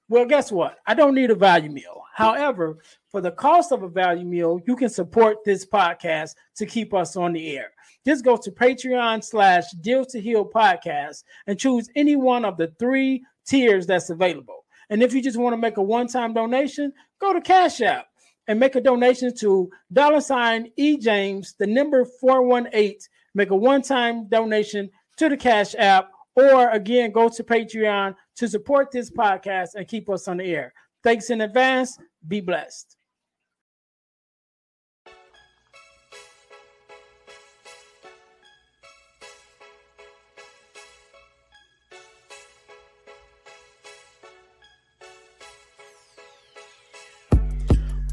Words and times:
Well, 0.10 0.26
guess 0.26 0.52
what? 0.52 0.78
I 0.88 0.96
don't 0.96 1.14
need 1.14 1.30
a 1.30 1.36
value 1.36 1.70
meal. 1.70 2.02
However, 2.14 2.80
for 3.10 3.22
the 3.22 3.32
cost 3.32 3.72
of 3.72 3.84
a 3.84 3.90
value 3.90 4.26
meal, 4.26 4.60
you 4.68 4.76
can 4.76 4.90
support 4.90 5.38
this 5.46 5.66
podcast 5.66 6.34
to 6.56 6.66
keep 6.66 6.94
us 6.94 7.16
on 7.16 7.34
the 7.34 7.56
air. 7.56 7.72
Just 8.06 8.26
go 8.26 8.36
to 8.38 8.52
Patreon 8.52 9.24
slash 9.24 9.72
Deal 9.82 10.06
to 10.06 10.20
Heal 10.20 10.46
podcast 10.46 11.24
and 11.48 11.60
choose 11.60 11.90
any 11.96 12.16
one 12.16 12.44
of 12.46 12.58
the 12.58 12.74
three 12.80 13.24
tiers 13.46 13.88
that's 13.88 14.10
available. 14.10 14.66
And 14.90 15.02
if 15.02 15.14
you 15.14 15.22
just 15.22 15.38
want 15.38 15.54
to 15.54 15.58
make 15.58 15.78
a 15.78 15.82
one-time 15.82 16.34
donation, 16.34 16.92
go 17.20 17.34
to 17.34 17.42
Cash 17.42 17.82
App 17.82 18.08
and 18.48 18.60
make 18.60 18.76
a 18.76 18.82
donation 18.82 19.34
to 19.38 19.70
dollar 19.92 20.22
sign 20.22 20.72
E 20.76 20.98
James, 20.98 21.56
the 21.58 21.68
number 21.68 22.06
418. 22.06 22.98
Make 23.36 23.50
a 23.50 23.56
one-time 23.56 24.28
donation 24.28 24.90
to 25.18 25.30
the 25.30 25.38
Cash 25.38 25.74
App, 25.78 26.12
or 26.36 26.70
again, 26.70 27.12
go 27.12 27.30
to 27.30 27.44
Patreon 27.44 28.16
to 28.36 28.48
support 28.48 28.92
this 28.92 29.10
podcast 29.10 29.70
and 29.76 29.88
keep 29.88 30.10
us 30.10 30.28
on 30.28 30.38
the 30.38 30.46
air. 30.46 30.74
Thanks 31.04 31.30
in 31.30 31.42
advance. 31.42 31.98
Be 32.28 32.42
blessed. 32.42 32.98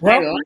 Welcome, 0.00 0.36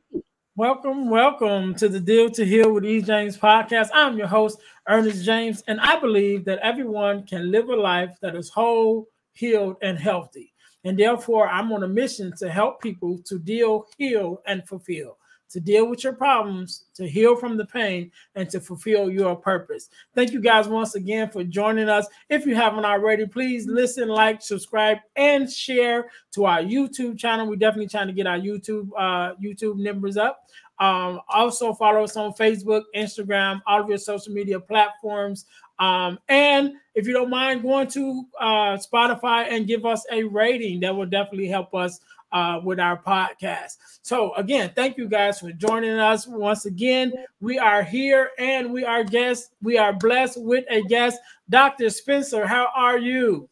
welcome, 0.55 1.09
welcome 1.11 1.75
to 1.75 1.87
the 1.87 1.99
Deal 1.99 2.27
to 2.31 2.43
Heal 2.43 2.73
with 2.73 2.85
E. 2.85 3.03
James 3.03 3.37
podcast. 3.37 3.89
I'm 3.93 4.17
your 4.17 4.25
host, 4.25 4.57
Earnest 4.87 5.23
James, 5.23 5.63
and 5.67 5.79
I 5.79 5.99
believe 5.99 6.43
that 6.45 6.57
everyone 6.59 7.27
can 7.27 7.51
live 7.51 7.69
a 7.69 7.75
life 7.75 8.17
that 8.21 8.35
is 8.35 8.49
whole, 8.49 9.07
healed, 9.33 9.77
and 9.83 9.99
healthy. 9.99 10.51
And 10.85 10.97
therefore, 10.97 11.47
I'm 11.47 11.71
on 11.71 11.83
a 11.83 11.87
mission 11.87 12.33
to 12.37 12.49
help 12.49 12.81
people 12.81 13.19
to 13.25 13.37
deal, 13.37 13.85
heal, 13.95 14.41
and 14.47 14.67
fulfill 14.67 15.17
to 15.49 15.59
deal 15.59 15.87
with 15.87 16.03
your 16.03 16.13
problems, 16.13 16.85
to 16.95 17.07
heal 17.07 17.35
from 17.35 17.57
the 17.57 17.65
pain, 17.65 18.11
and 18.35 18.49
to 18.49 18.59
fulfill 18.59 19.09
your 19.09 19.35
purpose. 19.35 19.89
Thank 20.15 20.31
you 20.31 20.41
guys 20.41 20.67
once 20.67 20.95
again 20.95 21.29
for 21.29 21.43
joining 21.43 21.89
us. 21.89 22.07
If 22.29 22.45
you 22.45 22.55
haven't 22.55 22.85
already, 22.85 23.25
please 23.25 23.67
listen, 23.67 24.07
like, 24.07 24.41
subscribe, 24.41 24.97
and 25.15 25.51
share 25.51 26.07
to 26.31 26.45
our 26.45 26.61
YouTube 26.61 27.17
channel. 27.17 27.47
We're 27.47 27.55
definitely 27.55 27.89
trying 27.89 28.07
to 28.07 28.13
get 28.13 28.27
our 28.27 28.39
YouTube 28.39 28.89
uh, 28.97 29.35
YouTube 29.35 29.77
numbers 29.77 30.17
up. 30.17 30.45
Um, 30.79 31.21
also 31.29 31.73
follow 31.73 32.03
us 32.03 32.17
on 32.17 32.33
Facebook, 32.33 32.81
Instagram, 32.95 33.61
all 33.67 33.81
of 33.81 33.89
your 33.89 33.99
social 33.99 34.33
media 34.33 34.59
platforms. 34.59 35.45
Um, 35.79 36.19
and 36.29 36.73
if 36.95 37.07
you 37.07 37.13
don't 37.13 37.29
mind 37.29 37.61
going 37.61 37.87
to 37.89 38.25
uh, 38.39 38.77
Spotify 38.77 39.47
and 39.49 39.67
give 39.67 39.85
us 39.85 40.05
a 40.11 40.23
rating, 40.23 40.79
that 40.81 40.95
will 40.95 41.05
definitely 41.05 41.47
help 41.47 41.73
us 41.73 41.99
uh, 42.33 42.59
with 42.63 42.79
our 42.79 43.01
podcast. 43.01 43.77
So, 44.01 44.33
again, 44.35 44.71
thank 44.75 44.97
you 44.97 45.07
guys 45.07 45.39
for 45.39 45.51
joining 45.51 45.91
us 45.91 46.27
once 46.27 46.65
again. 46.65 47.13
We 47.39 47.59
are 47.59 47.83
here 47.83 48.31
and 48.37 48.73
we 48.73 48.83
are 48.83 49.03
guests. 49.03 49.51
We 49.61 49.77
are 49.77 49.93
blessed 49.93 50.41
with 50.41 50.65
a 50.69 50.81
guest, 50.81 51.19
Dr. 51.49 51.89
Spencer. 51.89 52.45
How 52.45 52.69
are 52.75 52.97
you? 52.97 53.47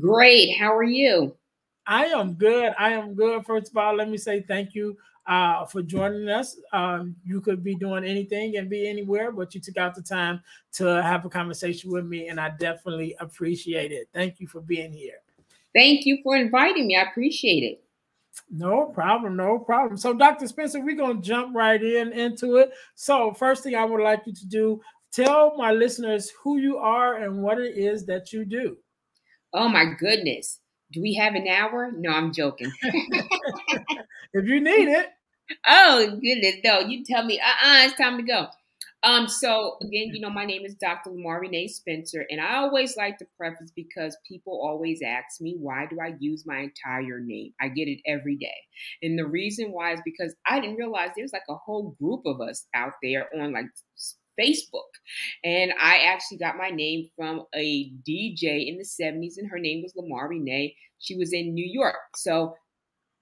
Great. 0.00 0.56
How 0.58 0.74
are 0.74 0.82
you? 0.82 1.36
I 1.86 2.06
am 2.06 2.32
good. 2.32 2.72
I 2.78 2.92
am 2.92 3.14
good. 3.14 3.44
First 3.44 3.70
of 3.70 3.76
all, 3.76 3.94
let 3.94 4.08
me 4.08 4.16
say 4.16 4.40
thank 4.40 4.74
you 4.74 4.96
uh, 5.26 5.66
for 5.66 5.82
joining 5.82 6.28
us. 6.28 6.56
Um, 6.72 7.14
you 7.24 7.40
could 7.40 7.62
be 7.62 7.74
doing 7.74 8.04
anything 8.04 8.56
and 8.56 8.70
be 8.70 8.88
anywhere, 8.88 9.32
but 9.32 9.54
you 9.54 9.60
took 9.60 9.76
out 9.76 9.94
the 9.94 10.02
time 10.02 10.42
to 10.72 11.02
have 11.02 11.24
a 11.24 11.28
conversation 11.28 11.90
with 11.90 12.06
me, 12.06 12.28
and 12.28 12.40
I 12.40 12.50
definitely 12.58 13.14
appreciate 13.20 13.92
it. 13.92 14.08
Thank 14.12 14.40
you 14.40 14.46
for 14.46 14.60
being 14.60 14.92
here. 14.92 15.18
Thank 15.74 16.06
you 16.06 16.20
for 16.22 16.36
inviting 16.36 16.86
me. 16.86 16.96
I 16.96 17.02
appreciate 17.02 17.62
it. 17.62 17.84
No 18.50 18.86
problem, 18.86 19.36
no 19.36 19.58
problem. 19.58 19.96
So, 19.96 20.12
Dr. 20.12 20.46
Spencer, 20.46 20.80
we're 20.80 20.96
going 20.96 21.20
to 21.20 21.26
jump 21.26 21.54
right 21.54 21.82
in 21.82 22.12
into 22.12 22.56
it. 22.56 22.72
So, 22.94 23.32
first 23.32 23.62
thing 23.62 23.74
I 23.74 23.84
would 23.84 24.02
like 24.02 24.22
you 24.26 24.34
to 24.34 24.46
do, 24.46 24.80
tell 25.12 25.56
my 25.56 25.72
listeners 25.72 26.30
who 26.42 26.58
you 26.58 26.78
are 26.78 27.16
and 27.22 27.42
what 27.42 27.58
it 27.58 27.76
is 27.76 28.06
that 28.06 28.32
you 28.32 28.44
do. 28.44 28.76
Oh 29.52 29.68
my 29.68 29.84
goodness. 29.98 30.60
Do 30.92 31.00
we 31.00 31.14
have 31.14 31.34
an 31.34 31.46
hour? 31.48 31.92
No, 31.96 32.10
I'm 32.10 32.32
joking. 32.32 32.72
if 32.82 34.46
you 34.46 34.60
need 34.60 34.88
it. 34.88 35.08
Oh 35.66 36.18
goodness, 36.20 36.56
no, 36.64 36.80
you 36.80 37.04
tell 37.04 37.24
me, 37.24 37.38
uh-uh, 37.38 37.86
it's 37.86 37.96
time 37.96 38.16
to 38.16 38.22
go. 38.22 38.48
Um, 39.04 39.28
so 39.28 39.76
again, 39.82 40.10
you 40.14 40.20
know, 40.20 40.30
my 40.30 40.46
name 40.46 40.64
is 40.64 40.74
Dr. 40.76 41.10
Lamarr 41.10 41.42
Renee 41.42 41.68
Spencer, 41.68 42.24
and 42.30 42.40
I 42.40 42.56
always 42.56 42.96
like 42.96 43.18
to 43.18 43.26
preface 43.36 43.70
because 43.76 44.16
people 44.26 44.60
always 44.64 45.00
ask 45.04 45.42
me, 45.42 45.56
why 45.58 45.86
do 45.90 45.98
I 46.00 46.14
use 46.18 46.44
my 46.46 46.60
entire 46.60 47.20
name? 47.20 47.52
I 47.60 47.68
get 47.68 47.86
it 47.86 48.00
every 48.06 48.36
day. 48.36 48.56
And 49.02 49.18
the 49.18 49.26
reason 49.26 49.72
why 49.72 49.92
is 49.92 50.00
because 50.06 50.34
I 50.46 50.58
didn't 50.58 50.76
realize 50.76 51.10
there's 51.14 51.34
like 51.34 51.42
a 51.50 51.54
whole 51.54 51.94
group 52.00 52.22
of 52.24 52.40
us 52.40 52.66
out 52.74 52.94
there 53.02 53.28
on 53.38 53.52
like 53.52 53.66
Facebook. 54.40 54.88
And 55.44 55.72
I 55.78 55.98
actually 56.06 56.38
got 56.38 56.56
my 56.56 56.70
name 56.70 57.10
from 57.14 57.44
a 57.54 57.92
DJ 58.08 58.66
in 58.68 58.78
the 58.78 58.84
70s, 58.84 59.36
and 59.36 59.50
her 59.50 59.58
name 59.58 59.82
was 59.82 59.92
Lamar 59.94 60.28
Renee. 60.28 60.76
She 60.98 61.14
was 61.16 61.34
in 61.34 61.52
New 61.52 61.66
York. 61.70 62.16
So 62.16 62.56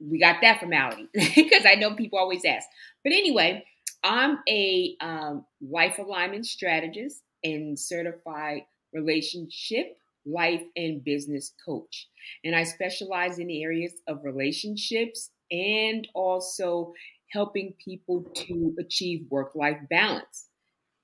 we 0.00 0.19
got 0.19 0.37
that 0.42 0.60
formality 0.60 1.09
because 1.15 1.65
I 1.66 1.75
know 1.75 1.94
people 1.94 2.19
always 2.19 2.44
ask. 2.44 2.66
But 3.04 3.12
anyway, 3.12 3.65
I'm 4.04 4.39
a 4.49 4.97
um, 5.01 5.45
life 5.60 5.99
alignment 5.99 6.47
strategist 6.47 7.22
and 7.45 7.78
certified 7.78 8.63
relationship, 8.93 9.97
life, 10.27 10.63
and 10.77 11.04
business 11.04 11.54
coach. 11.65 12.09
And 12.45 12.54
I 12.54 12.65
specialize 12.65 13.39
in 13.39 13.51
areas 13.51 13.93
of 14.07 14.25
relationships 14.25 15.31
and 15.51 16.07
also 16.15 16.93
helping 17.31 17.75
people 17.83 18.22
to 18.34 18.75
achieve 18.78 19.27
work 19.31 19.54
life 19.54 19.78
balance. 19.89 20.48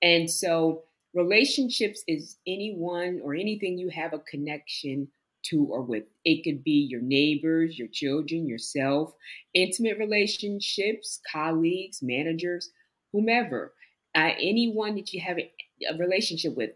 And 0.02 0.30
so, 0.30 0.84
relationships 1.14 2.02
is 2.06 2.36
anyone 2.46 3.20
or 3.22 3.34
anything 3.34 3.78
you 3.78 3.88
have 3.90 4.12
a 4.12 4.18
connection 4.20 5.08
to 5.44 5.64
or 5.70 5.82
with. 5.82 6.04
It 6.24 6.42
could 6.44 6.62
be 6.62 6.86
your 6.90 7.00
neighbors, 7.00 7.78
your 7.78 7.88
children, 7.88 8.46
yourself, 8.46 9.14
intimate 9.54 9.98
relationships, 9.98 11.20
colleagues, 11.30 12.02
managers, 12.02 12.70
whomever, 13.12 13.72
uh, 14.14 14.30
anyone 14.40 14.94
that 14.96 15.12
you 15.12 15.20
have 15.20 15.38
a, 15.38 15.50
relationship 15.98 16.56
with. 16.56 16.70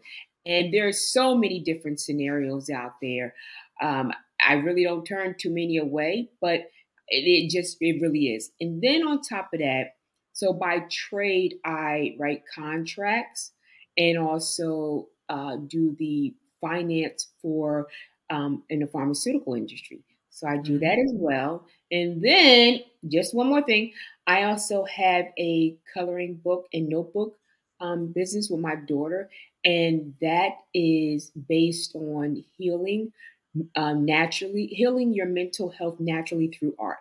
And 0.45 0.73
there's 0.73 1.11
so 1.11 1.35
many 1.35 1.59
different 1.59 1.99
scenarios 1.99 2.69
out 2.69 2.93
there. 3.01 3.33
Um, 3.81 4.11
I 4.45 4.53
really 4.53 4.83
don't 4.83 5.05
turn 5.05 5.35
too 5.39 5.49
many 5.49 5.77
away, 5.77 6.29
but 6.41 6.61
it, 7.07 7.25
it 7.25 7.49
just 7.49 7.77
it 7.81 8.01
really 8.01 8.27
is. 8.27 8.51
And 8.59 8.81
then 8.81 9.05
on 9.05 9.21
top 9.21 9.49
of 9.53 9.59
that, 9.59 9.95
So 10.33 10.53
by 10.53 10.85
trade, 10.89 11.55
I 11.63 12.15
write 12.19 12.43
contracts 12.53 13.51
and 13.97 14.17
also 14.17 15.09
uh, 15.29 15.57
do 15.67 15.95
the 15.99 16.33
finance 16.59 17.27
for 17.41 17.87
um, 18.29 18.63
in 18.69 18.79
the 18.79 18.87
pharmaceutical 18.87 19.53
industry. 19.53 20.03
So 20.33 20.47
I 20.47 20.57
do 20.57 20.79
that 20.79 20.97
as 20.99 21.11
well. 21.13 21.67
And 21.91 22.21
then 22.21 22.81
just 23.07 23.35
one 23.35 23.47
more 23.47 23.61
thing, 23.63 23.93
I 24.25 24.43
also 24.43 24.85
have 24.85 25.25
a 25.37 25.77
coloring 25.93 26.35
book 26.35 26.67
and 26.73 26.89
notebook 26.89 27.37
um, 27.79 28.07
business 28.11 28.49
with 28.49 28.61
my 28.61 28.75
daughter, 28.75 29.29
and 29.65 30.15
that 30.21 30.53
is 30.73 31.31
based 31.31 31.95
on 31.95 32.43
healing 32.57 33.11
um, 33.75 34.05
naturally, 34.05 34.67
healing 34.67 35.13
your 35.13 35.27
mental 35.27 35.69
health 35.69 35.99
naturally 35.99 36.47
through 36.47 36.75
art. 36.79 36.99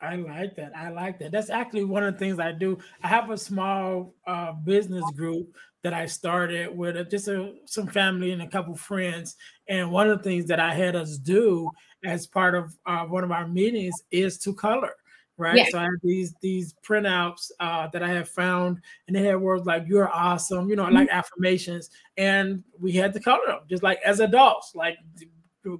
I 0.00 0.16
like 0.16 0.56
that. 0.56 0.76
I 0.76 0.90
like 0.90 1.18
that. 1.20 1.32
That's 1.32 1.50
actually 1.50 1.84
one 1.84 2.04
of 2.04 2.14
the 2.14 2.18
things 2.18 2.38
I 2.38 2.52
do. 2.52 2.78
I 3.02 3.08
have 3.08 3.30
a 3.30 3.38
small 3.38 4.14
uh, 4.26 4.52
business 4.52 5.10
group 5.10 5.54
that 5.84 5.94
I 5.94 6.06
started 6.06 6.76
with 6.76 6.96
a, 6.96 7.04
just 7.04 7.28
a, 7.28 7.52
some 7.66 7.86
family 7.86 8.32
and 8.32 8.42
a 8.42 8.48
couple 8.48 8.74
friends. 8.74 9.36
And 9.68 9.92
one 9.92 10.10
of 10.10 10.18
the 10.18 10.24
things 10.24 10.46
that 10.46 10.58
I 10.58 10.74
had 10.74 10.96
us 10.96 11.18
do 11.18 11.70
as 12.04 12.26
part 12.26 12.56
of 12.56 12.76
uh, 12.86 13.04
one 13.04 13.22
of 13.22 13.30
our 13.30 13.46
meetings 13.46 13.94
is 14.10 14.38
to 14.38 14.54
color 14.54 14.94
right? 15.36 15.56
Yeah. 15.56 15.66
So 15.70 15.78
I 15.78 15.82
have 15.82 15.92
these 16.02 16.34
these 16.40 16.74
printouts 16.86 17.50
uh, 17.60 17.88
that 17.88 18.02
I 18.02 18.08
have 18.08 18.28
found, 18.28 18.80
and 19.06 19.16
they 19.16 19.24
had 19.24 19.40
words 19.40 19.66
like 19.66 19.84
"You're 19.86 20.08
awesome," 20.08 20.68
you 20.68 20.76
know, 20.76 20.84
mm-hmm. 20.84 20.94
like 20.94 21.08
affirmations, 21.10 21.90
and 22.16 22.62
we 22.78 22.92
had 22.92 23.12
to 23.14 23.20
color 23.20 23.46
them 23.46 23.60
just 23.68 23.82
like 23.82 24.00
as 24.04 24.20
adults, 24.20 24.72
like 24.74 24.96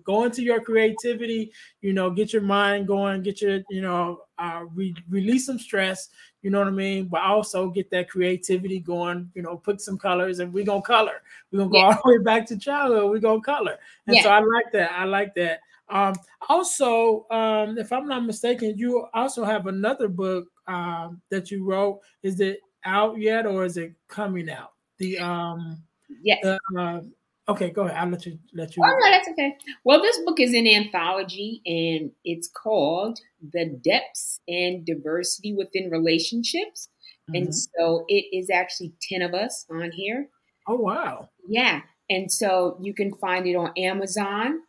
go 0.05 0.25
into 0.25 0.43
your 0.43 0.61
creativity, 0.61 1.53
you 1.81 1.93
know, 1.93 2.11
get 2.11 2.33
your 2.33 2.43
mind 2.43 2.87
going, 2.87 3.23
get 3.23 3.41
your, 3.41 3.61
you 3.71 3.81
know, 3.81 4.23
uh, 4.39 4.65
re- 4.75 4.97
release 5.09 5.47
some 5.47 5.59
stress, 5.59 6.09
you 6.43 6.51
know 6.51 6.59
what 6.59 6.69
I 6.69 6.73
mean? 6.73 7.07
But 7.07 7.23
also 7.23 7.69
get 7.71 7.91
that 7.91 8.11
creativity 8.11 8.81
going, 8.81 9.31
you 9.35 9.43
know, 9.43 9.57
put 9.57 9.81
some 9.81 9.99
colors 9.99 10.39
and 10.39 10.53
we're 10.53 10.65
gonna 10.65 10.83
color. 10.83 11.23
We're 11.51 11.61
gonna 11.61 11.71
go 11.71 11.79
yeah. 11.79 11.85
all 11.85 12.01
the 12.05 12.19
way 12.19 12.19
back 12.19 12.47
to 12.47 12.59
childhood, 12.59 13.11
we're 13.11 13.19
gonna 13.19 13.41
color. 13.41 13.79
And 14.07 14.17
yeah. 14.17 14.23
so 14.23 14.31
I 14.31 14.41
like 14.41 14.73
that. 14.73 14.93
I 14.93 15.05
like 15.05 15.35
that. 15.35 15.61
Um, 15.89 16.15
also, 16.49 17.27
um, 17.31 17.79
if 17.79 17.93
I'm 17.93 18.09
not 18.09 18.25
mistaken, 18.25 18.77
you 18.77 19.07
also 19.13 19.45
have 19.45 19.67
another 19.67 20.09
book 20.09 20.49
um, 20.67 21.21
that 21.31 21.51
you 21.51 21.65
wrote. 21.65 22.01
Is 22.23 22.41
it 22.41 22.61
out 22.85 23.19
yet, 23.19 23.47
or 23.47 23.65
is 23.65 23.77
it 23.77 23.93
coming 24.09 24.51
out? 24.51 24.73
The 24.99 25.19
um, 25.19 25.83
yes. 26.23 26.39
The, 26.43 26.59
uh, 26.79 27.01
okay, 27.49 27.71
go 27.71 27.83
ahead. 27.83 27.97
I'll 27.97 28.09
let 28.09 28.27
you 28.27 28.39
let 28.53 28.77
you. 28.77 28.83
Oh 28.85 28.89
no, 28.89 29.11
that's 29.11 29.29
okay. 29.29 29.57
Well, 29.85 30.01
this 30.03 30.19
book 30.25 30.41
is 30.41 30.55
an 30.55 30.67
anthology, 30.67 31.61
and 31.67 32.13
it's 32.25 32.49
called 32.49 33.21
"The 33.53 33.67
Depths 33.67 34.41
and 34.49 34.85
Diversity 34.85 35.53
Within 35.55 35.91
Relationships." 35.91 36.89
Mm-hmm. 37.31 37.37
And 37.37 37.55
so 37.55 38.05
it 38.09 38.27
is 38.37 38.51
actually 38.51 38.93
10 39.11 39.23
of 39.23 39.33
us 39.35 39.65
on 39.71 39.93
here. 39.93 40.29
Oh, 40.69 40.77
wow. 40.77 41.31
Yeah. 41.49 41.81
And 42.11 42.31
so 42.31 42.77
you 42.81 42.93
can 42.95 43.15
find 43.15 43.47
it 43.47 43.57
on 43.57 43.73
Amazon 43.79 44.61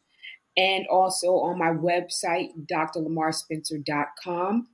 and 0.55 0.87
also 0.87 1.33
on 1.39 1.57
my 1.57 1.71
website, 1.71 2.51
drlamarrspencer.com. 2.71 4.67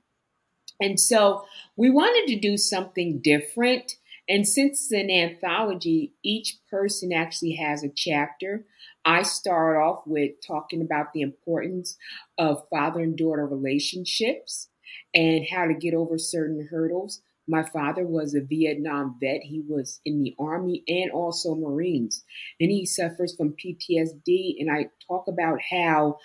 And 0.80 0.98
so 0.98 1.44
we 1.76 1.90
wanted 1.90 2.32
to 2.32 2.40
do 2.40 2.56
something 2.56 3.20
different. 3.20 3.96
And 4.28 4.46
since 4.46 4.90
it's 4.90 4.92
an 4.92 5.10
anthology, 5.10 6.12
each 6.22 6.58
person 6.70 7.12
actually 7.12 7.54
has 7.56 7.82
a 7.82 7.88
chapter. 7.94 8.64
I 9.04 9.22
start 9.22 9.76
off 9.76 10.02
with 10.06 10.32
talking 10.46 10.80
about 10.80 11.12
the 11.12 11.22
importance 11.22 11.96
of 12.38 12.68
father 12.70 13.00
and 13.00 13.16
daughter 13.16 13.46
relationships 13.46 14.68
and 15.14 15.46
how 15.50 15.66
to 15.66 15.74
get 15.74 15.94
over 15.94 16.18
certain 16.18 16.68
hurdles. 16.70 17.20
My 17.48 17.64
father 17.64 18.06
was 18.06 18.34
a 18.34 18.40
Vietnam 18.40 19.16
vet. 19.20 19.42
He 19.42 19.62
was 19.66 20.00
in 20.04 20.22
the 20.22 20.34
Army 20.38 20.84
and 20.86 21.10
also 21.10 21.56
Marines. 21.56 22.22
And 22.60 22.70
he 22.70 22.86
suffers 22.86 23.34
from 23.36 23.56
PTSD. 23.56 24.54
And 24.60 24.70
I 24.70 24.86
talk 25.08 25.26
about 25.26 25.58
how 25.70 26.18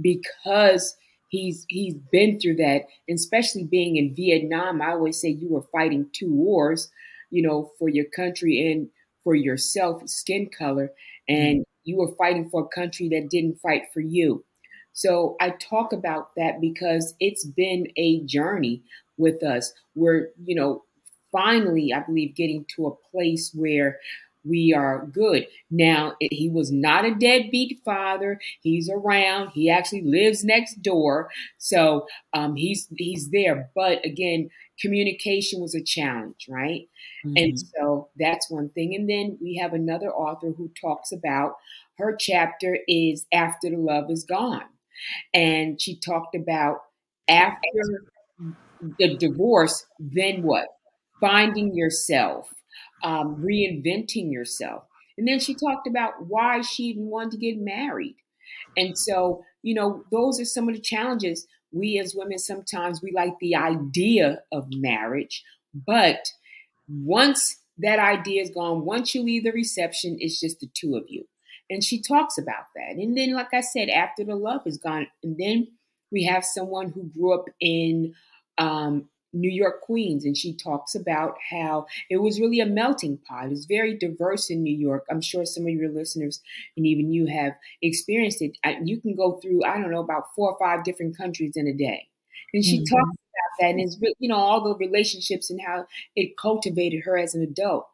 because 0.00 0.96
he's 1.28 1.64
he's 1.68 1.94
been 2.10 2.40
through 2.40 2.56
that, 2.56 2.82
and 3.08 3.16
especially 3.16 3.64
being 3.64 3.96
in 3.96 4.14
Vietnam, 4.14 4.82
I 4.82 4.90
always 4.90 5.20
say 5.20 5.28
you 5.28 5.48
were 5.48 5.66
fighting 5.72 6.08
two 6.12 6.32
wars, 6.32 6.90
you 7.30 7.42
know, 7.42 7.72
for 7.78 7.88
your 7.88 8.06
country 8.06 8.70
and 8.72 8.88
for 9.24 9.34
yourself, 9.34 10.08
skin 10.08 10.48
color, 10.48 10.92
and 11.28 11.64
you 11.84 11.96
were 11.96 12.14
fighting 12.16 12.48
for 12.48 12.62
a 12.62 12.68
country 12.68 13.08
that 13.10 13.30
didn't 13.30 13.60
fight 13.60 13.84
for 13.92 14.00
you. 14.00 14.44
So 14.92 15.36
I 15.40 15.50
talk 15.50 15.92
about 15.92 16.34
that 16.36 16.60
because 16.60 17.14
it's 17.20 17.44
been 17.44 17.88
a 17.96 18.20
journey 18.20 18.82
with 19.18 19.42
us. 19.42 19.72
We're, 19.94 20.30
you 20.44 20.54
know, 20.54 20.84
finally, 21.32 21.92
I 21.92 22.00
believe, 22.00 22.34
getting 22.34 22.64
to 22.76 22.86
a 22.86 22.96
place 23.10 23.52
where 23.54 23.98
we 24.44 24.72
are 24.72 25.06
good. 25.12 25.46
Now, 25.70 26.14
he 26.20 26.48
was 26.48 26.70
not 26.70 27.04
a 27.04 27.14
deadbeat 27.14 27.80
father. 27.84 28.40
He's 28.62 28.88
around. 28.88 29.50
He 29.50 29.68
actually 29.68 30.02
lives 30.02 30.44
next 30.44 30.82
door, 30.82 31.28
so 31.58 32.06
um, 32.32 32.54
he's 32.54 32.86
he's 32.96 33.30
there. 33.30 33.70
But 33.74 34.04
again, 34.04 34.50
communication 34.80 35.60
was 35.60 35.74
a 35.74 35.82
challenge, 35.82 36.46
right? 36.48 36.88
Mm-hmm. 37.24 37.36
And 37.36 37.58
so 37.58 38.08
that's 38.16 38.50
one 38.50 38.68
thing. 38.68 38.94
And 38.94 39.08
then 39.08 39.38
we 39.40 39.56
have 39.56 39.72
another 39.72 40.10
author 40.10 40.52
who 40.56 40.70
talks 40.80 41.12
about 41.12 41.54
her 41.98 42.14
chapter 42.18 42.78
is 42.86 43.26
after 43.32 43.70
the 43.70 43.76
love 43.76 44.10
is 44.10 44.24
gone, 44.24 44.66
and 45.32 45.80
she 45.80 45.98
talked 45.98 46.34
about 46.34 46.78
after 47.28 48.06
the 48.98 49.16
divorce, 49.16 49.86
then 49.98 50.42
what? 50.42 50.68
Finding 51.20 51.74
yourself, 51.74 52.52
um, 53.02 53.36
reinventing 53.36 54.30
yourself. 54.30 54.84
And 55.18 55.26
then 55.26 55.40
she 55.40 55.54
talked 55.54 55.86
about 55.86 56.26
why 56.26 56.60
she 56.60 56.84
even 56.84 57.06
wanted 57.06 57.32
to 57.32 57.38
get 57.38 57.58
married. 57.58 58.16
And 58.76 58.96
so, 58.96 59.42
you 59.62 59.74
know, 59.74 60.04
those 60.12 60.38
are 60.40 60.44
some 60.44 60.68
of 60.68 60.74
the 60.74 60.80
challenges. 60.80 61.46
We 61.76 61.98
as 61.98 62.14
women 62.14 62.38
sometimes 62.38 63.02
we 63.02 63.12
like 63.12 63.38
the 63.40 63.56
idea 63.56 64.40
of 64.52 64.66
marriage, 64.70 65.44
but 65.74 66.28
once 66.88 67.56
that 67.78 67.98
idea 67.98 68.42
is 68.42 68.50
gone, 68.50 68.84
once 68.84 69.14
you 69.14 69.22
leave 69.22 69.44
the 69.44 69.52
reception, 69.52 70.16
it's 70.20 70.40
just 70.40 70.60
the 70.60 70.70
two 70.72 70.96
of 70.96 71.04
you. 71.08 71.26
And 71.68 71.82
she 71.82 72.00
talks 72.00 72.38
about 72.38 72.66
that. 72.74 72.96
And 72.96 73.16
then, 73.16 73.32
like 73.32 73.52
I 73.52 73.60
said, 73.60 73.88
after 73.88 74.24
the 74.24 74.36
love 74.36 74.62
is 74.66 74.78
gone, 74.78 75.08
and 75.22 75.36
then 75.36 75.68
we 76.10 76.24
have 76.24 76.44
someone 76.44 76.90
who 76.90 77.04
grew 77.04 77.34
up 77.34 77.46
in 77.60 78.14
um, 78.56 79.08
New 79.40 79.50
York 79.50 79.82
Queens, 79.82 80.24
and 80.24 80.36
she 80.36 80.54
talks 80.54 80.94
about 80.94 81.36
how 81.50 81.86
it 82.10 82.18
was 82.18 82.40
really 82.40 82.60
a 82.60 82.66
melting 82.66 83.18
pot. 83.18 83.50
It's 83.50 83.66
very 83.66 83.96
diverse 83.96 84.50
in 84.50 84.62
New 84.62 84.76
York. 84.76 85.04
I'm 85.10 85.20
sure 85.20 85.44
some 85.44 85.64
of 85.64 85.70
your 85.70 85.90
listeners 85.90 86.40
and 86.76 86.86
even 86.86 87.12
you 87.12 87.26
have 87.26 87.54
experienced 87.82 88.42
it. 88.42 88.56
You 88.84 89.00
can 89.00 89.14
go 89.14 89.34
through, 89.34 89.64
I 89.64 89.78
don't 89.78 89.90
know, 89.90 90.00
about 90.00 90.34
four 90.34 90.52
or 90.52 90.58
five 90.58 90.84
different 90.84 91.16
countries 91.16 91.52
in 91.56 91.66
a 91.66 91.74
day. 91.74 92.08
And 92.52 92.64
she 92.64 92.78
mm-hmm. 92.78 92.96
talks 92.96 93.10
about 93.10 93.58
that, 93.60 93.66
and 93.66 93.80
it's 93.80 93.96
you 94.18 94.28
know 94.28 94.36
all 94.36 94.64
the 94.64 94.76
relationships 94.76 95.50
and 95.50 95.60
how 95.60 95.86
it 96.14 96.36
cultivated 96.36 97.02
her 97.04 97.18
as 97.18 97.34
an 97.34 97.42
adult. 97.42 97.88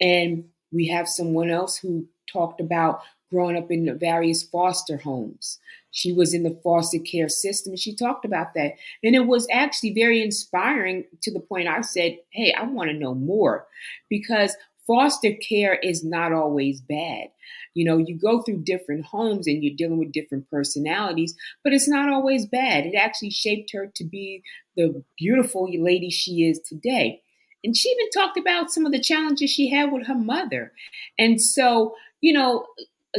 And 0.00 0.44
we 0.72 0.88
have 0.88 1.08
someone 1.08 1.50
else 1.50 1.76
who 1.76 2.06
talked 2.30 2.60
about 2.60 3.00
growing 3.30 3.56
up 3.56 3.70
in 3.70 3.98
various 3.98 4.42
foster 4.42 4.98
homes 4.98 5.58
she 5.90 6.12
was 6.12 6.34
in 6.34 6.42
the 6.42 6.58
foster 6.62 6.98
care 6.98 7.28
system 7.28 7.72
and 7.72 7.80
she 7.80 7.94
talked 7.94 8.24
about 8.24 8.54
that. 8.54 8.72
And 9.02 9.14
it 9.14 9.26
was 9.26 9.46
actually 9.50 9.94
very 9.94 10.22
inspiring 10.22 11.04
to 11.22 11.32
the 11.32 11.40
point 11.40 11.68
I 11.68 11.80
said, 11.80 12.18
Hey, 12.30 12.52
I 12.52 12.64
want 12.64 12.90
to 12.90 12.96
know 12.96 13.14
more 13.14 13.66
because 14.08 14.56
foster 14.86 15.32
care 15.34 15.74
is 15.74 16.02
not 16.04 16.32
always 16.32 16.80
bad. 16.80 17.28
You 17.74 17.84
know, 17.84 17.98
you 17.98 18.18
go 18.18 18.42
through 18.42 18.64
different 18.64 19.04
homes 19.04 19.46
and 19.46 19.62
you're 19.62 19.76
dealing 19.76 19.98
with 19.98 20.12
different 20.12 20.50
personalities, 20.50 21.36
but 21.62 21.72
it's 21.72 21.88
not 21.88 22.08
always 22.08 22.46
bad. 22.46 22.86
It 22.86 22.94
actually 22.96 23.30
shaped 23.30 23.72
her 23.72 23.90
to 23.94 24.04
be 24.04 24.42
the 24.76 25.04
beautiful 25.16 25.70
lady 25.70 26.10
she 26.10 26.44
is 26.44 26.58
today. 26.60 27.22
And 27.62 27.76
she 27.76 27.88
even 27.90 28.10
talked 28.10 28.38
about 28.38 28.70
some 28.70 28.86
of 28.86 28.92
the 28.92 29.00
challenges 29.00 29.50
she 29.50 29.68
had 29.70 29.92
with 29.92 30.06
her 30.06 30.14
mother. 30.14 30.72
And 31.18 31.40
so, 31.40 31.94
you 32.20 32.32
know, 32.32 32.66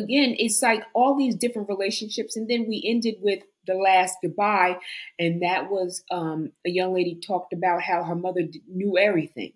again, 0.03 0.36
it's 0.38 0.62
like 0.62 0.84
all 0.94 1.18
these 1.18 1.36
different 1.36 1.70
relationships. 1.70 2.36
And 2.36 2.50
then 2.50 2.65
we 2.68 2.84
ended 2.86 3.15
with 3.22 3.39
the 3.68 3.75
last 3.75 4.18
goodbye. 4.22 4.77
And 5.20 5.41
that 5.44 5.70
was 5.70 6.03
um, 6.12 6.51
a 6.65 6.70
young 6.70 6.94
lady 6.94 7.20
talked 7.25 7.53
about 7.53 7.82
how 7.82 8.03
her 8.03 8.15
mother 8.15 8.41
knew 8.68 8.98
everything. 8.98 9.53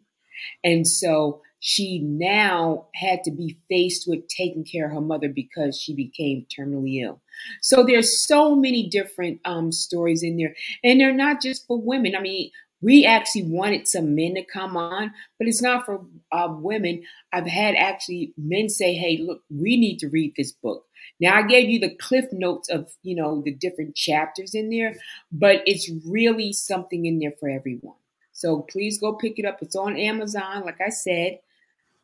And 0.63 0.87
so 0.87 1.41
she 1.59 1.99
now 1.99 2.87
had 2.93 3.23
to 3.23 3.31
be 3.31 3.57
faced 3.69 4.05
with 4.05 4.27
taking 4.27 4.65
care 4.65 4.87
of 4.87 4.91
her 4.91 5.01
mother 5.01 5.29
because 5.29 5.79
she 5.79 5.95
became 5.95 6.45
terminally 6.53 7.01
ill. 7.01 7.21
So 7.61 7.83
there's 7.83 8.25
so 8.27 8.53
many 8.53 8.89
different 8.89 9.39
um, 9.45 9.71
stories 9.71 10.23
in 10.23 10.35
there, 10.35 10.55
and 10.83 10.99
they're 10.99 11.13
not 11.13 11.41
just 11.41 11.65
for 11.65 11.81
women. 11.81 12.15
I 12.17 12.21
mean, 12.21 12.51
we 12.83 13.05
actually 13.05 13.43
wanted 13.43 13.87
some 13.87 14.13
men 14.13 14.35
to 14.35 14.43
come 14.43 14.75
on, 14.75 15.13
but 15.39 15.47
it's 15.47 15.61
not 15.61 15.85
for 15.85 16.05
uh, 16.31 16.49
women. 16.49 17.03
I've 17.31 17.47
had 17.47 17.75
actually 17.75 18.33
men 18.37 18.69
say, 18.69 18.93
"Hey, 18.93 19.17
look, 19.17 19.41
we 19.49 19.77
need 19.77 19.99
to 19.99 20.09
read 20.09 20.33
this 20.35 20.51
book." 20.51 20.85
Now 21.19 21.35
I 21.37 21.43
gave 21.43 21.69
you 21.69 21.79
the 21.79 21.95
cliff 21.95 22.25
notes 22.31 22.69
of 22.69 22.91
you 23.01 23.15
know 23.15 23.41
the 23.41 23.53
different 23.53 23.95
chapters 23.95 24.53
in 24.53 24.69
there, 24.69 24.97
but 25.31 25.61
it's 25.65 25.89
really 26.05 26.51
something 26.53 27.05
in 27.05 27.19
there 27.19 27.33
for 27.39 27.49
everyone. 27.49 27.95
So 28.33 28.61
please 28.61 28.99
go 28.99 29.13
pick 29.13 29.39
it 29.39 29.45
up. 29.45 29.59
It's 29.61 29.75
on 29.75 29.97
Amazon, 29.97 30.65
like 30.65 30.81
I 30.81 30.89
said, 30.89 31.39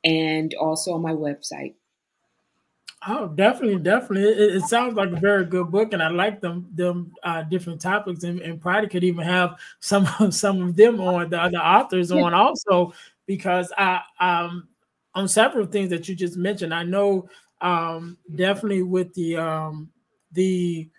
and 0.03 0.53
also 0.53 0.93
on 0.93 1.01
my 1.01 1.11
website. 1.13 1.73
Oh, 3.07 3.29
definitely, 3.29 3.79
definitely. 3.81 4.29
It, 4.29 4.55
it, 4.57 4.63
sounds 4.63 4.95
like 4.95 5.11
a 5.11 5.19
very 5.19 5.45
good 5.45 5.71
book, 5.71 5.93
and 5.93 6.03
I 6.03 6.09
like 6.09 6.41
them 6.41 6.67
them 6.75 7.13
uh, 7.23 7.43
different 7.43 7.79
topics, 7.79 8.23
and, 8.23 8.41
and 8.41 8.61
probably 8.61 8.89
could 8.89 9.05
even 9.05 9.23
have 9.23 9.57
some 9.79 10.05
some 10.31 10.61
of 10.61 10.75
them 10.75 10.99
on 10.99 11.29
the 11.29 11.41
other 11.41 11.59
authors 11.59 12.11
on 12.11 12.33
also 12.33 12.93
because 13.25 13.71
I 13.77 14.01
um 14.19 14.67
on 15.15 15.27
several 15.29 15.65
things 15.65 15.89
that 15.91 16.09
you 16.09 16.15
just 16.15 16.35
mentioned. 16.35 16.73
I 16.73 16.83
know 16.83 17.29
um 17.61 18.17
definitely 18.35 18.83
with 18.83 19.13
the 19.13 19.37
um 19.37 19.89
the 20.33 20.89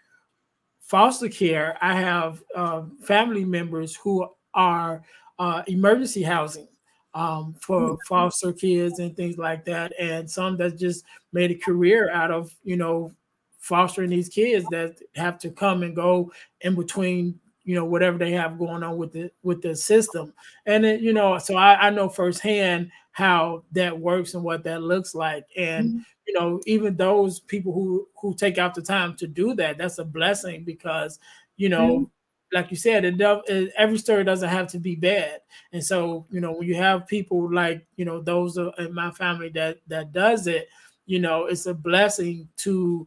foster 0.90 1.28
care, 1.28 1.78
I 1.80 1.94
have 1.94 2.42
uh, 2.56 2.82
family 3.04 3.44
members 3.44 3.94
who 3.94 4.28
are 4.54 5.04
uh, 5.38 5.62
emergency 5.68 6.22
housing 6.22 6.66
um, 7.14 7.54
for 7.60 7.80
mm-hmm. 7.80 7.96
foster 8.06 8.52
kids 8.52 8.98
and 8.98 9.16
things 9.16 9.38
like 9.38 9.64
that, 9.64 9.92
and 9.98 10.30
some 10.30 10.56
that 10.58 10.78
just 10.78 11.04
made 11.32 11.50
a 11.50 11.56
career 11.56 12.10
out 12.12 12.30
of 12.30 12.54
you 12.62 12.76
know 12.76 13.12
fostering 13.58 14.10
these 14.10 14.28
kids 14.28 14.64
that 14.70 14.98
have 15.14 15.38
to 15.38 15.50
come 15.50 15.82
and 15.82 15.94
go 15.94 16.32
in 16.62 16.74
between 16.74 17.38
you 17.64 17.74
know 17.74 17.84
whatever 17.84 18.16
they 18.16 18.32
have 18.32 18.58
going 18.58 18.82
on 18.82 18.96
with 18.96 19.12
the 19.12 19.30
with 19.42 19.60
the 19.60 19.76
system 19.76 20.32
and 20.64 20.84
it, 20.84 21.02
you 21.02 21.12
know 21.12 21.36
so 21.36 21.56
I, 21.56 21.88
I 21.88 21.90
know 21.90 22.08
firsthand 22.08 22.90
how 23.12 23.64
that 23.72 23.96
works 23.96 24.32
and 24.32 24.42
what 24.42 24.64
that 24.64 24.82
looks 24.82 25.14
like 25.14 25.44
and 25.56 25.88
mm-hmm. 25.88 25.98
you 26.26 26.34
know 26.34 26.60
even 26.66 26.96
those 26.96 27.40
people 27.40 27.74
who 27.74 28.08
who 28.18 28.34
take 28.34 28.56
out 28.56 28.74
the 28.74 28.80
time 28.80 29.14
to 29.16 29.26
do 29.26 29.54
that 29.54 29.76
that's 29.76 29.98
a 29.98 30.04
blessing 30.04 30.64
because 30.64 31.18
you 31.56 31.68
know 31.68 31.88
mm-hmm 31.88 32.04
like 32.52 32.70
you 32.70 32.76
said, 32.76 33.04
it, 33.04 33.72
every 33.76 33.98
story 33.98 34.24
doesn't 34.24 34.48
have 34.48 34.66
to 34.68 34.78
be 34.78 34.96
bad. 34.96 35.40
And 35.72 35.84
so, 35.84 36.26
you 36.30 36.40
know, 36.40 36.52
when 36.52 36.66
you 36.68 36.74
have 36.74 37.06
people 37.06 37.52
like, 37.52 37.86
you 37.96 38.04
know, 38.04 38.20
those 38.20 38.56
in 38.56 38.92
my 38.92 39.10
family 39.12 39.50
that 39.50 39.78
that 39.88 40.12
does 40.12 40.46
it, 40.46 40.68
you 41.06 41.18
know, 41.18 41.46
it's 41.46 41.66
a 41.66 41.74
blessing 41.74 42.48
to 42.58 43.06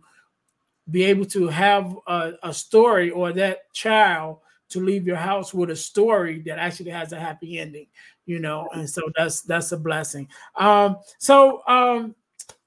be 0.90 1.04
able 1.04 1.26
to 1.26 1.48
have 1.48 1.98
a, 2.08 2.34
a 2.44 2.54
story 2.54 3.10
or 3.10 3.32
that 3.34 3.72
child 3.74 4.40
to 4.70 4.80
leave 4.80 5.06
your 5.06 5.16
house 5.16 5.54
with 5.54 5.70
a 5.70 5.76
story 5.76 6.42
that 6.42 6.58
actually 6.60 6.90
has 6.90 7.14
a 7.14 7.20
happy 7.20 7.60
ending, 7.60 7.88
you 8.26 8.40
know, 8.40 8.68
and 8.74 8.90
so 8.90 9.02
that's 9.16 9.42
that's 9.42 9.72
a 9.72 9.78
blessing. 9.78 10.28
Um, 10.56 10.98
so 11.20 11.62
um, 11.68 12.16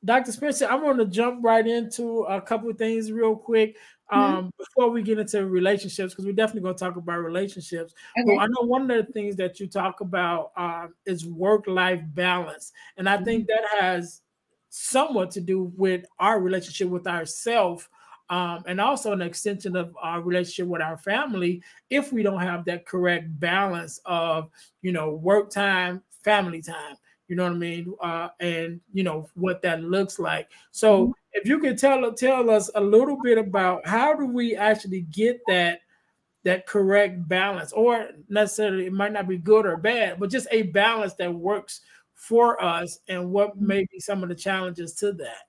Dr. 0.05 0.31
Spencer, 0.31 0.67
I 0.71 0.77
want 0.77 0.99
to 0.99 1.07
jump 1.07 1.45
right 1.45 1.67
into 1.67 2.23
a 2.23 2.41
couple 2.41 2.71
of 2.71 2.79
things 2.79 3.11
real 3.11 3.35
quick. 3.35 3.77
Mm-hmm. 4.13 4.23
um 4.23 4.37
mm-hmm. 4.37 4.49
before 4.57 4.91
we 4.91 5.03
get 5.03 5.19
into 5.19 5.47
relationships 5.47 6.13
because 6.13 6.27
we're 6.27 6.33
definitely 6.33 6.63
going 6.63 6.77
to 6.77 6.85
talk 6.85 6.95
about 6.95 7.19
relationships 7.19 7.93
okay. 8.17 8.37
but 8.37 8.41
i 8.41 8.47
know 8.47 8.63
one 8.63 8.89
of 8.89 9.05
the 9.05 9.13
things 9.13 9.35
that 9.35 9.59
you 9.59 9.67
talk 9.67 10.01
about 10.01 10.53
uh, 10.57 10.87
is 11.07 11.27
work-life 11.27 12.01
balance 12.15 12.73
and 12.99 13.09
i 13.09 13.17
mm-hmm. 13.17 13.25
think 13.25 13.47
that 13.49 13.65
has 13.81 14.23
somewhat 14.69 15.33
to 15.33 15.41
do 15.41 15.73
with 15.77 16.05
our 16.21 16.41
relationship 16.41 16.89
with 16.89 17.09
ourselves 17.09 17.89
um, 18.29 18.63
and 18.67 18.81
also 18.81 19.13
an 19.13 19.23
extension 19.23 19.75
of 19.75 19.97
our 20.01 20.21
relationship 20.21 20.69
with 20.69 20.83
our 20.83 20.99
family 20.99 21.61
if 21.91 22.13
we 22.13 22.23
don't 22.23 22.41
have 22.41 22.65
that 22.65 22.87
correct 22.87 23.27
balance 23.41 24.01
of 24.05 24.51
you 24.83 24.93
know 24.93 25.15
work 25.15 25.51
time 25.51 26.01
family 26.23 26.63
time 26.63 26.97
you 27.29 27.35
know 27.35 27.45
what 27.45 27.53
I 27.53 27.57
mean, 27.57 27.95
uh, 28.01 28.29
and 28.41 28.81
you 28.93 29.03
know 29.03 29.29
what 29.35 29.63
that 29.63 29.83
looks 29.83 30.19
like. 30.19 30.49
So, 30.71 31.09
mm-hmm. 31.09 31.13
If 31.37 31.47
you 31.47 31.59
could 31.59 31.79
tell 31.79 32.13
tell 32.15 32.51
us 32.51 32.71
a 32.75 32.81
little 32.81 33.19
bit 33.23 33.39
about 33.39 33.87
how 33.87 34.15
do 34.15 34.27
we 34.27 34.57
actually 34.57 35.03
get 35.03 35.39
that 35.47 35.81
that 36.45 36.67
correct 36.67 37.29
balance, 37.29 37.73
or 37.73 38.09
necessarily 38.29 38.87
it 38.87 38.93
might 38.93 39.13
not 39.13 39.29
be 39.29 39.37
good 39.37 39.67
or 39.67 39.77
bad, 39.77 40.19
but 40.19 40.31
just 40.31 40.47
a 40.51 40.63
balance 40.63 41.15
that 41.15 41.33
works 41.33 41.81
for 42.15 42.63
us, 42.63 43.01
and 43.09 43.31
what 43.31 43.51
mm-hmm. 43.57 43.67
may 43.67 43.87
be 43.93 44.01
some 44.01 44.23
of 44.23 44.29
the 44.29 44.35
challenges 44.35 44.95
to 44.95 45.13
that. 45.13 45.43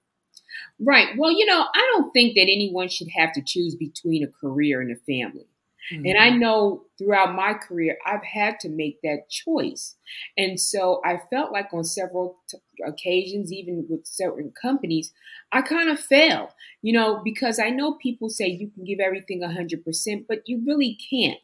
Right. 0.79 1.09
Well, 1.17 1.31
you 1.31 1.45
know, 1.45 1.65
I 1.73 1.91
don't 1.93 2.11
think 2.11 2.35
that 2.35 2.41
anyone 2.41 2.89
should 2.89 3.09
have 3.15 3.31
to 3.33 3.41
choose 3.45 3.75
between 3.75 4.23
a 4.23 4.27
career 4.27 4.81
and 4.81 4.91
a 4.91 4.95
family. 4.95 5.47
Mm-hmm. 5.91 6.05
And 6.05 6.17
I 6.17 6.29
mm-hmm. 6.29 6.39
know 6.39 6.83
throughout 6.97 7.35
my 7.35 7.53
career, 7.53 7.97
I've 8.05 8.23
had 8.23 8.59
to 8.61 8.69
make 8.69 9.01
that 9.01 9.29
choice. 9.29 9.95
And 10.37 10.59
so 10.59 11.01
I 11.05 11.21
felt 11.29 11.51
like 11.51 11.69
on 11.73 11.83
several 11.83 12.37
t- 12.49 12.57
occasions, 12.85 13.53
even 13.53 13.85
with 13.89 14.05
certain 14.05 14.51
companies, 14.59 15.13
I 15.51 15.61
kind 15.61 15.89
of 15.89 15.99
fail, 15.99 16.51
you 16.81 16.93
know, 16.93 17.21
because 17.23 17.59
I 17.59 17.69
know 17.69 17.93
people 17.93 18.29
say 18.29 18.47
you 18.47 18.69
can 18.69 18.83
give 18.83 18.99
everything 18.99 19.41
100%, 19.41 20.25
but 20.27 20.43
you 20.45 20.63
really 20.65 20.97
can't. 21.09 21.37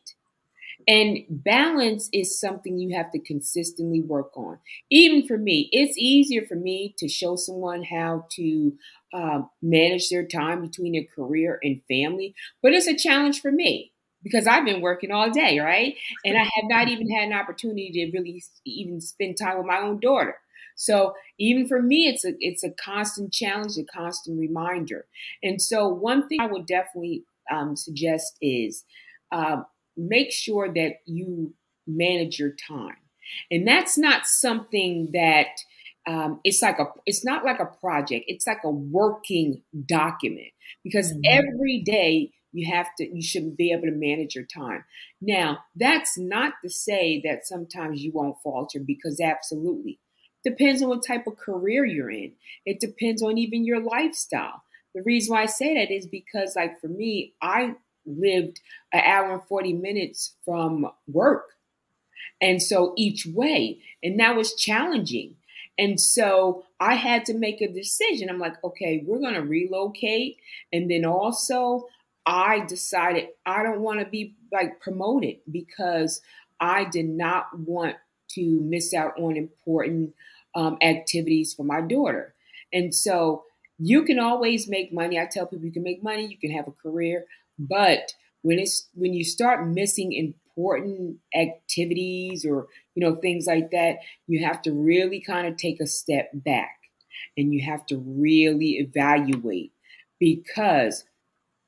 And 0.86 1.20
balance 1.30 2.10
is 2.12 2.38
something 2.38 2.78
you 2.78 2.96
have 2.96 3.12
to 3.12 3.20
consistently 3.20 4.02
work 4.02 4.36
on. 4.36 4.58
Even 4.90 5.26
for 5.26 5.38
me, 5.38 5.70
it's 5.72 5.98
easier 5.98 6.46
for 6.46 6.56
me 6.56 6.94
to 6.98 7.08
show 7.08 7.38
someone 7.38 7.84
how 7.84 8.26
to 8.32 8.74
uh, 9.14 9.44
manage 9.62 10.10
their 10.10 10.26
time 10.26 10.62
between 10.62 10.96
a 10.96 11.08
career 11.16 11.60
and 11.64 11.82
family, 11.88 12.36
but 12.62 12.74
it's 12.74 12.88
a 12.88 12.98
challenge 12.98 13.42
for 13.42 13.52
me 13.52 13.93
because 14.24 14.48
I've 14.48 14.66
been 14.66 14.82
working 14.82 15.12
all 15.12 15.30
day, 15.30 15.60
right? 15.60 15.96
And 16.26 16.38
I 16.38 16.44
have 16.44 16.66
not 16.66 16.88
even 16.88 17.10
had 17.10 17.28
an 17.28 17.34
opportunity 17.34 17.92
to 17.92 18.18
really 18.18 18.44
even 18.66 19.02
spend 19.02 19.38
time 19.38 19.58
with 19.58 19.68
my 19.68 19.80
own 19.80 20.00
daughter. 20.00 20.38
So 20.76 21.14
even 21.38 21.68
for 21.68 21.82
me, 21.82 22.08
it's 22.08 22.26
a 22.26 22.34
it's 22.40 22.64
a 22.64 22.72
constant 22.72 23.32
challenge, 23.32 23.78
a 23.78 23.84
constant 23.84 24.40
reminder. 24.40 25.06
And 25.42 25.62
so 25.62 25.88
one 25.88 26.28
thing 26.28 26.40
I 26.42 26.48
would 26.48 26.66
definitely 26.66 27.26
um, 27.52 27.76
suggest 27.76 28.38
is 28.42 28.84
uh, 29.32 29.58
make 29.96 30.32
sure 30.32 30.74
that 30.74 30.94
you 31.06 31.54
manage 31.86 32.40
your 32.40 32.54
time, 32.68 32.98
and 33.52 33.68
that's 33.68 33.98
not 33.98 34.26
something 34.26 35.10
that 35.14 35.48
um, 36.08 36.40
it's 36.44 36.62
like 36.62 36.80
a 36.80 36.86
it's 37.06 37.24
not 37.24 37.46
like 37.46 37.60
a 37.60 37.66
project. 37.66 38.26
It's 38.28 38.48
like 38.48 38.64
a 38.64 38.72
working 38.72 39.62
document 39.86 40.52
because 40.84 41.12
mm-hmm. 41.12 41.22
every 41.26 41.82
day 41.86 42.32
you 42.54 42.72
have 42.72 42.88
to 42.98 43.06
you 43.06 43.22
should 43.22 43.58
be 43.58 43.72
able 43.72 43.88
to 43.88 43.92
manage 43.92 44.36
your 44.36 44.46
time. 44.46 44.86
Now 45.22 45.60
that's 45.76 46.18
not 46.18 46.54
to 46.64 46.70
say 46.70 47.22
that 47.26 47.46
sometimes 47.46 48.02
you 48.02 48.12
won't 48.14 48.42
falter 48.44 48.80
because 48.80 49.20
absolutely. 49.20 50.00
Depends 50.44 50.82
on 50.82 50.90
what 50.90 51.06
type 51.06 51.26
of 51.26 51.38
career 51.38 51.86
you're 51.86 52.12
in. 52.12 52.34
It 52.66 52.80
depends 52.80 53.22
on 53.22 53.38
even 53.38 53.66
your 53.66 53.82
lifestyle. 53.82 54.64
The 54.94 55.04
reason 55.04 55.34
why 55.34 55.44
i 55.44 55.48
say 55.48 55.74
that 55.76 55.92
is 55.92 56.06
because 56.06 56.56
like 56.56 56.80
for 56.80 56.88
me 56.88 57.34
i 57.42 57.76
lived 58.06 58.60
an 58.92 59.02
hour 59.06 59.34
and 59.34 59.44
40 59.48 59.74
minutes 59.74 60.36
from 60.46 60.88
work. 61.08 61.52
And 62.42 62.62
so 62.62 62.94
each 62.98 63.26
way 63.26 63.80
and 64.04 64.20
that 64.20 64.36
was 64.36 64.54
challenging. 64.54 65.36
And 65.78 66.00
so 66.00 66.66
I 66.80 66.96
had 66.96 67.26
to 67.26 67.34
make 67.34 67.62
a 67.62 67.72
decision. 67.72 68.30
I'm 68.30 68.40
like, 68.40 68.64
okay, 68.64 69.04
we're 69.06 69.20
going 69.20 69.34
to 69.34 69.42
relocate. 69.42 70.38
And 70.72 70.90
then 70.90 71.06
also, 71.06 71.88
I 72.26 72.66
decided 72.66 73.30
I 73.46 73.64
don't 73.64 73.82
want 73.82 74.00
to 74.00 74.06
be 74.06 74.36
like 74.52 74.80
promoted 74.80 75.38
because 75.52 76.22
I 76.60 76.86
did 76.86 77.08
not 77.08 77.48
want 77.58 77.96
to 78.32 78.60
miss 78.62 78.94
out 78.94 79.14
on 79.20 79.36
important 79.36 80.14
um, 80.56 80.78
activities 80.82 81.54
for 81.54 81.64
my 81.64 81.82
daughter. 81.82 82.34
And 82.72 82.94
so 82.94 83.44
you 83.78 84.04
can 84.04 84.20
always 84.20 84.68
make 84.68 84.94
money. 84.94 85.20
I 85.20 85.28
tell 85.30 85.46
people 85.46 85.66
you 85.66 85.72
can 85.72 85.84
make 85.84 86.04
money, 86.04 86.26
you 86.28 86.38
can 86.38 86.52
have 86.52 86.68
a 86.68 86.72
career, 86.72 87.26
but 87.60 88.14
when 88.42 88.60
it's 88.60 88.88
when 88.94 89.14
you 89.14 89.24
start 89.24 89.68
missing 89.68 90.14
important 90.14 91.18
activities 91.36 92.46
or 92.46 92.68
you 92.96 93.04
know 93.04 93.16
things 93.16 93.46
like 93.48 93.72
that, 93.72 93.98
you 94.28 94.46
have 94.46 94.62
to 94.64 94.72
really 94.72 95.20
kind 95.20 95.48
of 95.48 95.58
take 95.58 95.80
a 95.80 95.88
step 95.88 96.30
back 96.34 96.78
and 97.38 97.54
you 97.54 97.66
have 97.66 97.86
to 97.88 97.98
really 97.98 98.78
evaluate 98.78 99.72
because 100.20 101.04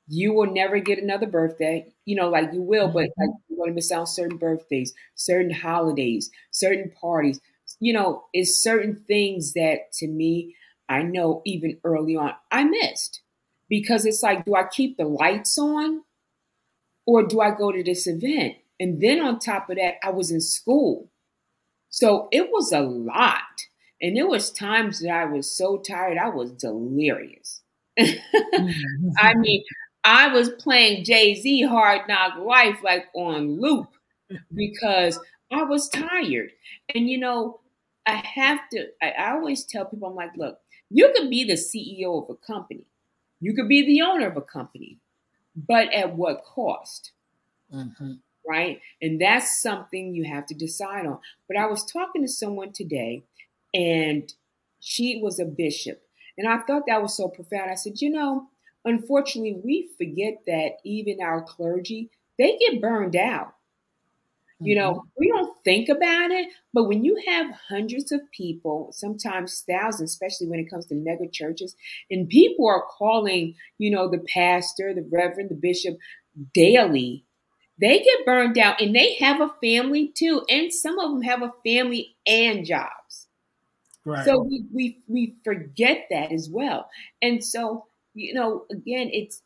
you 0.08 0.32
will 0.32 0.52
never 0.52 0.78
get 0.78 1.02
another 1.02 1.26
birthday. 1.26 1.86
You 2.04 2.16
know, 2.16 2.28
like 2.28 2.52
you 2.52 2.62
will, 2.62 2.88
but 2.88 2.94
like 2.94 3.10
mm-hmm. 3.10 3.30
you're 3.48 3.58
going 3.58 3.70
to 3.70 3.74
miss 3.74 3.90
out 3.90 4.00
on 4.00 4.06
certain 4.06 4.38
birthdays, 4.38 4.94
certain 5.14 5.50
holidays, 5.50 6.30
certain 6.50 6.90
parties. 6.90 7.40
You 7.80 7.92
know, 7.92 8.24
it's 8.32 8.62
certain 8.62 8.94
things 8.94 9.52
that 9.54 9.92
to 9.94 10.06
me, 10.06 10.54
I 10.88 11.02
know 11.02 11.42
even 11.44 11.78
early 11.84 12.16
on, 12.16 12.32
I 12.50 12.64
missed 12.64 13.20
because 13.68 14.06
it's 14.06 14.22
like, 14.22 14.44
do 14.44 14.54
I 14.54 14.64
keep 14.64 14.96
the 14.96 15.04
lights 15.04 15.58
on 15.58 16.02
or 17.06 17.26
do 17.26 17.40
I 17.40 17.50
go 17.50 17.72
to 17.72 17.82
this 17.82 18.06
event? 18.06 18.56
And 18.78 19.02
then 19.02 19.20
on 19.20 19.38
top 19.38 19.68
of 19.70 19.76
that, 19.76 19.94
I 20.02 20.10
was 20.10 20.30
in 20.30 20.40
school. 20.40 21.10
So 21.88 22.28
it 22.30 22.50
was 22.50 22.72
a 22.72 22.80
lot. 22.80 23.42
And 24.00 24.16
there 24.16 24.28
was 24.28 24.52
times 24.52 25.00
that 25.00 25.10
I 25.10 25.24
was 25.24 25.50
so 25.50 25.78
tired, 25.78 26.18
I 26.18 26.28
was 26.28 26.52
delirious. 26.52 27.62
I 27.98 29.34
mean, 29.34 29.64
I 30.06 30.28
was 30.28 30.50
playing 30.50 31.04
Jay 31.04 31.34
Z 31.34 31.62
Hard 31.64 32.02
Knock 32.08 32.38
Life 32.38 32.78
like 32.84 33.06
on 33.12 33.60
loop 33.60 33.88
because 34.54 35.18
I 35.50 35.64
was 35.64 35.88
tired. 35.88 36.52
And 36.94 37.10
you 37.10 37.18
know, 37.18 37.58
I 38.06 38.12
have 38.12 38.60
to, 38.70 38.86
I, 39.02 39.10
I 39.10 39.32
always 39.32 39.64
tell 39.64 39.84
people, 39.84 40.08
I'm 40.08 40.14
like, 40.14 40.30
look, 40.36 40.60
you 40.90 41.12
could 41.14 41.28
be 41.28 41.42
the 41.42 41.54
CEO 41.54 42.22
of 42.22 42.30
a 42.30 42.36
company, 42.36 42.86
you 43.40 43.52
could 43.52 43.68
be 43.68 43.84
the 43.84 44.02
owner 44.02 44.28
of 44.28 44.36
a 44.36 44.42
company, 44.42 44.98
but 45.56 45.92
at 45.92 46.14
what 46.14 46.44
cost? 46.44 47.10
Mm-hmm. 47.74 48.12
right? 48.48 48.80
And 49.02 49.20
that's 49.20 49.60
something 49.60 50.14
you 50.14 50.22
have 50.22 50.46
to 50.46 50.54
decide 50.54 51.04
on. 51.04 51.18
But 51.48 51.56
I 51.56 51.66
was 51.66 51.84
talking 51.84 52.22
to 52.22 52.28
someone 52.28 52.70
today, 52.70 53.24
and 53.74 54.32
she 54.78 55.20
was 55.20 55.40
a 55.40 55.44
bishop. 55.44 56.00
And 56.38 56.46
I 56.48 56.58
thought 56.58 56.84
that 56.86 57.02
was 57.02 57.16
so 57.16 57.26
profound. 57.26 57.72
I 57.72 57.74
said, 57.74 58.00
you 58.00 58.10
know, 58.10 58.46
unfortunately, 58.86 59.60
we 59.62 59.90
forget 59.98 60.38
that 60.46 60.78
even 60.84 61.18
our 61.20 61.42
clergy, 61.42 62.10
they 62.38 62.56
get 62.58 62.80
burned 62.80 63.16
out. 63.16 63.52
You 64.58 64.74
know, 64.74 64.92
mm-hmm. 64.94 65.08
we 65.18 65.28
don't 65.28 65.54
think 65.64 65.90
about 65.90 66.30
it, 66.30 66.48
but 66.72 66.84
when 66.84 67.04
you 67.04 67.22
have 67.28 67.54
hundreds 67.68 68.10
of 68.10 68.22
people, 68.32 68.88
sometimes 68.90 69.62
thousands, 69.68 70.12
especially 70.12 70.46
when 70.46 70.60
it 70.60 70.70
comes 70.70 70.86
to 70.86 70.94
mega 70.94 71.28
churches, 71.30 71.76
and 72.10 72.26
people 72.26 72.66
are 72.66 72.84
calling, 72.96 73.54
you 73.76 73.90
know, 73.90 74.08
the 74.08 74.24
pastor, 74.32 74.94
the 74.94 75.06
reverend, 75.12 75.50
the 75.50 75.56
bishop 75.56 75.98
daily, 76.54 77.26
they 77.78 77.98
get 77.98 78.24
burned 78.24 78.56
out 78.56 78.80
and 78.80 78.94
they 78.94 79.16
have 79.16 79.42
a 79.42 79.52
family 79.60 80.08
too. 80.16 80.42
And 80.48 80.72
some 80.72 80.98
of 80.98 81.10
them 81.10 81.20
have 81.20 81.42
a 81.42 81.52
family 81.62 82.16
and 82.26 82.64
jobs. 82.64 83.26
Right. 84.06 84.24
So 84.24 84.38
we, 84.38 84.64
we 84.72 84.98
we 85.08 85.34
forget 85.44 86.06
that 86.10 86.32
as 86.32 86.48
well. 86.48 86.88
And 87.20 87.44
so, 87.44 87.86
you 88.16 88.34
know, 88.34 88.66
again, 88.70 89.10
it's 89.12 89.42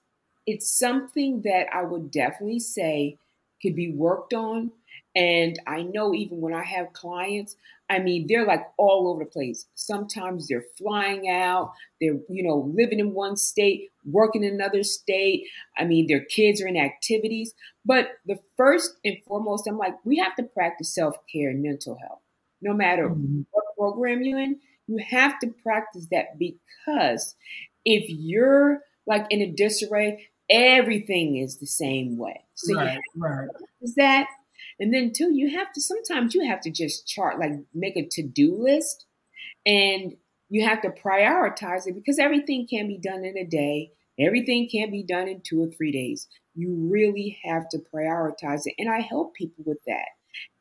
it's 0.46 0.70
something 0.70 1.42
that 1.42 1.66
I 1.72 1.82
would 1.82 2.10
definitely 2.10 2.60
say 2.60 3.18
could 3.62 3.76
be 3.76 3.92
worked 3.92 4.32
on 4.32 4.72
and 5.16 5.58
I 5.66 5.82
know 5.82 6.14
even 6.14 6.40
when 6.40 6.54
I 6.54 6.62
have 6.62 6.92
clients, 6.92 7.56
I 7.88 7.98
mean, 7.98 8.26
they're 8.28 8.46
like 8.46 8.62
all 8.76 9.08
over 9.08 9.24
the 9.24 9.30
place. 9.30 9.66
Sometimes 9.74 10.46
they're 10.46 10.64
flying 10.78 11.28
out, 11.28 11.72
they're, 12.00 12.18
you 12.28 12.44
know, 12.44 12.70
living 12.74 13.00
in 13.00 13.12
one 13.12 13.36
state, 13.36 13.88
working 14.04 14.44
in 14.44 14.54
another 14.54 14.84
state. 14.84 15.48
I 15.76 15.84
mean, 15.84 16.06
their 16.06 16.24
kids 16.24 16.62
are 16.62 16.68
in 16.68 16.76
activities. 16.76 17.52
But 17.84 18.12
the 18.26 18.38
first 18.56 18.92
and 19.04 19.16
foremost, 19.26 19.66
I'm 19.66 19.78
like, 19.78 19.94
we 20.04 20.18
have 20.18 20.36
to 20.36 20.44
practice 20.44 20.94
self 20.94 21.16
care 21.32 21.50
and 21.50 21.62
mental 21.62 21.98
health. 22.00 22.20
No 22.62 22.72
matter 22.72 23.08
mm-hmm. 23.08 23.42
what 23.50 23.64
program 23.76 24.22
you're 24.22 24.38
in, 24.38 24.60
you 24.86 24.98
have 25.08 25.40
to 25.40 25.48
practice 25.62 26.06
that 26.12 26.38
because 26.38 27.34
if 27.84 28.04
you're 28.08 28.80
like 29.06 29.26
in 29.30 29.40
a 29.40 29.50
disarray, 29.50 30.28
everything 30.48 31.36
is 31.36 31.58
the 31.58 31.66
same 31.66 32.18
way. 32.18 32.44
So 32.54 32.76
right, 32.76 32.98
right. 33.16 33.48
to 33.82 33.92
that 33.96 34.26
and 34.80 34.94
then 34.94 35.12
too, 35.12 35.32
you 35.32 35.56
have 35.58 35.72
to 35.72 35.80
sometimes 35.80 36.34
you 36.34 36.46
have 36.46 36.62
to 36.62 36.70
just 36.70 37.06
chart, 37.06 37.38
like 37.38 37.52
make 37.74 37.96
a 37.96 38.08
to-do 38.10 38.56
list 38.58 39.04
and 39.66 40.14
you 40.48 40.64
have 40.64 40.80
to 40.82 40.88
prioritize 40.88 41.86
it 41.86 41.94
because 41.94 42.18
everything 42.18 42.66
can 42.68 42.88
be 42.88 42.98
done 42.98 43.24
in 43.24 43.36
a 43.36 43.44
day. 43.44 43.90
Everything 44.18 44.68
can 44.70 44.90
be 44.90 45.04
done 45.04 45.28
in 45.28 45.42
two 45.42 45.62
or 45.62 45.68
three 45.68 45.92
days. 45.92 46.26
You 46.54 46.88
really 46.90 47.38
have 47.44 47.68
to 47.70 47.78
prioritize 47.94 48.62
it. 48.64 48.74
And 48.78 48.90
I 48.90 49.00
help 49.00 49.34
people 49.34 49.64
with 49.66 49.78
that. 49.86 50.08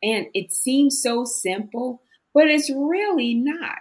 And 0.04 0.28
it 0.34 0.52
seems 0.52 1.02
so 1.02 1.24
simple, 1.24 2.02
but 2.34 2.48
it's 2.48 2.70
really 2.70 3.34
not. 3.34 3.78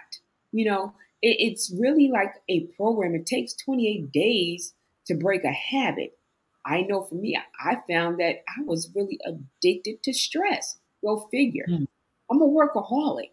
You 0.51 0.65
know, 0.65 0.93
it, 1.21 1.37
it's 1.39 1.73
really 1.77 2.09
like 2.09 2.33
a 2.49 2.65
program. 2.77 3.15
It 3.15 3.25
takes 3.25 3.53
28 3.53 4.11
days 4.11 4.73
to 5.07 5.15
break 5.15 5.43
a 5.43 5.51
habit. 5.51 6.17
I 6.65 6.81
know 6.81 7.03
for 7.03 7.15
me, 7.15 7.39
I 7.59 7.77
found 7.89 8.19
that 8.19 8.43
I 8.47 8.61
was 8.63 8.91
really 8.95 9.19
addicted 9.25 10.03
to 10.03 10.13
stress. 10.13 10.77
Go 11.03 11.27
figure. 11.31 11.65
Mm. 11.69 11.87
I'm 12.29 12.41
a 12.41 12.47
workaholic. 12.47 13.31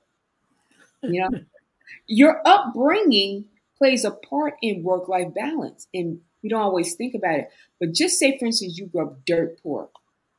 You 1.02 1.20
know, 1.20 1.40
your 2.06 2.40
upbringing 2.46 3.46
plays 3.76 4.04
a 4.04 4.10
part 4.10 4.54
in 4.62 4.82
work 4.82 5.08
life 5.08 5.34
balance. 5.34 5.86
And 5.92 6.20
we 6.42 6.48
don't 6.48 6.62
always 6.62 6.94
think 6.94 7.14
about 7.14 7.40
it. 7.40 7.48
But 7.78 7.92
just 7.92 8.18
say, 8.18 8.38
for 8.38 8.46
instance, 8.46 8.78
you 8.78 8.86
grew 8.86 9.06
up 9.06 9.24
dirt 9.26 9.60
poor, 9.62 9.90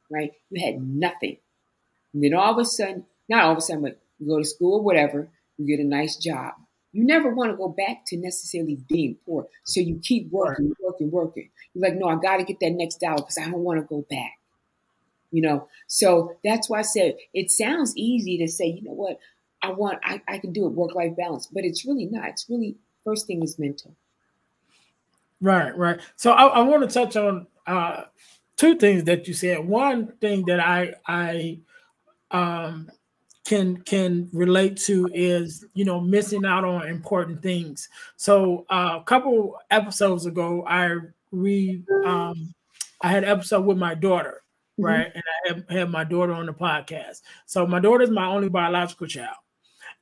right? 0.09 0.31
You 0.49 0.65
had 0.65 0.81
nothing. 0.81 1.37
And 2.13 2.23
then 2.23 2.33
all 2.33 2.53
of 2.53 2.57
a 2.57 2.65
sudden, 2.65 3.05
not 3.29 3.43
all 3.43 3.51
of 3.51 3.57
a 3.57 3.61
sudden, 3.61 3.83
but 3.83 3.99
you 4.17 4.27
go 4.27 4.39
to 4.39 4.45
school 4.45 4.79
or 4.79 4.81
whatever, 4.81 5.29
you 5.57 5.67
get 5.67 5.83
a 5.83 5.87
nice 5.87 6.15
job 6.15 6.53
you 6.97 7.03
never 7.05 7.29
want 7.29 7.51
to 7.51 7.55
go 7.55 7.69
back 7.69 8.05
to 8.07 8.17
necessarily 8.17 8.79
being 8.89 9.17
poor. 9.23 9.47
So 9.65 9.79
you 9.79 9.99
keep 10.01 10.31
working, 10.31 10.73
working, 10.83 11.11
working. 11.11 11.47
You're 11.75 11.87
like, 11.87 11.99
no, 11.99 12.07
I 12.07 12.15
got 12.15 12.37
to 12.37 12.43
get 12.43 12.59
that 12.59 12.71
next 12.71 12.99
dollar 12.99 13.17
because 13.17 13.37
I 13.37 13.43
don't 13.43 13.59
want 13.59 13.79
to 13.79 13.85
go 13.85 14.03
back. 14.09 14.39
You 15.29 15.43
know, 15.43 15.67
so 15.85 16.33
that's 16.43 16.71
why 16.71 16.79
I 16.79 16.81
said 16.81 17.17
it 17.35 17.51
sounds 17.51 17.95
easy 17.95 18.39
to 18.39 18.47
say, 18.47 18.65
you 18.65 18.81
know 18.81 18.93
what, 18.93 19.19
I 19.61 19.73
want, 19.73 19.99
I, 20.03 20.23
I 20.27 20.39
can 20.39 20.53
do 20.53 20.65
it, 20.65 20.69
work 20.69 20.95
life 20.95 21.15
balance, 21.15 21.45
but 21.45 21.63
it's 21.63 21.85
really 21.85 22.05
not. 22.05 22.29
It's 22.29 22.47
really, 22.49 22.75
first 23.03 23.27
thing 23.27 23.43
is 23.43 23.59
mental. 23.59 23.95
Right, 25.39 25.77
right. 25.77 25.99
So 26.15 26.31
I, 26.31 26.45
I 26.45 26.59
want 26.61 26.81
to 26.81 26.91
touch 26.91 27.15
on 27.15 27.45
uh, 27.67 28.05
two 28.55 28.75
things 28.75 29.03
that 29.03 29.27
you 29.27 29.35
said. 29.35 29.67
One 29.67 30.13
thing 30.19 30.45
that 30.47 30.59
I, 30.59 30.95
I, 31.05 31.59
um, 32.31 32.89
can 33.47 33.77
can 33.77 34.29
relate 34.33 34.75
to 34.75 35.09
is 35.13 35.65
you 35.73 35.85
know 35.85 36.01
missing 36.01 36.45
out 36.45 36.65
on 36.65 36.85
important 36.85 37.41
things. 37.41 37.87
So 38.17 38.65
uh, 38.69 38.99
a 38.99 39.03
couple 39.05 39.57
episodes 39.71 40.25
ago, 40.25 40.65
I 40.67 40.97
re 41.31 41.81
um, 42.05 42.53
I 43.01 43.07
had 43.07 43.23
an 43.23 43.29
episode 43.29 43.61
with 43.61 43.77
my 43.77 43.95
daughter, 43.95 44.43
mm-hmm. 44.77 44.83
right, 44.83 45.11
and 45.13 45.23
I 45.23 45.47
had, 45.47 45.65
had 45.69 45.89
my 45.89 46.03
daughter 46.03 46.33
on 46.33 46.45
the 46.45 46.53
podcast. 46.53 47.21
So 47.45 47.65
my 47.65 47.79
daughter 47.79 48.03
is 48.03 48.09
my 48.09 48.27
only 48.27 48.49
biological 48.49 49.07
child, 49.07 49.37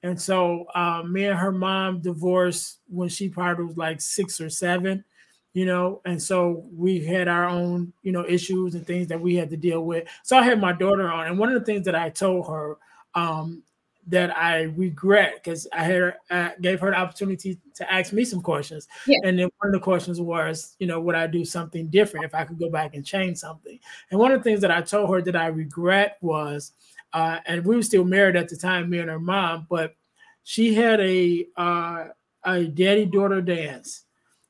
and 0.02 0.20
so 0.20 0.66
uh, 0.74 1.04
me 1.04 1.26
and 1.26 1.38
her 1.38 1.52
mom 1.52 2.02
divorced 2.02 2.80
when 2.88 3.10
she 3.10 3.30
probably 3.30 3.66
was 3.66 3.78
like 3.78 4.02
six 4.02 4.42
or 4.42 4.50
seven 4.50 5.06
you 5.54 5.66
know, 5.66 6.02
and 6.04 6.22
so 6.22 6.66
we 6.76 7.00
had 7.00 7.30
our 7.30 7.48
own, 7.48 7.94
you 8.04 8.12
know, 8.12 8.26
issues 8.28 8.76
and 8.76 8.86
things 8.86 9.08
that 9.08 9.22
we 9.22 9.36
had 9.36 9.50
to 9.52 9.56
deal 9.56 9.86
with. 9.86 10.06
So 10.22 10.38
I 10.38 10.44
had 10.44 10.60
my 10.60 10.74
daughter 10.74 11.10
on, 11.10 11.28
and 11.28 11.40
one 11.40 11.48
of 11.48 11.58
the 11.58 11.66
things 11.66 11.86
that 11.86 11.96
I 11.96 12.10
told 12.10 12.48
her 12.48 12.76
um, 13.16 13.64
that 14.08 14.38
I 14.38 14.64
regret 14.64 15.36
because 15.36 15.68
I 15.74 15.84
had 15.84 16.16
uh, 16.30 16.50
gave 16.62 16.80
her 16.80 16.92
the 16.92 16.98
opportunity 16.98 17.58
to 17.74 17.92
ask 17.92 18.14
me 18.14 18.24
some 18.24 18.42
questions, 18.42 18.88
yeah. 19.08 19.18
and 19.24 19.40
then 19.40 19.50
one 19.58 19.70
of 19.70 19.74
the 19.74 19.84
questions 19.84 20.22
was, 20.22 20.76
you 20.80 20.86
know, 20.86 21.00
would 21.00 21.16
I 21.16 21.26
do 21.28 21.44
something 21.44 21.88
different 21.88 22.26
if 22.26 22.36
I 22.36 22.46
could 22.46 22.60
go 22.60 22.70
back 22.70 22.94
and 22.94 23.06
change 23.06 23.38
something? 23.38 23.80
And 24.12 24.20
one 24.20 24.32
of 24.32 24.40
the 24.40 24.44
things 24.44 24.62
that 24.62 24.72
I 24.72 24.82
told 24.82 25.10
her 25.10 25.22
that 25.24 25.36
I 25.36 25.48
regret 25.48 26.18
was, 26.22 26.74
uh, 27.14 27.40
and 27.48 27.66
we 27.66 27.76
were 27.76 27.82
still 27.82 28.06
married 28.06 28.36
at 28.36 28.48
the 28.48 28.58
time, 28.58 28.90
me 28.90 29.00
and 29.00 29.10
her 29.10 29.20
mom, 29.20 29.66
but 29.70 29.96
she 30.44 30.76
had 30.76 31.00
a 31.00 31.48
uh, 31.58 32.06
a 32.44 32.66
daddy 32.66 33.06
daughter 33.06 33.42
dance 33.42 34.04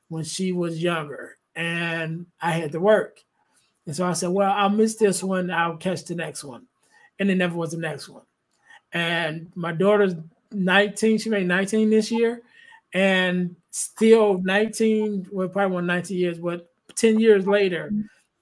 when 0.08 0.24
she 0.24 0.52
was 0.52 0.82
younger, 0.82 1.38
and 1.54 2.26
I 2.42 2.50
had 2.50 2.72
to 2.72 2.80
work, 2.80 3.22
and 3.86 3.96
so 3.96 4.06
I 4.06 4.12
said, 4.12 4.30
well, 4.30 4.52
I'll 4.52 4.68
miss 4.68 4.96
this 4.96 5.22
one, 5.22 5.50
I'll 5.50 5.78
catch 5.78 6.04
the 6.04 6.14
next 6.14 6.44
one, 6.44 6.66
and 7.18 7.30
it 7.30 7.36
never 7.36 7.56
was 7.56 7.70
the 7.70 7.78
next 7.78 8.10
one 8.10 8.25
and 8.92 9.50
my 9.54 9.72
daughter's 9.72 10.14
19. 10.52 11.18
She 11.18 11.28
made 11.28 11.46
19 11.46 11.90
this 11.90 12.10
year, 12.10 12.42
and 12.94 13.54
still 13.70 14.40
19. 14.42 15.28
Well, 15.30 15.48
probably 15.48 15.74
one 15.74 15.86
19 15.86 16.18
years, 16.18 16.38
but 16.38 16.70
10 16.94 17.20
years 17.20 17.46
later, 17.46 17.92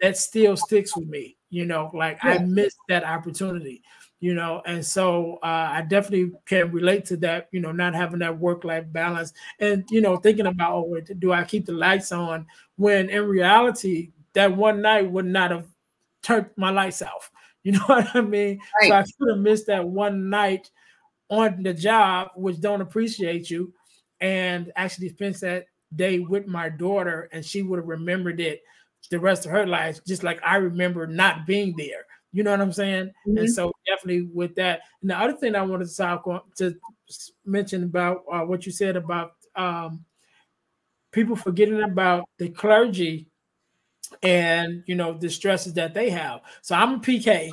that 0.00 0.16
still 0.16 0.56
sticks 0.56 0.96
with 0.96 1.08
me. 1.08 1.36
You 1.50 1.66
know, 1.66 1.90
like 1.94 2.18
yeah. 2.24 2.32
I 2.32 2.38
missed 2.38 2.78
that 2.88 3.04
opportunity. 3.04 3.82
You 4.20 4.32
know, 4.32 4.62
and 4.64 4.84
so 4.84 5.38
uh, 5.42 5.68
I 5.70 5.82
definitely 5.82 6.32
can 6.46 6.72
relate 6.72 7.04
to 7.06 7.16
that. 7.18 7.48
You 7.52 7.60
know, 7.60 7.72
not 7.72 7.94
having 7.94 8.20
that 8.20 8.38
work-life 8.38 8.86
balance, 8.90 9.34
and 9.60 9.84
you 9.90 10.00
know, 10.00 10.16
thinking 10.16 10.46
about, 10.46 10.76
oh, 10.76 11.00
do 11.18 11.32
I 11.32 11.44
keep 11.44 11.66
the 11.66 11.72
lights 11.72 12.10
on? 12.10 12.46
When 12.76 13.10
in 13.10 13.24
reality, 13.26 14.12
that 14.32 14.56
one 14.56 14.80
night 14.80 15.10
would 15.10 15.26
not 15.26 15.50
have 15.50 15.66
turned 16.22 16.46
my 16.56 16.70
lights 16.70 17.02
off 17.02 17.30
you 17.64 17.72
know 17.72 17.84
what 17.86 18.14
I 18.14 18.20
mean? 18.20 18.60
Right. 18.80 18.88
So 18.88 18.94
I 18.94 19.02
could 19.18 19.34
have 19.34 19.42
missed 19.42 19.66
that 19.66 19.86
one 19.86 20.30
night 20.30 20.70
on 21.28 21.62
the 21.62 21.74
job, 21.74 22.28
which 22.36 22.60
don't 22.60 22.82
appreciate 22.82 23.50
you, 23.50 23.72
and 24.20 24.70
actually 24.76 25.08
spent 25.08 25.40
that 25.40 25.66
day 25.96 26.20
with 26.20 26.46
my 26.46 26.68
daughter, 26.68 27.28
and 27.32 27.44
she 27.44 27.62
would 27.62 27.78
have 27.78 27.88
remembered 27.88 28.40
it 28.40 28.62
the 29.10 29.18
rest 29.18 29.44
of 29.44 29.52
her 29.52 29.66
life, 29.66 30.00
just 30.06 30.22
like 30.22 30.40
I 30.44 30.56
remember 30.56 31.06
not 31.06 31.46
being 31.46 31.74
there. 31.76 32.06
You 32.32 32.42
know 32.42 32.50
what 32.50 32.60
I'm 32.60 32.72
saying? 32.72 33.10
Mm-hmm. 33.26 33.38
And 33.38 33.52
so 33.52 33.72
definitely 33.86 34.28
with 34.32 34.54
that. 34.56 34.80
And 35.02 35.10
the 35.10 35.18
other 35.18 35.34
thing 35.34 35.54
I 35.54 35.62
wanted 35.62 35.88
to 35.88 35.96
talk 35.96 36.26
on 36.26 36.40
to 36.56 36.74
mention 37.44 37.84
about 37.84 38.24
uh, 38.32 38.40
what 38.40 38.66
you 38.66 38.72
said 38.72 38.96
about 38.96 39.32
um, 39.54 40.04
people 41.12 41.36
forgetting 41.36 41.82
about 41.82 42.24
the 42.38 42.48
clergy 42.48 43.28
and 44.22 44.82
you 44.86 44.94
know 44.94 45.14
the 45.14 45.28
stresses 45.28 45.74
that 45.74 45.94
they 45.94 46.10
have. 46.10 46.40
So 46.62 46.74
I'm 46.74 46.94
a 46.94 46.98
PK, 46.98 47.50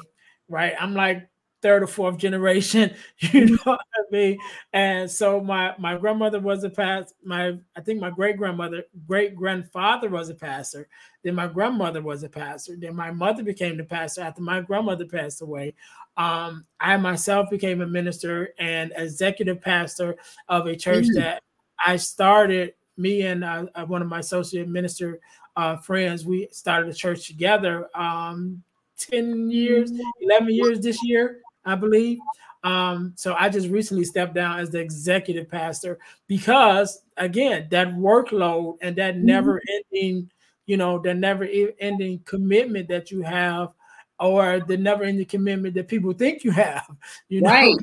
right? 0.48 0.74
I'm 0.80 0.94
like 0.94 1.28
third 1.62 1.84
or 1.84 1.88
fourth 1.88 2.18
generation, 2.18 2.94
you 3.20 3.46
know 3.46 3.58
what 3.64 3.80
I 3.96 4.02
mean? 4.12 4.38
And 4.74 5.10
so 5.10 5.40
my 5.40 5.74
my 5.78 5.98
grandmother 5.98 6.40
was 6.40 6.64
a 6.64 6.70
pastor. 6.70 7.14
My 7.24 7.58
I 7.76 7.82
think 7.82 8.00
my 8.00 8.10
great 8.10 8.38
grandmother, 8.38 8.84
great 9.08 9.36
grandfather 9.36 10.10
was 10.10 10.30
a 10.30 10.36
pastor. 10.36 10.88
Then 11.24 11.36
my 11.36 11.48
grandmother 11.48 12.02
was 12.02 12.24
a 12.24 12.30
pastor. 12.30 12.76
Then 12.78 12.96
my 12.96 13.12
mother 13.12 13.44
became 13.44 13.78
the 13.78 13.84
pastor 13.84 14.22
after 14.22 14.42
my 14.42 14.62
grandmother 14.62 15.06
passed 15.06 15.42
away. 15.42 15.76
Um, 16.18 16.66
I 16.80 16.98
myself 16.98 17.50
became 17.50 17.82
a 17.82 17.88
minister 17.88 18.50
and 18.60 18.92
executive 18.96 19.62
pastor 19.62 20.18
of 20.50 20.68
a 20.68 20.76
church 20.76 21.06
mm-hmm. 21.06 21.20
that 21.20 21.44
I 21.86 21.98
started. 21.98 22.74
Me 22.98 23.22
and 23.22 23.44
uh, 23.44 23.66
one 23.88 24.02
of 24.02 24.10
my 24.10 24.20
associate 24.20 24.68
minister 24.68 25.20
uh, 25.56 25.78
friends, 25.78 26.26
we 26.26 26.48
started 26.52 26.90
a 26.90 26.94
church 26.94 27.28
together 27.28 27.90
um, 27.96 28.64
10 28.98 29.50
years, 29.52 29.92
11 30.22 30.54
years 30.54 30.80
this 30.80 31.04
year, 31.04 31.42
I 31.66 31.76
believe. 31.76 32.20
Um, 32.64 33.14
so 33.16 33.34
I 33.34 33.50
just 33.50 33.70
recently 33.70 34.04
stepped 34.04 34.36
down 34.36 34.60
as 34.60 34.70
the 34.70 34.80
executive 34.80 35.50
pastor 35.50 35.98
because 36.28 37.02
again, 37.18 37.68
that 37.72 37.90
workload 37.90 38.78
and 38.82 38.96
that 38.98 39.16
mm-hmm. 39.16 39.26
never 39.26 39.62
ending, 39.92 40.30
you 40.68 40.78
know, 40.78 41.00
the 41.00 41.14
never 41.14 41.48
ending 41.80 42.20
commitment 42.26 42.88
that 42.90 43.10
you 43.10 43.22
have, 43.24 43.70
or 44.20 44.60
the 44.60 44.78
never 44.78 45.04
ending 45.04 45.26
commitment 45.26 45.74
that 45.74 45.88
people 45.88 46.14
think 46.14 46.44
you 46.44 46.52
have, 46.52 46.88
you 47.30 47.42
know, 47.42 47.78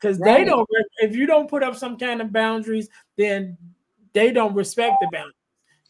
because 0.00 0.18
right. 0.18 0.38
they 0.38 0.44
don't, 0.44 0.68
if 0.98 1.16
you 1.16 1.26
don't 1.26 1.48
put 1.48 1.62
up 1.62 1.74
some 1.74 1.96
kind 1.96 2.20
of 2.20 2.32
boundaries, 2.32 2.88
then 3.16 3.56
they 4.12 4.30
don't 4.30 4.54
respect 4.54 4.96
the 5.00 5.08
boundaries, 5.10 5.34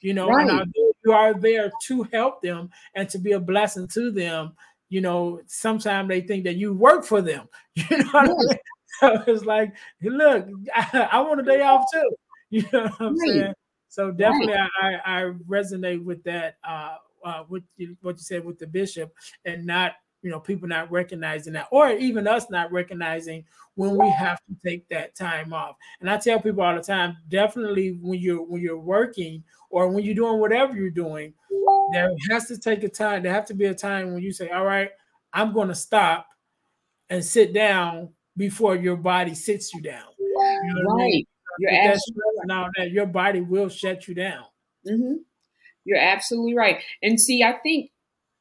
you 0.00 0.14
know, 0.14 0.28
right. 0.28 0.48
and 0.48 0.72
you 1.08 1.14
are 1.14 1.34
there 1.34 1.72
to 1.86 2.02
help 2.12 2.42
them 2.42 2.70
and 2.94 3.08
to 3.08 3.18
be 3.18 3.32
a 3.32 3.40
blessing 3.40 3.88
to 3.88 4.10
them 4.10 4.54
you 4.88 5.00
know, 5.00 5.40
sometimes 5.46 6.08
they 6.08 6.20
think 6.20 6.44
that 6.44 6.56
you 6.56 6.72
work 6.72 7.04
for 7.04 7.20
them. 7.22 7.48
You 7.90 7.98
know 7.98 8.08
what 8.10 8.24
I 8.24 8.32
mean? 8.32 8.58
So 9.00 9.22
it's 9.26 9.44
like, 9.44 9.74
look, 10.02 10.48
I, 10.74 11.08
I, 11.12 11.20
want 11.20 11.40
a 11.40 11.44
day 11.44 11.62
off 11.62 11.84
too. 11.92 12.10
You 12.50 12.64
know 12.72 12.84
what 12.84 13.00
I'm 13.00 13.18
right. 13.18 13.28
saying? 13.28 13.54
So 13.88 14.10
definitely, 14.10 14.54
right. 14.54 15.00
I, 15.04 15.20
I 15.20 15.22
resonate 15.46 16.02
with 16.02 16.22
that. 16.24 16.56
Uh, 16.66 16.96
uh, 17.24 17.44
with 17.48 17.64
what 18.00 18.16
you 18.16 18.22
said 18.22 18.44
with 18.44 18.60
the 18.60 18.66
bishop, 18.66 19.12
and 19.44 19.66
not 19.66 19.94
you 20.22 20.30
know 20.30 20.40
people 20.40 20.68
not 20.68 20.90
recognizing 20.90 21.52
that, 21.54 21.68
or 21.70 21.90
even 21.90 22.26
us 22.26 22.50
not 22.50 22.72
recognizing 22.72 23.44
when 23.74 23.96
we 23.96 24.10
have 24.10 24.38
to 24.46 24.56
take 24.68 24.88
that 24.88 25.14
time 25.14 25.52
off. 25.52 25.76
And 26.00 26.10
I 26.10 26.18
tell 26.18 26.40
people 26.40 26.62
all 26.62 26.74
the 26.74 26.82
time, 26.82 27.16
definitely 27.28 27.98
when 28.00 28.18
you're 28.18 28.42
when 28.42 28.60
you're 28.60 28.78
working 28.78 29.44
or 29.70 29.88
when 29.88 30.04
you're 30.04 30.14
doing 30.14 30.40
whatever 30.40 30.74
you're 30.74 30.90
doing, 30.90 31.34
there 31.92 32.10
has 32.30 32.46
to 32.48 32.58
take 32.58 32.82
a 32.82 32.88
time. 32.88 33.22
There 33.22 33.32
have 33.32 33.46
to 33.46 33.54
be 33.54 33.66
a 33.66 33.74
time 33.74 34.12
when 34.12 34.22
you 34.22 34.32
say, 34.32 34.50
"All 34.50 34.64
right, 34.64 34.90
I'm 35.32 35.52
going 35.52 35.68
to 35.68 35.74
stop 35.74 36.26
and 37.10 37.24
sit 37.24 37.52
down 37.52 38.10
before 38.36 38.76
your 38.76 38.96
body 38.96 39.34
sits 39.34 39.72
you 39.72 39.80
down." 39.80 40.08
You 40.18 40.74
know 40.74 40.90
right. 40.90 41.02
I 41.02 41.06
mean? 41.06 41.24
You're 41.60 41.72
absolutely 41.72 42.22
right. 42.38 42.46
Now 42.46 42.68
that 42.76 42.90
your 42.90 43.06
body 43.06 43.40
will 43.40 43.68
shut 43.68 44.06
you 44.08 44.14
down. 44.14 44.44
Mm-hmm. 44.86 45.14
You're 45.84 45.98
absolutely 45.98 46.54
right. 46.54 46.82
And 47.02 47.20
see, 47.20 47.42
I 47.42 47.52
think 47.62 47.90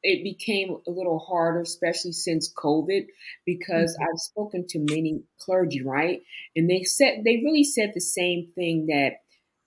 it 0.02 0.22
became 0.22 0.76
a 0.86 0.90
little 0.90 1.18
harder, 1.18 1.60
especially 1.60 2.12
since 2.12 2.52
COVID, 2.52 3.06
because 3.44 3.94
mm-hmm. 3.94 4.02
I've 4.02 4.18
spoken 4.18 4.66
to 4.68 4.78
many 4.78 5.22
clergy, 5.40 5.82
right? 5.82 6.22
And 6.54 6.70
they 6.70 6.82
said 6.82 7.24
they 7.24 7.42
really 7.44 7.64
said 7.64 7.92
the 7.94 8.00
same 8.00 8.48
thing 8.54 8.86
that 8.86 9.14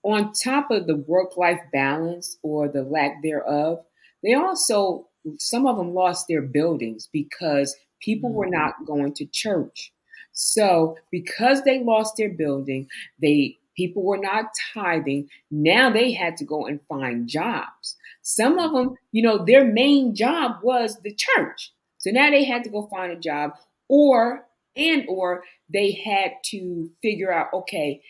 on 0.04 0.34
top 0.34 0.72
of 0.72 0.88
the 0.88 0.96
work 0.96 1.38
life 1.38 1.60
balance 1.72 2.38
or 2.42 2.68
the 2.68 2.84
lack 2.84 3.22
thereof, 3.22 3.80
they 4.24 4.34
also, 4.34 5.08
some 5.38 5.68
of 5.68 5.78
them 5.78 5.94
lost 5.94 6.26
their 6.28 6.42
buildings 6.42 7.08
because 7.12 7.76
people 8.02 8.32
were 8.32 8.46
mm-hmm. 8.46 8.60
not 8.60 8.86
going 8.86 9.14
to 9.16 9.26
church. 9.26 9.92
So 10.34 10.98
because 11.12 11.64
they 11.64 11.84
lost 11.84 12.16
their 12.18 12.34
building, 12.34 12.88
they 13.22 13.58
people 13.76 14.04
were 14.04 14.18
not 14.18 14.46
tithing. 14.74 15.30
Now 15.50 15.90
they 15.90 16.12
had 16.14 16.38
to 16.38 16.46
go 16.46 16.66
and 16.66 16.82
find 16.88 17.28
jobs. 17.28 17.96
Some 18.22 18.60
of 18.60 18.72
them, 18.72 18.96
you 19.12 19.22
know, 19.22 19.44
their 19.44 19.66
main 19.66 20.16
job 20.16 20.58
was 20.64 21.00
the 21.02 21.14
church. 21.14 21.74
So 21.98 22.12
now 22.12 22.30
they 22.30 22.44
had 22.44 22.64
to 22.64 22.70
go 22.70 22.88
find 22.88 23.12
a 23.12 23.20
job 23.20 23.52
or 23.88 24.46
and 24.76 25.04
or 25.08 25.44
they 25.72 25.92
had 25.92 26.32
to 26.46 26.90
figure 27.02 27.32
out 27.32 27.48
okay, 27.54 28.02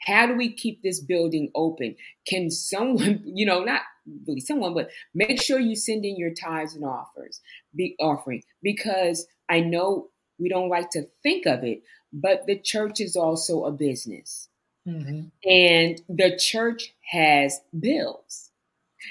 how 0.00 0.26
do 0.26 0.36
we 0.36 0.52
keep 0.52 0.82
this 0.82 1.00
building 1.00 1.50
open? 1.54 1.96
Can 2.26 2.50
someone, 2.50 3.22
you 3.24 3.46
know, 3.46 3.62
not 3.62 3.82
really 4.26 4.40
someone, 4.40 4.74
but 4.74 4.90
make 5.14 5.40
sure 5.40 5.58
you 5.58 5.76
send 5.76 6.04
in 6.04 6.16
your 6.16 6.32
tithes 6.32 6.74
and 6.74 6.84
offers, 6.84 7.40
be 7.74 7.94
offering, 8.00 8.42
because 8.62 9.26
I 9.48 9.60
know 9.60 10.08
we 10.38 10.48
don't 10.48 10.68
like 10.68 10.90
to 10.90 11.06
think 11.22 11.46
of 11.46 11.64
it, 11.64 11.82
but 12.12 12.46
the 12.46 12.58
church 12.58 13.00
is 13.00 13.16
also 13.16 13.64
a 13.64 13.72
business. 13.72 14.48
Mm-hmm. 14.86 15.28
And 15.48 16.02
the 16.08 16.38
church 16.38 16.94
has 17.10 17.60
bills 17.78 18.50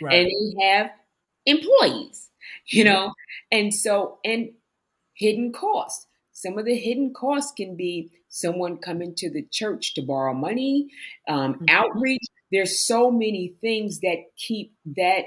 right. 0.02 0.16
and 0.16 0.28
they 0.28 0.66
have 0.66 0.92
employees, 1.46 2.30
you 2.68 2.84
know, 2.84 3.14
and 3.52 3.74
so, 3.74 4.20
and 4.24 4.52
hidden 5.14 5.52
costs. 5.52 6.08
Some 6.34 6.58
of 6.58 6.66
the 6.66 6.78
hidden 6.78 7.14
costs 7.14 7.52
can 7.56 7.76
be 7.76 8.12
someone 8.30 8.78
coming 8.78 9.16
to 9.16 9.32
the 9.32 9.44
church 9.52 9.96
to 9.96 10.02
borrow 10.02 10.34
money, 10.34 10.90
um, 11.28 11.56
mm-hmm. 11.56 11.66
outreach. 11.70 12.24
There's 12.52 12.86
so 12.86 13.10
many 13.10 13.54
things 13.60 14.00
that 14.02 14.18
keep 14.38 14.74
that, 14.96 15.24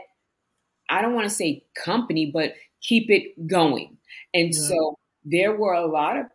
I 0.89 1.03
don't 1.03 1.15
want 1.15 1.29
to 1.29 1.35
say 1.35 1.65
company, 1.75 2.31
but 2.33 2.55
keep 2.81 3.11
it 3.11 3.47
going. 3.47 3.99
And 4.33 4.55
yeah. 4.55 4.61
so 4.61 4.99
there 5.25 5.57
were 5.57 5.75
a 5.75 5.87
lot 5.87 6.17
of 6.17 6.27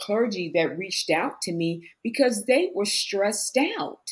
clergy 0.00 0.50
that 0.54 0.76
reached 0.76 1.10
out 1.10 1.40
to 1.42 1.52
me 1.52 1.88
because 2.02 2.44
they 2.46 2.70
were 2.74 2.84
stressed 2.84 3.56
out 3.78 4.10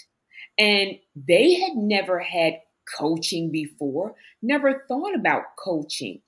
and 0.59 0.93
they 1.17 1.55
had 1.55 1.75
never 1.75 2.21
had 2.21 2.55
coaching 2.99 3.51
before, 3.51 4.15
never 4.41 4.85
thought 4.89 5.15
about 5.15 5.57
coaching. 5.59 6.21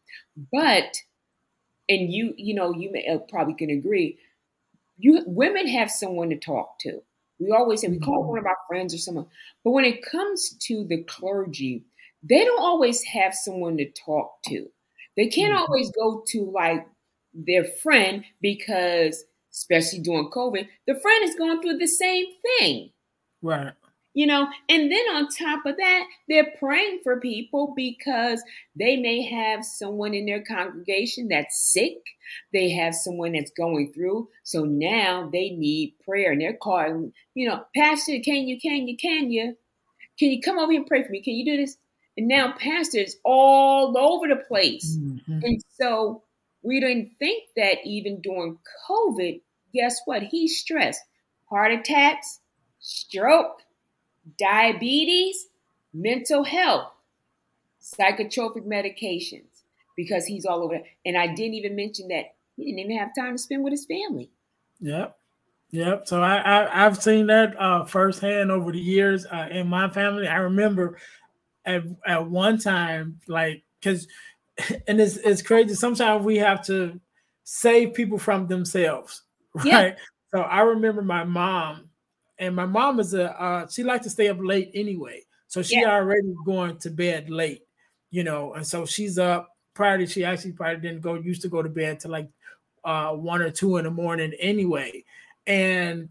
But, 0.52 0.96
and 1.88 2.12
you, 2.12 2.34
you 2.36 2.54
know, 2.54 2.74
you 2.74 2.90
may, 2.92 3.06
uh, 3.06 3.18
probably 3.18 3.54
can 3.54 3.70
agree, 3.70 4.18
you 4.96 5.22
women 5.26 5.66
have 5.68 5.90
someone 5.90 6.30
to 6.30 6.38
talk 6.38 6.78
to. 6.80 7.02
We 7.40 7.50
always 7.50 7.80
say 7.80 7.88
we 7.88 7.98
call 7.98 8.20
mm-hmm. 8.20 8.30
one 8.30 8.38
of 8.38 8.46
our 8.46 8.56
friends 8.68 8.94
or 8.94 8.98
someone, 8.98 9.26
but 9.64 9.72
when 9.72 9.84
it 9.84 10.04
comes 10.04 10.56
to 10.66 10.84
the 10.84 11.02
clergy, 11.02 11.84
they 12.22 12.44
don't 12.44 12.62
always 12.62 13.02
have 13.04 13.34
someone 13.34 13.76
to 13.78 13.90
talk 13.90 14.42
to. 14.46 14.66
They 15.16 15.28
can't 15.28 15.52
mm-hmm. 15.52 15.62
always 15.62 15.90
go 15.90 16.22
to 16.28 16.50
like 16.50 16.86
their 17.34 17.64
friend 17.64 18.24
because, 18.40 19.24
especially 19.52 19.98
during 19.98 20.30
COVID, 20.30 20.68
the 20.86 20.94
friend 21.00 21.24
is 21.24 21.34
going 21.34 21.60
through 21.60 21.78
the 21.78 21.88
same 21.88 22.26
thing. 22.58 22.90
Right 23.42 23.72
you 24.14 24.26
know? 24.26 24.48
And 24.68 24.90
then 24.90 25.04
on 25.14 25.28
top 25.28 25.66
of 25.66 25.76
that 25.76 26.06
they're 26.28 26.52
praying 26.58 27.00
for 27.02 27.20
people 27.20 27.74
because 27.76 28.42
they 28.76 28.96
may 28.96 29.22
have 29.22 29.64
someone 29.64 30.14
in 30.14 30.26
their 30.26 30.42
congregation 30.42 31.28
that's 31.28 31.60
sick. 31.60 31.98
They 32.52 32.70
have 32.70 32.94
someone 32.94 33.32
that's 33.32 33.50
going 33.50 33.92
through. 33.92 34.28
So 34.44 34.64
now 34.64 35.28
they 35.30 35.50
need 35.50 35.94
prayer 36.04 36.32
and 36.32 36.40
they're 36.40 36.56
calling 36.56 37.12
you 37.34 37.48
know 37.48 37.64
pastor 37.76 38.18
can 38.24 38.48
you 38.48 38.58
can 38.60 38.88
you 38.88 38.96
can 38.96 39.30
you 39.30 39.56
can 40.18 40.30
you 40.30 40.40
come 40.40 40.58
over 40.58 40.72
here 40.72 40.80
and 40.80 40.88
pray 40.88 41.02
for 41.02 41.10
me? 41.10 41.20
Can 41.20 41.34
you 41.34 41.44
do 41.44 41.56
this? 41.56 41.76
And 42.16 42.28
now 42.28 42.54
pastors 42.56 43.16
all 43.24 43.98
over 43.98 44.28
the 44.28 44.40
place. 44.46 44.96
Mm-hmm. 44.96 45.40
and 45.42 45.62
so 45.78 46.22
we 46.62 46.80
didn't 46.80 47.10
think 47.18 47.44
that 47.56 47.78
even 47.84 48.20
during 48.22 48.58
covid 48.88 49.40
guess 49.74 50.00
what? 50.04 50.22
He's 50.22 50.58
stressed. 50.58 51.02
Heart 51.50 51.72
attacks 51.72 52.40
stroke 52.78 53.62
diabetes, 54.38 55.48
mental 55.92 56.44
health, 56.44 56.90
psychotropic 57.82 58.66
medications, 58.66 59.62
because 59.96 60.26
he's 60.26 60.46
all 60.46 60.62
over. 60.62 60.80
And 61.04 61.16
I 61.16 61.28
didn't 61.28 61.54
even 61.54 61.76
mention 61.76 62.08
that 62.08 62.34
he 62.56 62.64
didn't 62.64 62.80
even 62.80 62.98
have 62.98 63.14
time 63.16 63.34
to 63.36 63.38
spend 63.38 63.64
with 63.64 63.72
his 63.72 63.86
family. 63.86 64.30
Yep. 64.80 65.16
Yep. 65.70 66.06
So 66.06 66.22
I, 66.22 66.66
I 66.66 66.82
have 66.82 67.02
seen 67.02 67.26
that 67.26 67.60
uh, 67.60 67.84
firsthand 67.84 68.50
over 68.50 68.70
the 68.70 68.78
years 68.78 69.26
uh, 69.26 69.48
in 69.50 69.66
my 69.66 69.88
family. 69.90 70.28
I 70.28 70.36
remember 70.36 70.98
at 71.64 71.82
at 72.06 72.30
one 72.30 72.58
time, 72.58 73.20
like, 73.26 73.64
because, 73.80 74.06
and 74.86 75.00
it's 75.00 75.16
it's 75.16 75.42
crazy. 75.42 75.74
Sometimes 75.74 76.24
we 76.24 76.36
have 76.36 76.64
to 76.66 77.00
save 77.42 77.94
people 77.94 78.18
from 78.18 78.46
themselves, 78.46 79.22
right? 79.54 79.66
Yeah. 79.66 79.94
So 80.32 80.42
I 80.42 80.60
remember 80.60 81.02
my 81.02 81.24
mom 81.24 81.90
and 82.38 82.54
my 82.54 82.66
mom 82.66 83.00
is 83.00 83.14
a 83.14 83.40
uh, 83.40 83.66
she 83.68 83.82
likes 83.82 84.04
to 84.04 84.10
stay 84.10 84.28
up 84.28 84.38
late 84.40 84.70
anyway, 84.74 85.22
so 85.46 85.62
she 85.62 85.80
yeah. 85.80 85.94
already 85.94 86.34
going 86.44 86.76
to 86.78 86.90
bed 86.90 87.30
late, 87.30 87.62
you 88.10 88.24
know, 88.24 88.54
and 88.54 88.66
so 88.66 88.86
she's 88.86 89.18
up. 89.18 89.50
Prior 89.74 89.98
to 89.98 90.06
she 90.06 90.24
actually 90.24 90.52
probably 90.52 90.80
didn't 90.80 91.00
go 91.00 91.14
used 91.14 91.42
to 91.42 91.48
go 91.48 91.62
to 91.62 91.68
bed 91.68 92.00
to 92.00 92.08
like 92.08 92.28
uh, 92.84 93.12
one 93.12 93.42
or 93.42 93.50
two 93.50 93.76
in 93.76 93.84
the 93.84 93.90
morning 93.90 94.32
anyway, 94.38 95.04
and 95.46 96.08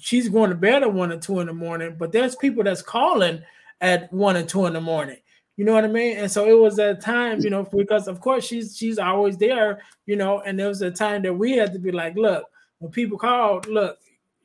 she's 0.00 0.28
going 0.28 0.50
to 0.50 0.56
bed 0.56 0.82
at 0.82 0.92
one 0.92 1.12
or 1.12 1.18
two 1.18 1.40
in 1.40 1.46
the 1.46 1.52
morning. 1.52 1.96
But 1.98 2.12
there's 2.12 2.36
people 2.36 2.64
that's 2.64 2.82
calling 2.82 3.42
at 3.80 4.12
one 4.12 4.36
or 4.36 4.44
two 4.44 4.66
in 4.66 4.72
the 4.72 4.80
morning. 4.80 5.18
You 5.56 5.64
know 5.64 5.72
what 5.72 5.84
I 5.84 5.88
mean? 5.88 6.18
And 6.18 6.30
so 6.30 6.48
it 6.48 6.58
was 6.58 6.78
a 6.80 6.94
time, 6.94 7.40
you 7.40 7.50
know, 7.50 7.62
because 7.62 8.08
of 8.08 8.20
course 8.20 8.44
she's 8.44 8.76
she's 8.76 8.98
always 8.98 9.36
there, 9.36 9.82
you 10.06 10.16
know, 10.16 10.40
and 10.40 10.58
there 10.58 10.68
was 10.68 10.82
a 10.82 10.90
time 10.90 11.22
that 11.22 11.34
we 11.34 11.52
had 11.52 11.72
to 11.74 11.78
be 11.78 11.92
like, 11.92 12.16
look, 12.16 12.44
when 12.78 12.90
people 12.90 13.18
called, 13.18 13.66
look, 13.66 13.98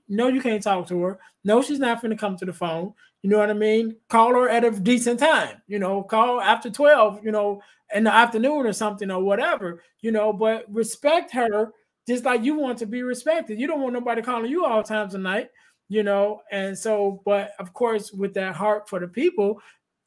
no, 0.09 0.27
you 0.27 0.41
can't 0.41 0.61
talk 0.61 0.87
to 0.87 1.01
her. 1.03 1.19
No, 1.43 1.61
she's 1.61 1.79
not 1.79 2.01
going 2.01 2.11
to 2.11 2.17
come 2.17 2.35
to 2.37 2.45
the 2.45 2.53
phone. 2.53 2.93
You 3.21 3.29
know 3.29 3.37
what 3.37 3.49
I 3.49 3.53
mean? 3.53 3.95
Call 4.09 4.33
her 4.33 4.49
at 4.49 4.63
a 4.63 4.71
decent 4.71 5.19
time. 5.19 5.61
You 5.67 5.79
know, 5.79 6.03
call 6.03 6.41
after 6.41 6.69
12, 6.69 7.23
you 7.23 7.31
know, 7.31 7.61
in 7.93 8.03
the 8.03 8.13
afternoon 8.13 8.65
or 8.65 8.73
something 8.73 9.09
or 9.09 9.21
whatever, 9.21 9.81
you 10.01 10.11
know, 10.11 10.33
but 10.33 10.65
respect 10.71 11.31
her 11.33 11.71
just 12.07 12.25
like 12.25 12.43
you 12.43 12.55
want 12.55 12.77
to 12.79 12.85
be 12.85 13.03
respected. 13.03 13.59
You 13.59 13.67
don't 13.67 13.81
want 13.81 13.93
nobody 13.93 14.21
calling 14.21 14.49
you 14.49 14.65
all 14.65 14.81
times 14.81 15.13
of 15.13 15.21
night, 15.21 15.49
you 15.89 16.01
know. 16.01 16.41
And 16.51 16.77
so, 16.77 17.21
but 17.23 17.51
of 17.59 17.73
course, 17.73 18.11
with 18.11 18.33
that 18.33 18.55
heart 18.55 18.89
for 18.89 18.99
the 18.99 19.07
people, 19.07 19.61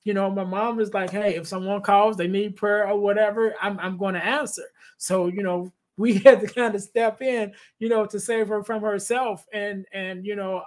you 0.05 0.15
know, 0.15 0.29
my 0.31 0.45
mom 0.45 0.77
was 0.77 0.93
like, 0.93 1.11
hey, 1.11 1.37
if 1.37 1.47
someone 1.47 1.81
calls, 1.81 2.17
they 2.17 2.27
need 2.27 2.57
prayer 2.57 2.89
or 2.89 2.99
whatever, 2.99 3.55
I'm, 3.63 3.79
I'm 3.79 3.99
going 3.99 4.15
to 4.15 4.25
answer. 4.25 4.65
So, 4.99 5.29
you 5.29 5.43
know, 5.45 5.73
we 5.97 6.15
had 6.19 6.41
to 6.41 6.47
kind 6.47 6.75
of 6.75 6.83
step 6.83 7.23
in, 7.23 7.53
you 7.79 7.89
know, 7.89 8.07
to 8.07 8.21
save 8.21 8.49
her 8.49 8.63
from 8.63 8.83
herself. 8.83 9.45
And, 9.53 9.87
and, 9.93 10.25
you 10.25 10.37
know, 10.37 10.63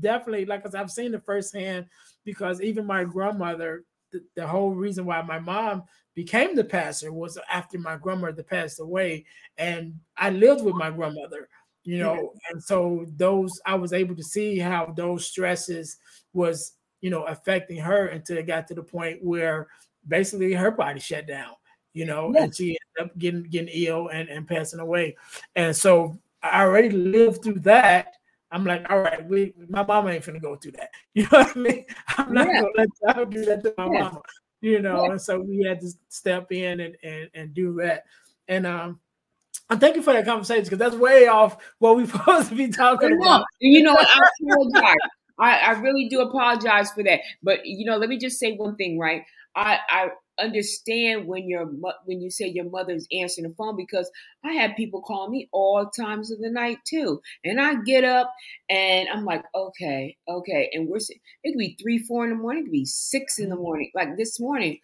definitely, 0.00 0.46
like, 0.46 0.62
cause 0.62 0.74
I've 0.74 0.90
seen 0.90 1.14
it 1.14 1.24
firsthand 1.24 1.86
because 2.24 2.60
even 2.60 2.86
my 2.86 3.04
grandmother, 3.04 3.84
the, 4.12 4.22
the 4.36 4.46
whole 4.46 4.70
reason 4.70 5.04
why 5.04 5.22
my 5.22 5.38
mom 5.38 5.84
became 6.14 6.56
the 6.56 6.64
pastor 6.64 7.12
was 7.12 7.38
after 7.50 7.78
my 7.78 7.96
grandmother 7.96 8.42
passed 8.42 8.80
away. 8.80 9.24
And 9.58 9.94
I 10.16 10.30
lived 10.30 10.64
with 10.64 10.74
my 10.74 10.90
grandmother, 10.90 11.48
you 11.84 11.98
know, 11.98 12.32
and 12.50 12.62
so 12.62 13.06
those, 13.16 13.60
I 13.64 13.74
was 13.76 13.92
able 13.92 14.16
to 14.16 14.24
see 14.24 14.58
how 14.58 14.92
those 14.96 15.26
stresses 15.26 15.96
was 16.32 16.74
you 17.00 17.10
know, 17.10 17.24
affecting 17.24 17.78
her 17.78 18.06
until 18.06 18.38
it 18.38 18.46
got 18.46 18.66
to 18.68 18.74
the 18.74 18.82
point 18.82 19.22
where 19.22 19.68
basically 20.06 20.52
her 20.52 20.70
body 20.70 21.00
shut 21.00 21.26
down, 21.26 21.52
you 21.92 22.04
know, 22.04 22.32
and 22.38 22.54
she 22.54 22.78
ended 22.98 23.10
up 23.10 23.18
getting 23.18 23.42
getting 23.44 23.68
ill 23.72 24.08
and, 24.08 24.28
and 24.28 24.46
passing 24.46 24.80
away. 24.80 25.16
And 25.56 25.74
so 25.74 26.18
I 26.42 26.62
already 26.62 26.90
lived 26.90 27.42
through 27.42 27.60
that. 27.60 28.14
I'm 28.52 28.64
like, 28.64 28.88
all 28.90 29.00
right, 29.00 29.24
we 29.28 29.54
my 29.68 29.84
mama 29.84 30.10
ain't 30.10 30.24
finna 30.24 30.42
go 30.42 30.56
through 30.56 30.72
that. 30.72 30.90
You 31.14 31.24
know 31.24 31.28
what 31.38 31.56
I 31.56 31.58
mean? 31.58 31.84
I'm 32.18 32.32
not 32.32 32.48
yeah. 32.48 32.60
gonna 32.60 32.72
let 32.76 32.88
y'all 33.02 33.24
do 33.24 33.44
that 33.44 33.62
to 33.64 33.74
my 33.76 33.84
yeah. 33.84 34.02
mama, 34.02 34.22
you 34.60 34.80
know. 34.80 35.10
And 35.10 35.20
so 35.20 35.40
we 35.40 35.64
had 35.64 35.80
to 35.80 35.92
step 36.08 36.52
in 36.52 36.80
and, 36.80 36.96
and 37.02 37.30
and 37.34 37.54
do 37.54 37.74
that. 37.74 38.04
And 38.48 38.66
um 38.66 39.00
I'm 39.68 39.78
thank 39.78 39.96
you 39.96 40.02
for 40.02 40.12
that 40.12 40.24
conversation 40.24 40.64
because 40.64 40.78
that's 40.78 40.96
way 40.96 41.28
off 41.28 41.56
what 41.78 41.96
we're 41.96 42.06
supposed 42.06 42.48
to 42.48 42.54
be 42.56 42.68
talking 42.68 43.16
about. 43.20 43.44
You 43.60 43.82
know, 43.82 43.92
what? 43.94 44.08
I 44.08 44.28
apologize. 44.42 44.94
I, 45.38 45.58
I 45.58 45.70
really 45.80 46.08
do 46.08 46.20
apologize 46.20 46.90
for 46.92 47.02
that. 47.04 47.20
But 47.42 47.64
you 47.64 47.86
know, 47.86 47.96
let 47.96 48.08
me 48.08 48.18
just 48.18 48.38
say 48.38 48.56
one 48.56 48.76
thing, 48.76 48.98
right? 48.98 49.24
I, 49.56 49.78
I 49.88 50.08
understand 50.38 51.26
when 51.26 51.48
your 51.48 51.66
when 52.04 52.20
you 52.20 52.30
say 52.30 52.46
your 52.46 52.68
mother's 52.68 53.06
answering 53.12 53.48
the 53.48 53.54
phone 53.54 53.76
because 53.76 54.10
I 54.44 54.52
have 54.54 54.76
people 54.76 55.02
call 55.02 55.28
me 55.28 55.48
all 55.52 55.90
times 55.90 56.30
of 56.30 56.38
the 56.38 56.50
night 56.50 56.78
too, 56.86 57.20
and 57.44 57.60
I 57.60 57.76
get 57.82 58.04
up 58.04 58.32
and 58.68 59.08
I'm 59.08 59.24
like, 59.24 59.44
okay, 59.54 60.16
okay, 60.28 60.70
and 60.72 60.88
we're 60.88 60.98
it 60.98 61.52
could 61.52 61.58
be 61.58 61.76
three, 61.80 61.98
four 61.98 62.24
in 62.24 62.30
the 62.30 62.36
morning, 62.36 62.62
it 62.62 62.66
could 62.66 62.72
be 62.72 62.86
six 62.86 63.38
in 63.38 63.48
the 63.48 63.54
mm-hmm. 63.54 63.64
morning. 63.64 63.90
Like 63.94 64.16
this 64.16 64.38
morning, 64.38 64.78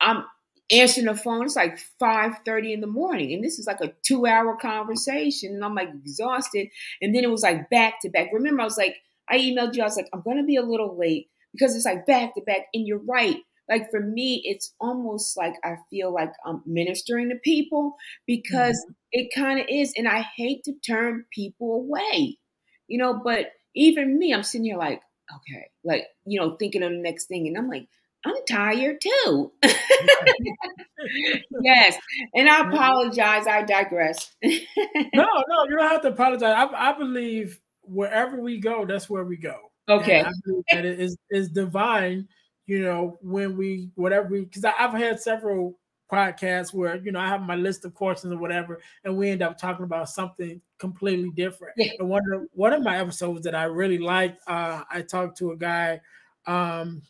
I'm 0.00 0.24
answering 0.70 1.06
the 1.06 1.14
phone. 1.14 1.44
It's 1.44 1.56
like 1.56 1.78
five 1.98 2.32
thirty 2.44 2.72
in 2.72 2.80
the 2.80 2.86
morning, 2.86 3.32
and 3.32 3.44
this 3.44 3.58
is 3.58 3.66
like 3.66 3.80
a 3.80 3.92
two 4.04 4.26
hour 4.26 4.56
conversation, 4.56 5.54
and 5.54 5.64
I'm 5.64 5.74
like 5.74 5.90
exhausted. 5.90 6.68
And 7.00 7.14
then 7.14 7.24
it 7.24 7.30
was 7.30 7.42
like 7.42 7.70
back 7.70 8.00
to 8.02 8.08
back. 8.08 8.28
Remember, 8.32 8.62
I 8.62 8.64
was 8.64 8.78
like 8.78 8.96
I 9.30 9.38
emailed 9.38 9.74
you. 9.74 9.82
I 9.82 9.86
was 9.86 9.96
like, 9.96 10.08
I'm 10.12 10.22
to 10.22 10.44
be 10.44 10.56
a 10.56 10.62
little 10.62 10.96
late 10.98 11.28
because 11.52 11.76
it's 11.76 11.84
like 11.84 12.06
back 12.06 12.34
to 12.34 12.42
back. 12.42 12.66
And 12.72 12.86
you're 12.86 13.02
right. 13.06 13.36
Like 13.68 13.90
for 13.90 14.00
me, 14.00 14.42
it's 14.44 14.74
almost 14.80 15.36
like 15.36 15.54
I 15.64 15.76
feel 15.90 16.12
like 16.12 16.32
I'm 16.44 16.62
ministering 16.66 17.30
to 17.30 17.36
people 17.36 17.96
because 18.26 18.76
mm-hmm. 18.76 18.92
it 19.12 19.34
kind 19.34 19.60
of 19.60 19.66
is. 19.68 19.92
And 19.96 20.08
I 20.08 20.26
hate 20.36 20.64
to 20.64 20.72
turn 20.86 21.24
people 21.32 21.74
away, 21.74 22.38
you 22.86 22.98
know, 22.98 23.20
but 23.22 23.52
even 23.74 24.18
me, 24.18 24.32
I'm 24.32 24.42
sitting 24.42 24.64
here 24.64 24.78
like, 24.78 25.02
okay, 25.34 25.66
like, 25.84 26.06
you 26.24 26.40
know, 26.40 26.56
thinking 26.56 26.82
of 26.82 26.90
the 26.90 26.98
next 26.98 27.26
thing. 27.26 27.46
And 27.46 27.58
I'm 27.58 27.68
like, 27.68 27.86
I'm 28.24 28.34
tired 28.48 29.00
too. 29.00 29.52
yes. 31.62 31.96
And 32.34 32.48
I 32.48 32.68
apologize. 32.68 33.46
I 33.46 33.62
digress. 33.62 34.34
no, 34.42 34.50
no, 35.14 35.64
you 35.68 35.76
don't 35.76 35.88
have 35.88 36.02
to 36.02 36.08
apologize. 36.08 36.54
I, 36.56 36.90
I 36.90 36.98
believe 36.98 37.60
wherever 37.82 38.40
we 38.40 38.60
go, 38.60 38.84
that's 38.84 39.08
where 39.08 39.24
we 39.24 39.36
go. 39.36 39.56
Okay. 39.88 40.22
that 40.70 40.84
it 40.84 41.00
is 41.00 41.16
is 41.30 41.48
divine, 41.48 42.28
you 42.68 42.82
know, 42.82 43.18
when 43.22 43.56
we 43.56 43.90
whatever 43.94 44.28
we 44.28 44.44
because 44.44 44.64
I've 44.64 44.92
had 44.92 45.18
several 45.20 45.78
podcasts 46.12 46.72
where 46.72 46.96
you 46.96 47.10
know 47.10 47.18
I 47.18 47.26
have 47.26 47.40
my 47.40 47.56
list 47.56 47.84
of 47.86 47.94
questions 47.94 48.32
or 48.32 48.36
whatever, 48.36 48.78
and 49.04 49.16
we 49.16 49.30
end 49.30 49.42
up 49.42 49.58
talking 49.58 49.84
about 49.84 50.10
something 50.10 50.60
completely 50.78 51.30
different. 51.30 51.74
Yeah. 51.78 51.92
And 51.98 52.10
one 52.10 52.22
of 52.30 52.42
one 52.52 52.74
of 52.74 52.82
my 52.82 52.98
episodes 52.98 53.42
that 53.44 53.54
I 53.54 53.64
really 53.64 53.96
liked, 53.96 54.42
uh, 54.46 54.82
I 54.90 55.00
talked 55.00 55.38
to 55.38 55.52
a 55.52 55.56
guy, 55.56 56.02
um, 56.46 57.00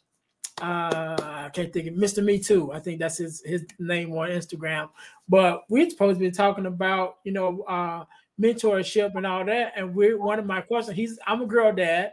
uh, 0.62 1.16
I 1.18 1.50
can't 1.52 1.72
think 1.72 1.88
of 1.88 1.94
Mr. 1.94 2.24
Me 2.24 2.38
Too. 2.38 2.70
I 2.72 2.78
think 2.78 3.00
that's 3.00 3.18
his 3.18 3.42
his 3.44 3.66
name 3.80 4.12
on 4.12 4.28
Instagram. 4.28 4.90
But 5.28 5.64
we're 5.68 5.90
supposed 5.90 6.20
to 6.20 6.24
be 6.24 6.30
talking 6.30 6.66
about, 6.66 7.16
you 7.24 7.32
know, 7.32 7.62
uh, 7.62 8.04
mentorship 8.40 9.16
and 9.16 9.26
all 9.26 9.44
that. 9.44 9.72
And 9.74 9.92
we're 9.92 10.22
one 10.22 10.38
of 10.38 10.46
my 10.46 10.60
questions. 10.60 10.96
He's 10.96 11.18
I'm 11.26 11.42
a 11.42 11.46
girl 11.46 11.72
dad, 11.72 12.12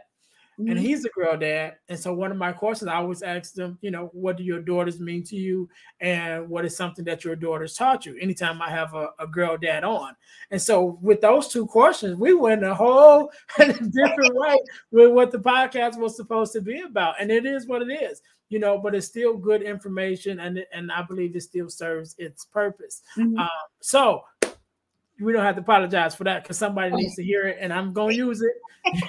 mm-hmm. 0.58 0.70
and 0.70 0.78
he's 0.78 1.04
a 1.04 1.08
girl 1.10 1.36
dad. 1.36 1.76
And 1.88 1.98
so 1.98 2.12
one 2.12 2.30
of 2.30 2.36
my 2.36 2.52
questions 2.52 2.88
I 2.88 2.96
always 2.96 3.22
ask 3.22 3.54
them, 3.54 3.78
you 3.80 3.90
know, 3.90 4.10
what 4.12 4.36
do 4.36 4.42
your 4.42 4.60
daughters 4.60 5.00
mean 5.00 5.22
to 5.24 5.36
you, 5.36 5.68
and 6.00 6.48
what 6.48 6.64
is 6.64 6.76
something 6.76 7.04
that 7.04 7.24
your 7.24 7.36
daughters 7.36 7.74
taught 7.74 8.06
you? 8.06 8.16
Anytime 8.20 8.60
I 8.62 8.70
have 8.70 8.94
a, 8.94 9.08
a 9.18 9.26
girl 9.26 9.56
dad 9.56 9.84
on, 9.84 10.14
and 10.50 10.60
so 10.60 10.98
with 11.02 11.20
those 11.20 11.48
two 11.48 11.66
questions, 11.66 12.16
we 12.16 12.34
went 12.34 12.64
a 12.64 12.74
whole 12.74 13.30
different 13.58 14.34
way 14.34 14.56
with 14.90 15.12
what 15.12 15.30
the 15.30 15.38
podcast 15.38 15.98
was 15.98 16.16
supposed 16.16 16.52
to 16.54 16.60
be 16.60 16.80
about, 16.80 17.20
and 17.20 17.30
it 17.30 17.46
is 17.46 17.66
what 17.66 17.82
it 17.82 17.92
is 17.92 18.22
you 18.48 18.60
know, 18.60 18.78
but 18.78 18.94
it's 18.94 19.06
still 19.06 19.36
good 19.36 19.62
information, 19.62 20.38
and 20.40 20.64
and 20.72 20.92
I 20.92 21.02
believe 21.02 21.34
it 21.34 21.42
still 21.42 21.68
serves 21.68 22.14
its 22.18 22.44
purpose. 22.44 23.02
Mm-hmm. 23.16 23.38
Um, 23.38 23.48
so 23.80 24.22
we 25.20 25.32
don't 25.32 25.42
have 25.42 25.56
to 25.56 25.62
apologize 25.62 26.14
for 26.14 26.24
that 26.24 26.42
because 26.42 26.58
somebody 26.58 26.94
needs 26.94 27.14
to 27.16 27.24
hear 27.24 27.46
it, 27.46 27.58
and 27.60 27.72
I'm 27.72 27.92
going 27.92 28.10
to 28.16 28.16
use 28.16 28.42
it. 28.42 28.54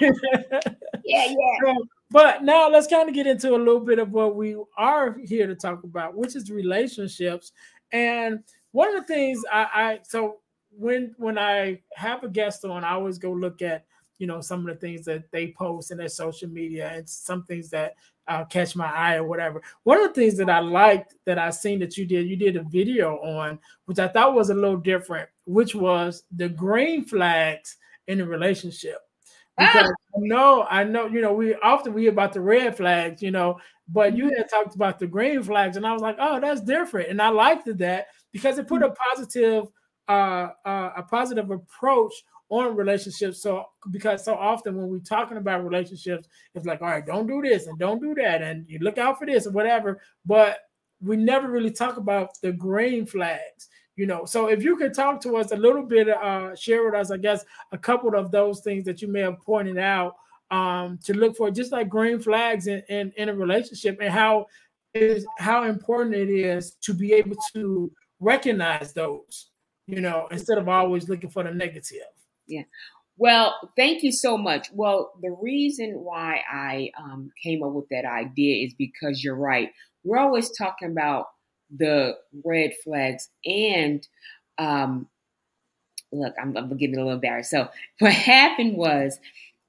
yeah, 1.04 1.26
yeah. 1.26 1.34
So, 1.64 1.74
but 2.10 2.42
now 2.42 2.70
let's 2.70 2.86
kind 2.86 3.08
of 3.08 3.14
get 3.14 3.26
into 3.26 3.54
a 3.54 3.58
little 3.58 3.80
bit 3.80 3.98
of 3.98 4.12
what 4.12 4.34
we 4.34 4.56
are 4.78 5.18
here 5.24 5.46
to 5.46 5.54
talk 5.54 5.84
about, 5.84 6.16
which 6.16 6.36
is 6.36 6.50
relationships. 6.50 7.52
And 7.92 8.40
one 8.72 8.88
of 8.88 9.06
the 9.06 9.12
things 9.12 9.42
I, 9.52 9.68
I 9.74 9.98
so 10.04 10.38
when 10.70 11.14
when 11.18 11.38
I 11.38 11.80
have 11.94 12.22
a 12.24 12.28
guest 12.28 12.64
on, 12.64 12.84
I 12.84 12.92
always 12.92 13.18
go 13.18 13.32
look 13.32 13.60
at 13.60 13.84
you 14.18 14.26
know 14.26 14.40
some 14.40 14.60
of 14.60 14.66
the 14.66 14.80
things 14.80 15.04
that 15.06 15.30
they 15.30 15.54
post 15.58 15.90
in 15.90 15.98
their 15.98 16.08
social 16.08 16.48
media 16.48 16.90
and 16.94 17.08
some 17.08 17.44
things 17.44 17.70
that 17.70 17.94
uh, 18.28 18.44
catch 18.44 18.76
my 18.76 18.92
eye 18.92 19.16
or 19.16 19.24
whatever. 19.24 19.62
One 19.84 20.00
of 20.00 20.08
the 20.08 20.20
things 20.20 20.36
that 20.36 20.50
I 20.50 20.60
liked 20.60 21.14
that 21.24 21.38
I 21.38 21.50
seen 21.50 21.78
that 21.80 21.96
you 21.96 22.06
did, 22.06 22.28
you 22.28 22.36
did 22.36 22.56
a 22.56 22.62
video 22.62 23.16
on, 23.18 23.58
which 23.86 23.98
I 23.98 24.08
thought 24.08 24.34
was 24.34 24.50
a 24.50 24.54
little 24.54 24.76
different, 24.76 25.28
which 25.46 25.74
was 25.74 26.24
the 26.36 26.48
green 26.48 27.04
flags 27.04 27.76
in 28.06 28.20
a 28.20 28.26
relationship. 28.26 28.98
Because 29.56 29.88
ah. 29.88 30.16
I 30.16 30.20
know, 30.20 30.66
I 30.70 30.84
know, 30.84 31.06
you 31.06 31.20
know, 31.20 31.32
we 31.32 31.54
often 31.56 31.92
we 31.92 32.06
about 32.06 32.32
the 32.32 32.40
red 32.40 32.76
flags, 32.76 33.22
you 33.22 33.30
know, 33.30 33.58
but 33.88 34.16
you 34.16 34.28
had 34.36 34.48
talked 34.48 34.74
about 34.74 34.98
the 34.98 35.06
green 35.06 35.42
flags, 35.42 35.76
and 35.76 35.86
I 35.86 35.92
was 35.92 36.02
like, 36.02 36.16
oh, 36.20 36.38
that's 36.38 36.60
different, 36.60 37.08
and 37.08 37.20
I 37.20 37.30
liked 37.30 37.66
that 37.78 38.08
because 38.32 38.58
it 38.58 38.68
put 38.68 38.82
a 38.82 38.90
positive, 38.90 39.64
uh, 40.06 40.50
uh, 40.64 40.90
a 40.96 41.02
positive 41.02 41.50
approach 41.50 42.12
on 42.50 42.76
relationships. 42.76 43.42
So 43.42 43.66
because 43.90 44.24
so 44.24 44.34
often 44.34 44.76
when 44.76 44.88
we're 44.88 44.98
talking 45.00 45.36
about 45.36 45.64
relationships, 45.64 46.28
it's 46.54 46.66
like, 46.66 46.80
all 46.82 46.88
right, 46.88 47.06
don't 47.06 47.26
do 47.26 47.42
this 47.42 47.66
and 47.66 47.78
don't 47.78 48.00
do 48.00 48.14
that, 48.14 48.42
and 48.42 48.68
you 48.68 48.78
look 48.80 48.98
out 48.98 49.18
for 49.18 49.26
this 49.26 49.46
or 49.46 49.50
whatever. 49.50 50.00
But 50.24 50.58
we 51.00 51.16
never 51.16 51.48
really 51.48 51.70
talk 51.70 51.96
about 51.96 52.30
the 52.42 52.52
green 52.52 53.06
flags, 53.06 53.68
you 53.96 54.06
know. 54.06 54.24
So 54.24 54.48
if 54.48 54.62
you 54.62 54.76
could 54.76 54.94
talk 54.94 55.20
to 55.22 55.36
us 55.36 55.52
a 55.52 55.56
little 55.56 55.84
bit, 55.84 56.08
uh, 56.08 56.56
share 56.56 56.84
with 56.84 56.94
us, 56.94 57.10
I 57.10 57.18
guess, 57.18 57.44
a 57.72 57.78
couple 57.78 58.14
of 58.14 58.30
those 58.30 58.60
things 58.60 58.84
that 58.84 59.00
you 59.00 59.08
may 59.08 59.20
have 59.20 59.40
pointed 59.40 59.78
out 59.78 60.16
um, 60.50 60.98
to 61.04 61.14
look 61.14 61.36
for, 61.36 61.50
just 61.50 61.72
like 61.72 61.88
green 61.88 62.18
flags 62.18 62.66
in, 62.66 62.82
in, 62.88 63.12
in 63.16 63.28
a 63.28 63.34
relationship, 63.34 63.98
and 64.00 64.10
how 64.10 64.46
is 64.94 65.26
how 65.38 65.64
important 65.64 66.16
it 66.16 66.30
is 66.30 66.72
to 66.80 66.94
be 66.94 67.12
able 67.12 67.36
to 67.52 67.92
recognize 68.20 68.92
those, 68.92 69.50
you 69.86 70.00
know, 70.00 70.26
instead 70.30 70.58
of 70.58 70.68
always 70.68 71.08
looking 71.08 71.30
for 71.30 71.44
the 71.44 71.52
negative. 71.52 72.08
Yeah. 72.48 72.62
Well, 73.16 73.54
thank 73.76 74.02
you 74.02 74.12
so 74.12 74.38
much. 74.38 74.68
Well, 74.72 75.12
the 75.20 75.36
reason 75.42 75.94
why 75.94 76.42
I 76.50 76.90
um, 76.98 77.32
came 77.42 77.62
up 77.64 77.72
with 77.72 77.88
that 77.90 78.04
idea 78.04 78.64
is 78.64 78.74
because 78.74 79.24
you're 79.24 79.34
right. 79.34 79.70
We're 80.04 80.18
always 80.18 80.50
talking 80.56 80.90
about 80.90 81.26
the 81.70 82.16
red 82.44 82.72
flags 82.84 83.28
and 83.44 84.06
um, 84.56 85.08
look, 86.12 86.34
I'm, 86.40 86.56
I'm 86.56 86.76
getting 86.76 86.96
a 86.96 86.98
little 86.98 87.12
embarrassed. 87.12 87.50
So 87.50 87.68
what 87.98 88.12
happened 88.12 88.76
was 88.76 89.18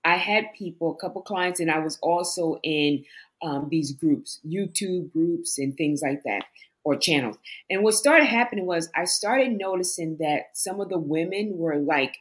I 0.06 0.16
had 0.16 0.54
people, 0.58 0.92
a 0.92 1.02
couple 1.02 1.22
clients, 1.22 1.60
and 1.60 1.70
I 1.70 1.80
was 1.80 1.98
also 2.02 2.60
in 2.64 3.04
um, 3.42 3.68
these 3.70 3.92
groups, 3.92 4.40
YouTube 4.48 5.12
groups 5.12 5.58
and 5.58 5.76
things 5.76 6.02
like 6.02 6.24
that, 6.24 6.44
or 6.84 6.96
channels. 6.96 7.38
And 7.70 7.84
what 7.84 7.94
started 7.96 8.26
happening 8.26 8.66
was 8.66 8.90
I 8.96 9.06
started 9.06 9.58
noticing 9.58 10.18
that 10.20 10.52
some 10.54 10.80
of 10.80 10.90
the 10.90 10.98
women 10.98 11.58
were 11.58 11.78
like 11.78 12.18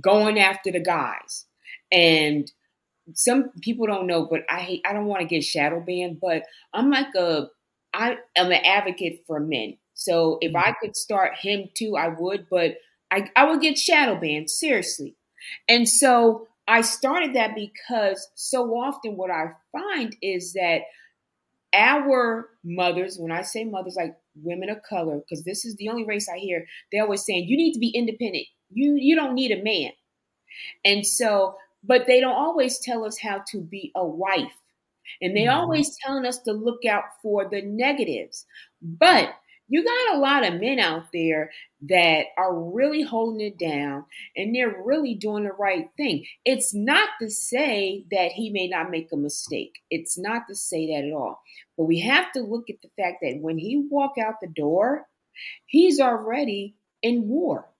going 0.00 0.38
after 0.38 0.70
the 0.70 0.80
guys. 0.80 1.46
And 1.90 2.50
some 3.14 3.50
people 3.60 3.86
don't 3.86 4.06
know, 4.06 4.26
but 4.30 4.42
I 4.48 4.60
hate, 4.60 4.82
I 4.86 4.92
don't 4.92 5.06
want 5.06 5.20
to 5.20 5.26
get 5.26 5.44
shadow 5.44 5.80
banned, 5.80 6.20
but 6.20 6.44
I'm 6.72 6.90
like 6.90 7.14
a, 7.16 7.48
I 7.92 8.18
am 8.36 8.46
an 8.46 8.64
advocate 8.64 9.24
for 9.26 9.40
men. 9.40 9.76
So 9.94 10.38
if 10.40 10.54
I 10.54 10.62
mm-hmm. 10.62 10.72
could 10.80 10.96
start 10.96 11.32
him 11.40 11.68
too, 11.74 11.96
I 11.96 12.08
would, 12.08 12.46
but 12.50 12.76
I, 13.10 13.30
I 13.36 13.44
would 13.44 13.60
get 13.60 13.78
shadow 13.78 14.18
banned, 14.18 14.50
seriously. 14.50 15.16
And 15.68 15.88
so 15.88 16.48
I 16.68 16.82
started 16.82 17.34
that 17.34 17.54
because 17.54 18.28
so 18.34 18.70
often 18.70 19.16
what 19.16 19.30
I 19.30 19.52
find 19.72 20.16
is 20.22 20.52
that 20.54 20.82
our 21.74 22.48
mothers, 22.64 23.18
when 23.18 23.32
I 23.32 23.42
say 23.42 23.64
mothers, 23.64 23.96
like 23.96 24.16
women 24.36 24.70
of 24.70 24.82
color, 24.88 25.18
because 25.18 25.44
this 25.44 25.64
is 25.64 25.76
the 25.76 25.88
only 25.88 26.04
race 26.04 26.28
I 26.32 26.38
hear, 26.38 26.66
they're 26.90 27.02
always 27.02 27.24
saying, 27.24 27.48
you 27.48 27.56
need 27.56 27.72
to 27.72 27.80
be 27.80 27.88
independent. 27.88 28.46
You 28.72 28.96
you 28.96 29.16
don't 29.16 29.34
need 29.34 29.52
a 29.52 29.62
man. 29.62 29.92
And 30.84 31.06
so, 31.06 31.56
but 31.82 32.06
they 32.06 32.20
don't 32.20 32.34
always 32.34 32.78
tell 32.78 33.04
us 33.04 33.18
how 33.18 33.42
to 33.52 33.60
be 33.60 33.92
a 33.94 34.04
wife. 34.04 34.52
And 35.20 35.36
they 35.36 35.44
mm-hmm. 35.44 35.58
always 35.58 35.96
telling 36.04 36.26
us 36.26 36.38
to 36.40 36.52
look 36.52 36.84
out 36.84 37.04
for 37.22 37.48
the 37.48 37.62
negatives. 37.62 38.46
But 38.80 39.34
you 39.68 39.82
got 39.82 40.16
a 40.16 40.18
lot 40.18 40.46
of 40.46 40.60
men 40.60 40.78
out 40.78 41.04
there 41.14 41.50
that 41.88 42.26
are 42.36 42.54
really 42.54 43.02
holding 43.02 43.40
it 43.40 43.58
down 43.58 44.04
and 44.36 44.54
they're 44.54 44.82
really 44.84 45.14
doing 45.14 45.44
the 45.44 45.52
right 45.52 45.86
thing. 45.96 46.26
It's 46.44 46.74
not 46.74 47.08
to 47.22 47.30
say 47.30 48.04
that 48.10 48.32
he 48.32 48.50
may 48.50 48.68
not 48.68 48.90
make 48.90 49.08
a 49.12 49.16
mistake. 49.16 49.78
It's 49.90 50.18
not 50.18 50.42
to 50.48 50.54
say 50.54 50.88
that 50.88 51.06
at 51.06 51.14
all. 51.14 51.40
But 51.78 51.84
we 51.84 52.00
have 52.00 52.32
to 52.32 52.40
look 52.40 52.68
at 52.68 52.82
the 52.82 52.90
fact 53.02 53.18
that 53.22 53.38
when 53.40 53.56
he 53.56 53.86
walk 53.90 54.18
out 54.18 54.34
the 54.42 54.48
door, 54.48 55.06
he's 55.64 56.00
already 56.00 56.74
in 57.02 57.26
war. 57.28 57.71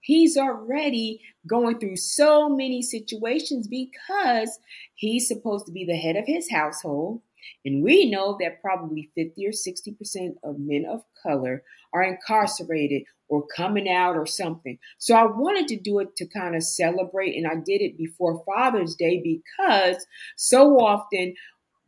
He's 0.00 0.36
already 0.36 1.20
going 1.46 1.78
through 1.78 1.96
so 1.96 2.48
many 2.48 2.82
situations 2.82 3.68
because 3.68 4.58
he's 4.94 5.28
supposed 5.28 5.66
to 5.66 5.72
be 5.72 5.84
the 5.84 5.96
head 5.96 6.16
of 6.16 6.24
his 6.26 6.50
household. 6.50 7.22
And 7.64 7.82
we 7.82 8.10
know 8.10 8.36
that 8.40 8.60
probably 8.60 9.10
50 9.14 9.46
or 9.46 9.50
60% 9.50 10.34
of 10.44 10.58
men 10.58 10.84
of 10.88 11.02
color 11.22 11.62
are 11.92 12.02
incarcerated 12.02 13.02
or 13.28 13.46
coming 13.56 13.88
out 13.88 14.16
or 14.16 14.26
something. 14.26 14.78
So 14.98 15.14
I 15.14 15.24
wanted 15.24 15.68
to 15.68 15.76
do 15.76 16.00
it 16.00 16.16
to 16.16 16.26
kind 16.26 16.56
of 16.56 16.62
celebrate, 16.62 17.36
and 17.36 17.46
I 17.46 17.54
did 17.54 17.80
it 17.80 17.96
before 17.96 18.42
Father's 18.44 18.94
Day 18.94 19.22
because 19.22 20.04
so 20.36 20.78
often 20.80 21.34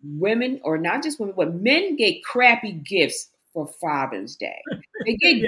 women, 0.04 0.60
or 0.62 0.78
not 0.78 1.02
just 1.02 1.20
women, 1.20 1.34
but 1.36 1.54
men 1.54 1.96
get 1.96 2.24
crappy 2.24 2.72
gifts 2.72 3.28
for 3.52 3.68
Father's 3.80 4.36
Day. 4.36 4.60
They 5.04 5.16
get 5.16 5.36
yeah, 5.36 5.46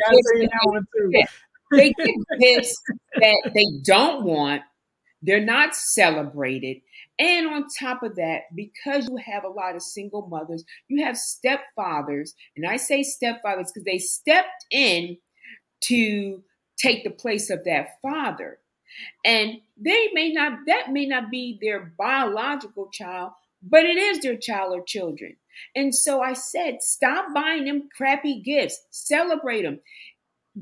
gifts. 1.13 1.33
They 1.71 1.93
get 1.93 2.15
gifts 2.41 2.81
that 3.17 3.51
they 3.55 3.67
don't 3.83 4.25
want. 4.25 4.63
They're 5.23 5.45
not 5.45 5.75
celebrated. 5.75 6.79
And 7.19 7.47
on 7.47 7.67
top 7.79 8.03
of 8.03 8.17
that, 8.17 8.43
because 8.55 9.09
you 9.09 9.17
have 9.17 9.45
a 9.45 9.49
lot 9.49 9.77
of 9.77 9.83
single 9.83 10.27
mothers, 10.27 10.65
you 10.89 11.05
have 11.05 11.17
stepfathers. 11.17 12.31
And 12.57 12.67
I 12.67 12.77
say 12.77 13.03
stepfathers 13.03 13.69
because 13.73 13.85
they 13.87 13.99
stepped 13.99 14.67
in 14.71 15.17
to 15.85 16.43
take 16.77 17.05
the 17.05 17.11
place 17.11 17.51
of 17.51 17.65
that 17.65 18.01
father. 18.03 18.59
And 19.25 19.59
they 19.77 20.09
may 20.13 20.31
not, 20.31 20.59
that 20.67 20.93
may 20.93 21.07
not 21.07 21.31
be 21.31 21.59
their 21.61 21.93
biological 21.99 22.89
child, 22.93 23.33
but 23.63 23.85
it 23.85 23.97
is 23.97 24.21
their 24.21 24.37
child 24.37 24.75
or 24.79 24.85
children. 24.85 25.37
And 25.75 25.95
so 25.95 26.21
I 26.21 26.33
said, 26.33 26.83
stop 26.83 27.33
buying 27.33 27.65
them 27.65 27.89
crappy 27.97 28.41
gifts, 28.43 28.85
celebrate 28.91 29.63
them 29.63 29.81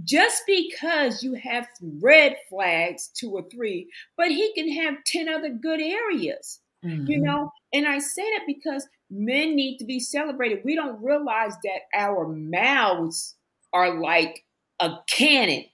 just 0.05 0.43
because 0.47 1.23
you 1.23 1.35
have 1.35 1.67
red 2.01 2.37
flags, 2.49 3.11
two 3.15 3.31
or 3.31 3.43
three, 3.51 3.89
but 4.17 4.29
he 4.29 4.53
can 4.55 4.71
have 4.73 5.05
10 5.05 5.29
other 5.29 5.51
good 5.51 5.81
areas, 5.81 6.61
mm-hmm. 6.85 7.07
you 7.07 7.21
know? 7.21 7.53
And 7.73 7.87
I 7.87 7.99
say 7.99 8.23
that 8.23 8.47
because 8.47 8.87
men 9.11 9.55
need 9.55 9.79
to 9.79 9.85
be 9.85 10.01
celebrated. 10.01 10.61
We 10.65 10.75
don't 10.75 11.03
realize 11.03 11.55
that 11.65 11.83
our 11.95 12.27
mouths 12.29 13.35
are 13.73 14.01
like 14.01 14.45
a 14.81 14.97
cannon. 15.09 15.65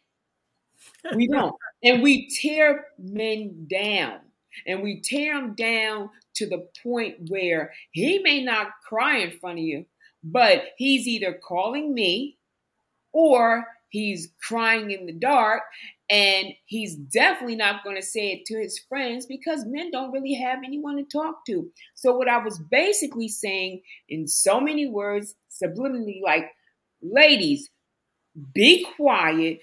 We 1.14 1.28
don't. 1.32 1.54
and 1.82 2.02
we 2.02 2.28
tear 2.28 2.86
men 2.98 3.66
down. 3.70 4.20
And 4.66 4.82
we 4.82 5.00
tear 5.00 5.34
them 5.34 5.54
down 5.54 6.10
to 6.34 6.48
the 6.48 6.66
point 6.82 7.28
where 7.28 7.72
he 7.92 8.18
may 8.18 8.42
not 8.42 8.68
cry 8.88 9.18
in 9.18 9.38
front 9.38 9.60
of 9.60 9.64
you, 9.64 9.86
but 10.24 10.62
he's 10.76 11.06
either 11.06 11.38
calling 11.40 11.94
me 11.94 12.38
or 13.12 13.64
he's 13.90 14.28
crying 14.46 14.90
in 14.90 15.06
the 15.06 15.12
dark 15.12 15.62
and 16.10 16.48
he's 16.64 16.96
definitely 16.96 17.56
not 17.56 17.84
going 17.84 17.96
to 17.96 18.02
say 18.02 18.32
it 18.32 18.46
to 18.46 18.58
his 18.58 18.78
friends 18.88 19.26
because 19.26 19.66
men 19.66 19.90
don't 19.90 20.12
really 20.12 20.34
have 20.34 20.60
anyone 20.64 20.96
to 20.96 21.04
talk 21.04 21.44
to. 21.46 21.70
So, 21.94 22.16
what 22.16 22.28
I 22.28 22.38
was 22.38 22.58
basically 22.58 23.28
saying 23.28 23.82
in 24.08 24.26
so 24.26 24.60
many 24.60 24.88
words, 24.88 25.34
subliminally, 25.62 26.20
like, 26.22 26.46
ladies, 27.02 27.68
be 28.54 28.86
quiet. 28.96 29.60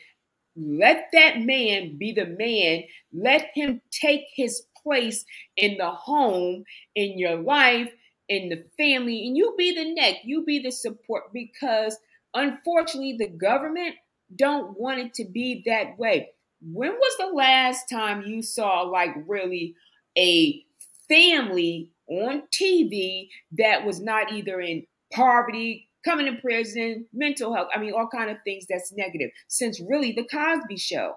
Let 0.55 1.07
that 1.13 1.41
man 1.41 1.97
be 1.97 2.13
the 2.13 2.27
man. 2.27 2.83
Let 3.11 3.49
him 3.53 3.81
take 3.91 4.25
his 4.35 4.63
place 4.83 5.25
in 5.57 5.77
the 5.77 5.89
home, 5.89 6.63
in 6.95 7.17
your 7.17 7.38
life, 7.38 7.91
in 8.29 8.49
the 8.49 8.63
family, 8.77 9.27
and 9.27 9.35
you 9.35 9.53
be 9.57 9.73
the 9.73 9.93
neck, 9.93 10.15
you 10.23 10.45
be 10.45 10.59
the 10.59 10.71
support 10.71 11.33
because 11.33 11.97
unfortunately 12.33 13.15
the 13.17 13.27
government 13.27 13.95
don't 14.36 14.80
want 14.80 15.00
it 15.00 15.13
to 15.15 15.26
be 15.26 15.63
that 15.65 15.98
way. 15.98 16.30
When 16.62 16.91
was 16.91 17.17
the 17.17 17.36
last 17.36 17.89
time 17.89 18.24
you 18.26 18.41
saw 18.41 18.82
like 18.82 19.15
really 19.28 19.76
a 20.17 20.63
family 21.08 21.91
on 22.08 22.43
TV 22.52 23.30
that 23.58 23.86
was 23.86 24.00
not 24.00 24.32
either 24.32 24.60
in 24.60 24.86
poverty, 25.13 25.89
coming 26.04 26.28
to 26.28 26.39
prison, 26.41 27.06
mental 27.13 27.54
health, 27.54 27.67
I 27.74 27.80
mean 27.80 27.93
all 27.93 28.08
kind 28.08 28.30
of 28.30 28.38
things 28.43 28.65
that's 28.69 28.93
negative 28.93 29.32
since 29.48 29.82
really 29.82 30.12
the 30.12 30.24
Cosby 30.24 30.78
show. 30.78 31.15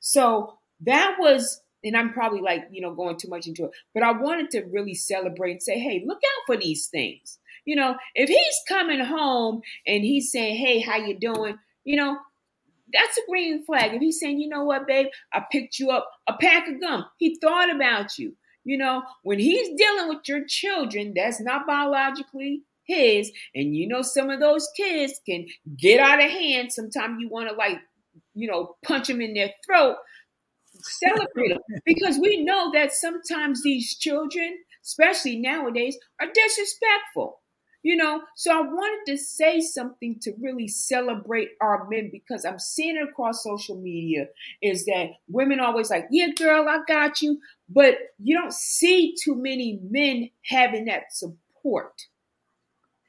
So 0.00 0.58
that 0.80 1.16
was 1.18 1.60
and 1.84 1.96
I'm 1.96 2.12
probably 2.12 2.40
like, 2.40 2.68
you 2.70 2.80
know, 2.80 2.94
going 2.94 3.16
too 3.16 3.28
much 3.28 3.46
into 3.46 3.64
it, 3.64 3.72
but 3.92 4.02
I 4.02 4.12
wanted 4.12 4.50
to 4.52 4.62
really 4.70 4.94
celebrate 4.94 5.52
and 5.52 5.62
say, 5.62 5.78
hey, 5.78 6.04
look 6.06 6.18
out 6.18 6.46
for 6.46 6.56
these 6.56 6.86
things. 6.86 7.38
You 7.64 7.76
know, 7.76 7.96
if 8.14 8.28
he's 8.28 8.56
coming 8.68 9.00
home 9.00 9.62
and 9.86 10.04
he's 10.04 10.30
saying, 10.30 10.56
hey, 10.56 10.80
how 10.80 10.96
you 10.96 11.18
doing? 11.18 11.58
You 11.84 11.96
know, 11.96 12.18
that's 12.92 13.18
a 13.18 13.22
green 13.28 13.64
flag. 13.64 13.94
If 13.94 14.00
he's 14.00 14.20
saying, 14.20 14.40
you 14.40 14.48
know 14.48 14.64
what, 14.64 14.86
babe, 14.86 15.08
I 15.32 15.42
picked 15.50 15.78
you 15.78 15.90
up 15.90 16.08
a 16.26 16.34
pack 16.34 16.68
of 16.68 16.80
gum. 16.80 17.04
He 17.18 17.36
thought 17.40 17.74
about 17.74 18.18
you. 18.18 18.34
You 18.64 18.78
know, 18.78 19.02
when 19.24 19.38
he's 19.40 19.70
dealing 19.76 20.08
with 20.08 20.28
your 20.28 20.44
children, 20.46 21.14
that's 21.16 21.40
not 21.40 21.66
biologically 21.66 22.62
his. 22.84 23.32
And 23.54 23.74
you 23.74 23.88
know, 23.88 24.02
some 24.02 24.30
of 24.30 24.40
those 24.40 24.68
kids 24.76 25.20
can 25.28 25.46
get 25.76 26.00
out 26.00 26.22
of 26.22 26.30
hand. 26.30 26.72
Sometimes 26.72 27.16
you 27.20 27.28
want 27.28 27.48
to 27.48 27.54
like, 27.56 27.78
you 28.34 28.48
know, 28.48 28.76
punch 28.84 29.08
them 29.08 29.20
in 29.20 29.34
their 29.34 29.50
throat. 29.66 29.96
Celebrate 30.74 31.50
them 31.50 31.60
because 31.86 32.18
we 32.18 32.44
know 32.44 32.72
that 32.72 32.92
sometimes 32.92 33.62
these 33.62 33.96
children, 33.96 34.58
especially 34.84 35.38
nowadays, 35.38 35.98
are 36.20 36.28
disrespectful. 36.32 37.41
You 37.84 37.96
know, 37.96 38.22
so 38.36 38.52
I 38.52 38.60
wanted 38.60 39.10
to 39.10 39.18
say 39.18 39.60
something 39.60 40.20
to 40.20 40.32
really 40.40 40.68
celebrate 40.68 41.50
our 41.60 41.88
men 41.88 42.10
because 42.12 42.44
I'm 42.44 42.60
seeing 42.60 42.96
it 42.96 43.08
across 43.08 43.42
social 43.42 43.76
media 43.76 44.26
is 44.62 44.84
that 44.86 45.08
women 45.28 45.58
always 45.58 45.90
like, 45.90 46.06
yeah, 46.10 46.28
girl, 46.28 46.68
I 46.68 46.78
got 46.86 47.20
you. 47.22 47.40
But 47.68 47.94
you 48.22 48.38
don't 48.38 48.52
see 48.52 49.16
too 49.20 49.34
many 49.34 49.80
men 49.82 50.30
having 50.44 50.84
that 50.84 51.12
support. 51.12 52.02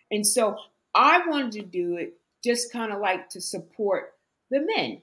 And 0.10 0.26
so 0.26 0.58
I 0.96 1.22
wanted 1.28 1.52
to 1.54 1.62
do 1.64 1.98
it 1.98 2.14
just 2.44 2.72
kind 2.72 2.92
of 2.92 3.00
like 3.00 3.30
to 3.30 3.42
support 3.42 4.14
the 4.50 4.60
men. 4.60 5.02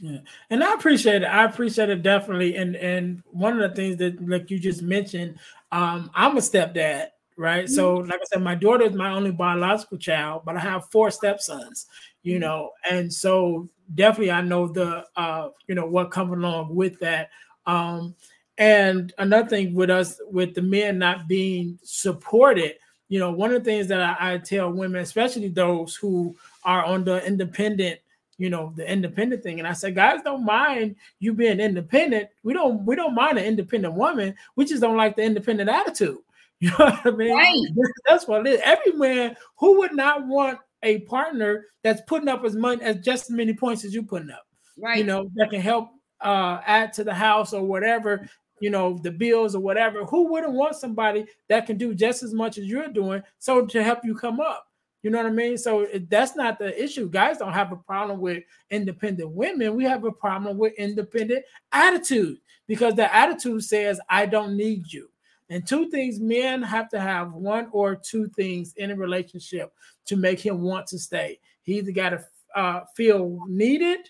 Yeah, 0.00 0.18
and 0.48 0.62
I 0.62 0.74
appreciate 0.74 1.22
it. 1.22 1.26
I 1.26 1.44
appreciate 1.44 1.90
it 1.90 2.02
definitely. 2.02 2.56
And 2.56 2.76
and 2.76 3.22
one 3.26 3.60
of 3.60 3.68
the 3.68 3.74
things 3.74 3.96
that 3.96 4.26
like 4.26 4.50
you 4.50 4.58
just 4.58 4.80
mentioned, 4.80 5.38
um, 5.72 6.10
I'm 6.14 6.36
a 6.36 6.40
stepdad, 6.40 7.08
right? 7.38 7.64
Mm-hmm. 7.64 7.74
So, 7.74 7.94
like 7.94 8.20
I 8.20 8.24
said, 8.24 8.42
my 8.42 8.56
daughter 8.56 8.84
is 8.84 8.92
my 8.92 9.12
only 9.12 9.30
biological 9.30 9.96
child, 9.96 10.42
but 10.44 10.56
I 10.56 10.60
have 10.60 10.90
four 10.90 11.10
stepsons, 11.10 11.86
you 12.22 12.34
mm-hmm. 12.34 12.40
know, 12.42 12.72
and 12.90 13.10
so 13.10 13.70
definitely 13.94 14.32
I 14.32 14.42
know 14.42 14.68
the 14.68 15.06
uh, 15.16 15.48
you 15.66 15.74
know, 15.74 15.86
what 15.86 16.10
comes 16.10 16.32
along 16.32 16.74
with 16.74 16.98
that. 16.98 17.30
Um, 17.66 18.14
and 18.58 19.14
another 19.18 19.48
thing 19.48 19.72
with 19.72 19.88
us, 19.88 20.20
with 20.30 20.54
the 20.54 20.62
men 20.62 20.98
not 20.98 21.28
being 21.28 21.78
supported, 21.84 22.74
you 23.08 23.20
know, 23.20 23.30
one 23.30 23.52
of 23.52 23.62
the 23.62 23.70
things 23.70 23.86
that 23.86 24.02
I, 24.02 24.34
I 24.34 24.38
tell 24.38 24.70
women, 24.70 25.00
especially 25.00 25.48
those 25.48 25.94
who 25.94 26.36
are 26.64 26.84
on 26.84 27.04
the 27.04 27.24
independent 27.24 28.00
you 28.40 28.48
know 28.48 28.72
the 28.76 28.88
independent 28.88 29.42
thing 29.42 29.58
and 29.58 29.66
i 29.66 29.72
said 29.72 29.96
guys 29.96 30.22
don't 30.22 30.44
mind 30.44 30.94
you 31.18 31.34
being 31.34 31.58
independent 31.58 32.28
we 32.44 32.52
don't 32.52 32.86
we 32.86 32.94
don't 32.94 33.12
mind 33.12 33.36
an 33.36 33.44
independent 33.44 33.92
woman 33.94 34.32
we 34.54 34.64
just 34.64 34.80
don't 34.80 34.96
like 34.96 35.16
the 35.16 35.22
independent 35.22 35.68
attitude 35.68 36.18
You 36.60 36.70
know 36.70 36.86
what 36.86 37.06
I 37.06 37.10
mean? 37.12 37.36
Right. 37.36 37.66
That's 38.08 38.26
what 38.26 38.44
it 38.44 38.54
is. 38.54 38.60
Every 38.64 38.92
man 38.92 39.36
who 39.58 39.78
would 39.78 39.94
not 39.94 40.26
want 40.26 40.58
a 40.82 41.00
partner 41.00 41.66
that's 41.84 42.00
putting 42.08 42.28
up 42.28 42.44
as 42.44 42.56
much 42.56 42.80
as 42.80 42.96
just 42.96 43.24
as 43.24 43.30
many 43.30 43.54
points 43.54 43.84
as 43.84 43.94
you 43.94 44.02
putting 44.02 44.30
up. 44.30 44.44
Right. 44.76 44.98
You 44.98 45.04
know, 45.04 45.30
that 45.36 45.50
can 45.50 45.60
help 45.60 45.90
uh 46.20 46.60
add 46.66 46.92
to 46.94 47.04
the 47.04 47.14
house 47.14 47.52
or 47.52 47.62
whatever, 47.62 48.28
you 48.60 48.70
know, 48.70 48.98
the 49.02 49.10
bills 49.12 49.54
or 49.54 49.60
whatever. 49.60 50.04
Who 50.04 50.26
wouldn't 50.32 50.54
want 50.54 50.74
somebody 50.74 51.26
that 51.48 51.66
can 51.66 51.78
do 51.78 51.94
just 51.94 52.24
as 52.24 52.34
much 52.34 52.58
as 52.58 52.64
you're 52.64 52.88
doing 52.88 53.22
so 53.38 53.64
to 53.66 53.84
help 53.84 54.00
you 54.04 54.16
come 54.16 54.40
up? 54.40 54.66
You 55.02 55.10
know 55.10 55.18
what 55.18 55.26
I 55.26 55.30
mean? 55.30 55.56
So 55.56 55.86
that's 56.10 56.34
not 56.34 56.58
the 56.58 56.82
issue. 56.82 57.08
Guys 57.08 57.38
don't 57.38 57.52
have 57.52 57.70
a 57.70 57.76
problem 57.76 58.18
with 58.18 58.42
independent 58.70 59.30
women. 59.30 59.76
We 59.76 59.84
have 59.84 60.04
a 60.04 60.10
problem 60.10 60.58
with 60.58 60.72
independent 60.74 61.44
attitude 61.70 62.38
because 62.66 62.94
the 62.94 63.14
attitude 63.14 63.62
says, 63.62 64.00
I 64.08 64.26
don't 64.26 64.56
need 64.56 64.92
you. 64.92 65.08
And 65.50 65.66
two 65.66 65.88
things 65.88 66.20
men 66.20 66.62
have 66.62 66.88
to 66.90 67.00
have 67.00 67.32
one 67.32 67.68
or 67.72 67.96
two 67.96 68.28
things 68.36 68.74
in 68.76 68.90
a 68.90 68.96
relationship 68.96 69.72
to 70.06 70.16
make 70.16 70.40
him 70.40 70.60
want 70.60 70.86
to 70.88 70.98
stay. 70.98 71.40
He 71.62 71.78
either 71.78 71.92
got 71.92 72.10
to 72.10 72.24
uh, 72.54 72.80
feel 72.96 73.38
needed 73.48 74.00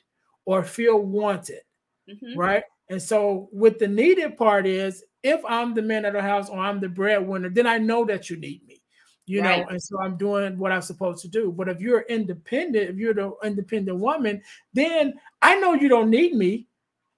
or 0.44 0.64
feel 0.64 1.00
wanted, 1.00 1.60
mm-hmm. 2.08 2.38
right? 2.38 2.64
And 2.88 3.00
so, 3.00 3.48
with 3.52 3.78
the 3.78 3.88
needed 3.88 4.36
part 4.36 4.66
is 4.66 5.04
if 5.22 5.40
I'm 5.44 5.74
the 5.74 5.82
man 5.82 6.04
of 6.04 6.14
the 6.14 6.22
house 6.22 6.48
or 6.48 6.58
I'm 6.58 6.80
the 6.80 6.88
breadwinner, 6.88 7.50
then 7.50 7.66
I 7.66 7.78
know 7.78 8.04
that 8.06 8.30
you 8.30 8.36
need 8.36 8.66
me, 8.66 8.82
you 9.26 9.42
right. 9.42 9.60
know, 9.60 9.68
and 9.68 9.82
so 9.82 10.00
I'm 10.00 10.16
doing 10.16 10.58
what 10.58 10.72
I'm 10.72 10.82
supposed 10.82 11.20
to 11.22 11.28
do. 11.28 11.52
But 11.52 11.68
if 11.68 11.80
you're 11.80 12.02
independent, 12.02 12.90
if 12.90 12.96
you're 12.96 13.14
the 13.14 13.32
independent 13.44 13.98
woman, 13.98 14.42
then 14.72 15.14
I 15.42 15.56
know 15.56 15.74
you 15.74 15.88
don't 15.88 16.10
need 16.10 16.34
me. 16.34 16.66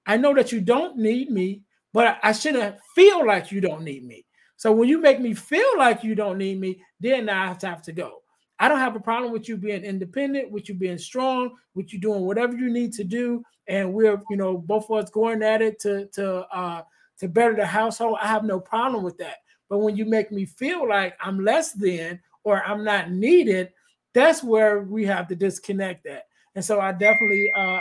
I 0.06 0.16
know 0.16 0.34
that 0.34 0.50
you 0.50 0.60
don't 0.60 0.96
need 0.96 1.30
me, 1.30 1.62
but 1.92 2.18
I 2.22 2.32
shouldn't 2.32 2.76
feel 2.94 3.26
like 3.26 3.50
you 3.50 3.60
don't 3.60 3.82
need 3.82 4.04
me. 4.04 4.24
So 4.56 4.72
when 4.72 4.88
you 4.88 5.00
make 5.00 5.20
me 5.20 5.34
feel 5.34 5.78
like 5.78 6.04
you 6.04 6.14
don't 6.14 6.38
need 6.38 6.60
me, 6.60 6.82
then 7.00 7.28
I 7.28 7.46
have 7.46 7.58
to 7.58 7.66
have 7.66 7.82
to 7.82 7.92
go. 7.92 8.18
I 8.58 8.68
don't 8.68 8.78
have 8.78 8.94
a 8.94 9.00
problem 9.00 9.32
with 9.32 9.48
you 9.48 9.56
being 9.56 9.84
independent, 9.84 10.50
with 10.50 10.68
you 10.68 10.74
being 10.74 10.98
strong, 10.98 11.56
with 11.74 11.94
you 11.94 11.98
doing 11.98 12.26
whatever 12.26 12.54
you 12.54 12.70
need 12.70 12.92
to 12.92 13.04
do, 13.04 13.42
and 13.68 13.92
we're 13.94 14.20
you 14.28 14.36
know 14.36 14.58
both 14.58 14.90
of 14.90 15.02
us 15.04 15.10
going 15.10 15.42
at 15.42 15.62
it 15.62 15.80
to 15.80 16.06
to 16.08 16.46
uh, 16.54 16.82
to 17.18 17.28
better 17.28 17.56
the 17.56 17.64
household. 17.64 18.18
I 18.20 18.26
have 18.26 18.44
no 18.44 18.60
problem 18.60 19.02
with 19.02 19.16
that. 19.18 19.36
But 19.70 19.78
when 19.78 19.96
you 19.96 20.04
make 20.04 20.30
me 20.30 20.44
feel 20.44 20.86
like 20.86 21.16
I'm 21.22 21.42
less 21.42 21.72
than 21.72 22.20
or 22.44 22.62
I'm 22.64 22.84
not 22.84 23.10
needed, 23.10 23.72
that's 24.12 24.42
where 24.42 24.82
we 24.82 25.06
have 25.06 25.28
to 25.28 25.36
disconnect 25.36 26.04
that. 26.04 26.24
And 26.54 26.64
so 26.64 26.80
I 26.80 26.92
definitely 26.92 27.50
uh, 27.56 27.80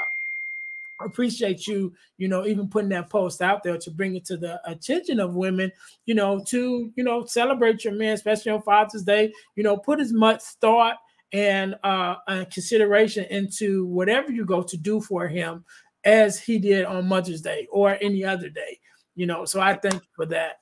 appreciate 1.05 1.67
you, 1.67 1.93
you 2.17 2.27
know, 2.27 2.45
even 2.45 2.67
putting 2.67 2.89
that 2.89 3.09
post 3.09 3.41
out 3.41 3.63
there 3.63 3.77
to 3.77 3.91
bring 3.91 4.15
it 4.15 4.25
to 4.25 4.37
the 4.37 4.59
attention 4.69 5.19
of 5.19 5.35
women, 5.35 5.71
you 6.05 6.15
know, 6.15 6.43
to, 6.47 6.91
you 6.95 7.03
know, 7.03 7.25
celebrate 7.25 7.83
your 7.83 7.93
man, 7.93 8.13
especially 8.13 8.51
on 8.51 8.61
Father's 8.61 9.03
Day, 9.03 9.33
you 9.55 9.63
know, 9.63 9.77
put 9.77 9.99
as 9.99 10.11
much 10.11 10.41
thought 10.61 10.97
and 11.31 11.75
uh, 11.83 12.15
consideration 12.51 13.25
into 13.25 13.85
whatever 13.85 14.31
you 14.31 14.45
go 14.45 14.61
to 14.63 14.77
do 14.77 14.99
for 14.99 15.27
him 15.27 15.63
as 16.03 16.39
he 16.39 16.57
did 16.57 16.85
on 16.85 17.07
Mother's 17.07 17.41
Day 17.41 17.67
or 17.71 17.97
any 18.01 18.23
other 18.23 18.49
day, 18.49 18.79
you 19.15 19.25
know. 19.25 19.45
So 19.45 19.61
I 19.61 19.75
thank 19.75 19.95
you 19.95 20.09
for 20.15 20.25
that. 20.27 20.59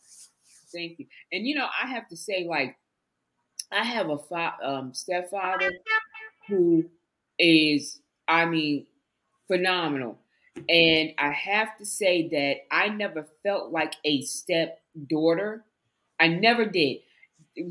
Thank 0.73 0.99
you. 0.99 1.05
And, 1.31 1.47
you 1.47 1.55
know, 1.55 1.67
I 1.81 1.87
have 1.87 2.07
to 2.09 2.17
say, 2.17 2.45
like, 2.47 2.77
I 3.71 3.83
have 3.83 4.09
a 4.09 4.17
fa- 4.17 4.57
um, 4.61 4.93
stepfather 4.93 5.71
who 6.47 6.85
is, 7.39 8.01
I 8.27 8.45
mean, 8.45 8.85
phenomenal 9.47 10.19
and 10.69 11.13
I 11.17 11.31
have 11.31 11.77
to 11.77 11.85
say 11.85 12.27
that 12.29 12.75
I 12.75 12.89
never 12.89 13.25
felt 13.43 13.71
like 13.71 13.93
a 14.03 14.21
stepdaughter. 14.21 15.63
I 16.19 16.27
never 16.27 16.65
did. 16.65 16.99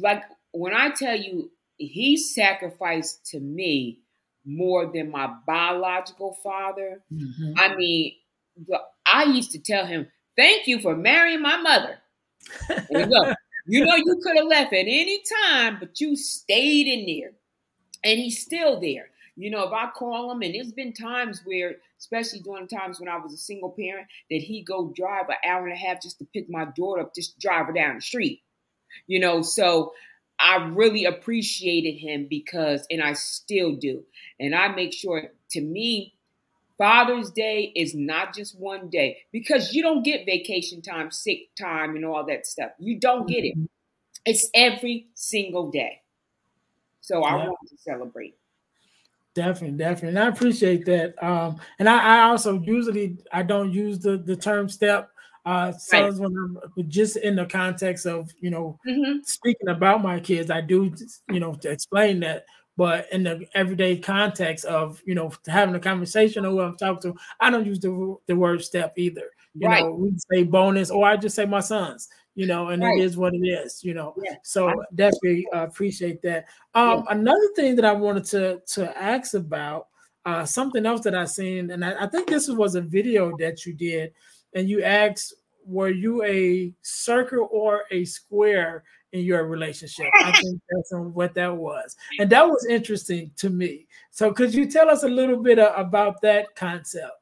Like 0.00 0.22
when 0.52 0.74
I 0.74 0.90
tell 0.90 1.16
you 1.16 1.50
he 1.76 2.16
sacrificed 2.16 3.26
to 3.26 3.40
me 3.40 4.00
more 4.44 4.90
than 4.92 5.10
my 5.10 5.32
biological 5.46 6.38
father, 6.42 7.02
mm-hmm. 7.12 7.52
I 7.56 7.74
mean, 7.74 8.12
I 9.06 9.24
used 9.24 9.52
to 9.52 9.58
tell 9.58 9.86
him, 9.86 10.08
Thank 10.36 10.66
you 10.66 10.80
for 10.80 10.94
marrying 10.94 11.40
my 11.40 11.56
mother. 11.56 11.98
look, 12.90 13.36
you 13.66 13.84
know, 13.84 13.96
you 13.96 14.20
could 14.22 14.36
have 14.36 14.46
left 14.46 14.72
at 14.72 14.80
any 14.80 15.22
time, 15.46 15.78
but 15.80 15.98
you 15.98 16.14
stayed 16.14 16.86
in 16.86 17.06
there. 17.06 17.32
And 18.04 18.20
he's 18.20 18.42
still 18.42 18.78
there. 18.78 19.08
You 19.36 19.50
know, 19.50 19.64
if 19.64 19.72
I 19.72 19.90
call 19.90 20.32
him, 20.32 20.40
and 20.40 20.54
there's 20.54 20.72
been 20.72 20.94
times 20.94 21.42
where, 21.44 21.76
especially 21.98 22.40
during 22.40 22.68
times 22.68 22.98
when 22.98 23.08
I 23.08 23.18
was 23.18 23.34
a 23.34 23.38
single 23.38 23.70
parent, 23.70 24.06
that 24.30 24.40
he 24.40 24.62
go 24.62 24.92
drive 24.96 25.28
an 25.28 25.36
hour 25.44 25.66
and 25.66 25.74
a 25.74 25.76
half 25.76 26.00
just 26.02 26.18
to 26.18 26.26
pick 26.32 26.48
my 26.48 26.66
daughter 26.74 27.02
up, 27.02 27.14
just 27.14 27.38
drive 27.38 27.66
her 27.66 27.72
down 27.72 27.96
the 27.96 28.00
street. 28.00 28.42
You 29.06 29.20
know, 29.20 29.42
so 29.42 29.92
I 30.40 30.56
really 30.68 31.04
appreciated 31.04 31.98
him 31.98 32.28
because, 32.28 32.86
and 32.90 33.02
I 33.02 33.12
still 33.12 33.76
do. 33.76 34.04
And 34.40 34.54
I 34.54 34.68
make 34.68 34.94
sure, 34.94 35.30
to 35.50 35.60
me, 35.60 36.14
Father's 36.78 37.30
Day 37.30 37.72
is 37.74 37.94
not 37.94 38.34
just 38.34 38.58
one 38.58 38.88
day 38.88 39.18
because 39.32 39.72
you 39.72 39.82
don't 39.82 40.02
get 40.02 40.26
vacation 40.26 40.82
time, 40.82 41.10
sick 41.10 41.54
time, 41.58 41.96
and 41.96 42.04
all 42.04 42.24
that 42.26 42.46
stuff. 42.46 42.70
You 42.78 42.98
don't 42.98 43.26
get 43.26 43.44
it. 43.44 43.56
Mm-hmm. 43.56 43.64
It's 44.24 44.48
every 44.54 45.08
single 45.14 45.70
day. 45.70 46.02
So 47.00 47.22
I 47.22 47.34
want 47.36 47.56
to 47.68 47.76
celebrate. 47.78 48.34
Definitely, 49.36 49.76
definitely. 49.76 50.08
And 50.08 50.18
I 50.18 50.28
appreciate 50.28 50.86
that. 50.86 51.22
Um, 51.22 51.60
and 51.78 51.90
I, 51.90 52.20
I, 52.20 52.30
also 52.30 52.58
usually 52.58 53.18
I 53.30 53.42
don't 53.42 53.70
use 53.70 53.98
the 53.98 54.16
the 54.16 54.34
term 54.34 54.66
step 54.66 55.10
uh 55.44 55.72
sons 55.72 56.18
right. 56.18 56.30
when 56.30 56.56
I'm 56.64 56.88
just 56.88 57.18
in 57.18 57.36
the 57.36 57.44
context 57.44 58.06
of 58.06 58.32
you 58.40 58.50
know 58.50 58.78
mm-hmm. 58.88 59.18
speaking 59.24 59.68
about 59.68 60.02
my 60.02 60.20
kids. 60.20 60.50
I 60.50 60.62
do 60.62 60.90
you 61.30 61.38
know 61.38 61.52
to 61.52 61.70
explain 61.70 62.20
that, 62.20 62.46
but 62.78 63.08
in 63.12 63.24
the 63.24 63.46
everyday 63.54 63.98
context 63.98 64.64
of 64.64 65.02
you 65.04 65.14
know 65.14 65.30
having 65.46 65.74
a 65.74 65.80
conversation 65.80 66.46
or 66.46 66.50
who 66.52 66.60
I'm 66.62 66.76
talking 66.78 67.12
to, 67.12 67.18
I 67.38 67.50
don't 67.50 67.66
use 67.66 67.78
the 67.78 68.16
the 68.26 68.36
word 68.36 68.64
step 68.64 68.94
either. 68.96 69.30
You 69.54 69.68
right. 69.68 69.84
know, 69.84 69.90
we 69.90 70.14
say 70.32 70.44
bonus, 70.44 70.90
or 70.90 71.06
I 71.06 71.18
just 71.18 71.36
say 71.36 71.44
my 71.44 71.60
sons 71.60 72.08
you 72.36 72.46
know, 72.46 72.68
and 72.68 72.82
right. 72.82 72.98
it 72.98 73.02
is 73.02 73.16
what 73.16 73.34
it 73.34 73.38
is, 73.38 73.82
you 73.82 73.94
know. 73.94 74.14
Yeah. 74.22 74.36
So 74.44 74.84
definitely 74.94 75.48
uh, 75.52 75.64
appreciate 75.64 76.22
that. 76.22 76.44
Um, 76.74 76.98
yeah. 76.98 77.16
Another 77.16 77.48
thing 77.56 77.74
that 77.76 77.84
I 77.84 77.92
wanted 77.92 78.24
to 78.26 78.60
to 78.74 79.02
ask 79.02 79.34
about, 79.34 79.88
uh, 80.26 80.44
something 80.44 80.84
else 80.84 81.00
that 81.00 81.14
I 81.14 81.24
seen, 81.24 81.70
and 81.70 81.84
I, 81.84 82.04
I, 82.04 82.06
think 82.06 82.28
this 82.28 82.48
was 82.48 82.74
a 82.74 82.82
video 82.82 83.34
that 83.38 83.64
you 83.64 83.72
did, 83.72 84.12
and 84.54 84.68
you 84.68 84.82
asked, 84.82 85.32
were 85.64 85.88
you 85.88 86.22
a 86.24 86.74
circle 86.82 87.48
or 87.50 87.84
a 87.90 88.04
square 88.04 88.84
in 89.12 89.20
your 89.24 89.46
relationship? 89.46 90.06
I 90.22 90.32
think 90.42 90.60
that's 90.68 90.92
what 90.92 91.32
that 91.34 91.56
was, 91.56 91.96
and 92.18 92.28
that 92.28 92.46
was 92.46 92.66
interesting 92.66 93.30
to 93.36 93.48
me. 93.48 93.86
So 94.10 94.30
could 94.30 94.52
you 94.52 94.70
tell 94.70 94.90
us 94.90 95.04
a 95.04 95.08
little 95.08 95.42
bit 95.42 95.58
uh, 95.58 95.72
about 95.74 96.20
that 96.20 96.54
concept? 96.54 97.12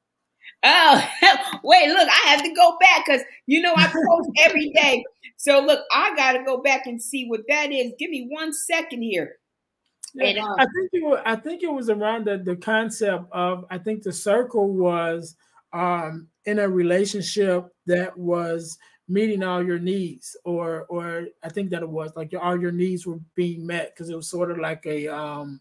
Oh, 0.64 1.08
wait, 1.64 1.88
look, 1.88 2.08
I 2.08 2.28
have 2.30 2.42
to 2.42 2.54
go 2.54 2.76
back 2.80 3.04
because 3.06 3.22
you 3.46 3.60
know 3.60 3.74
I 3.76 3.86
post 3.86 4.30
every 4.42 4.70
day. 4.70 5.04
So 5.36 5.60
look, 5.60 5.84
I 5.92 6.14
got 6.16 6.32
to 6.32 6.44
go 6.44 6.62
back 6.62 6.86
and 6.86 7.00
see 7.00 7.26
what 7.26 7.42
that 7.48 7.70
is. 7.70 7.92
Give 7.98 8.10
me 8.10 8.26
one 8.30 8.52
second 8.52 9.02
here. 9.02 9.36
Yeah, 10.14 10.28
and, 10.28 10.38
um, 10.38 10.54
I 10.58 10.64
think 10.64 10.90
it 10.92 11.04
was, 11.04 11.20
I 11.26 11.36
think 11.36 11.62
it 11.62 11.72
was 11.72 11.90
around 11.90 12.26
the, 12.26 12.38
the 12.38 12.56
concept 12.56 13.24
of 13.32 13.66
I 13.70 13.78
think 13.78 14.02
the 14.02 14.12
circle 14.12 14.72
was 14.72 15.36
um, 15.72 16.28
in 16.46 16.60
a 16.60 16.68
relationship 16.68 17.66
that 17.86 18.16
was 18.16 18.78
meeting 19.06 19.42
all 19.42 19.62
your 19.62 19.78
needs, 19.78 20.36
or 20.44 20.86
or 20.88 21.26
I 21.42 21.50
think 21.50 21.70
that 21.70 21.82
it 21.82 21.88
was 21.88 22.12
like 22.16 22.32
your, 22.32 22.40
all 22.40 22.58
your 22.58 22.72
needs 22.72 23.06
were 23.06 23.18
being 23.34 23.66
met 23.66 23.92
because 23.94 24.08
it 24.08 24.16
was 24.16 24.30
sort 24.30 24.50
of 24.50 24.58
like 24.58 24.86
a 24.86 25.08
um, 25.08 25.60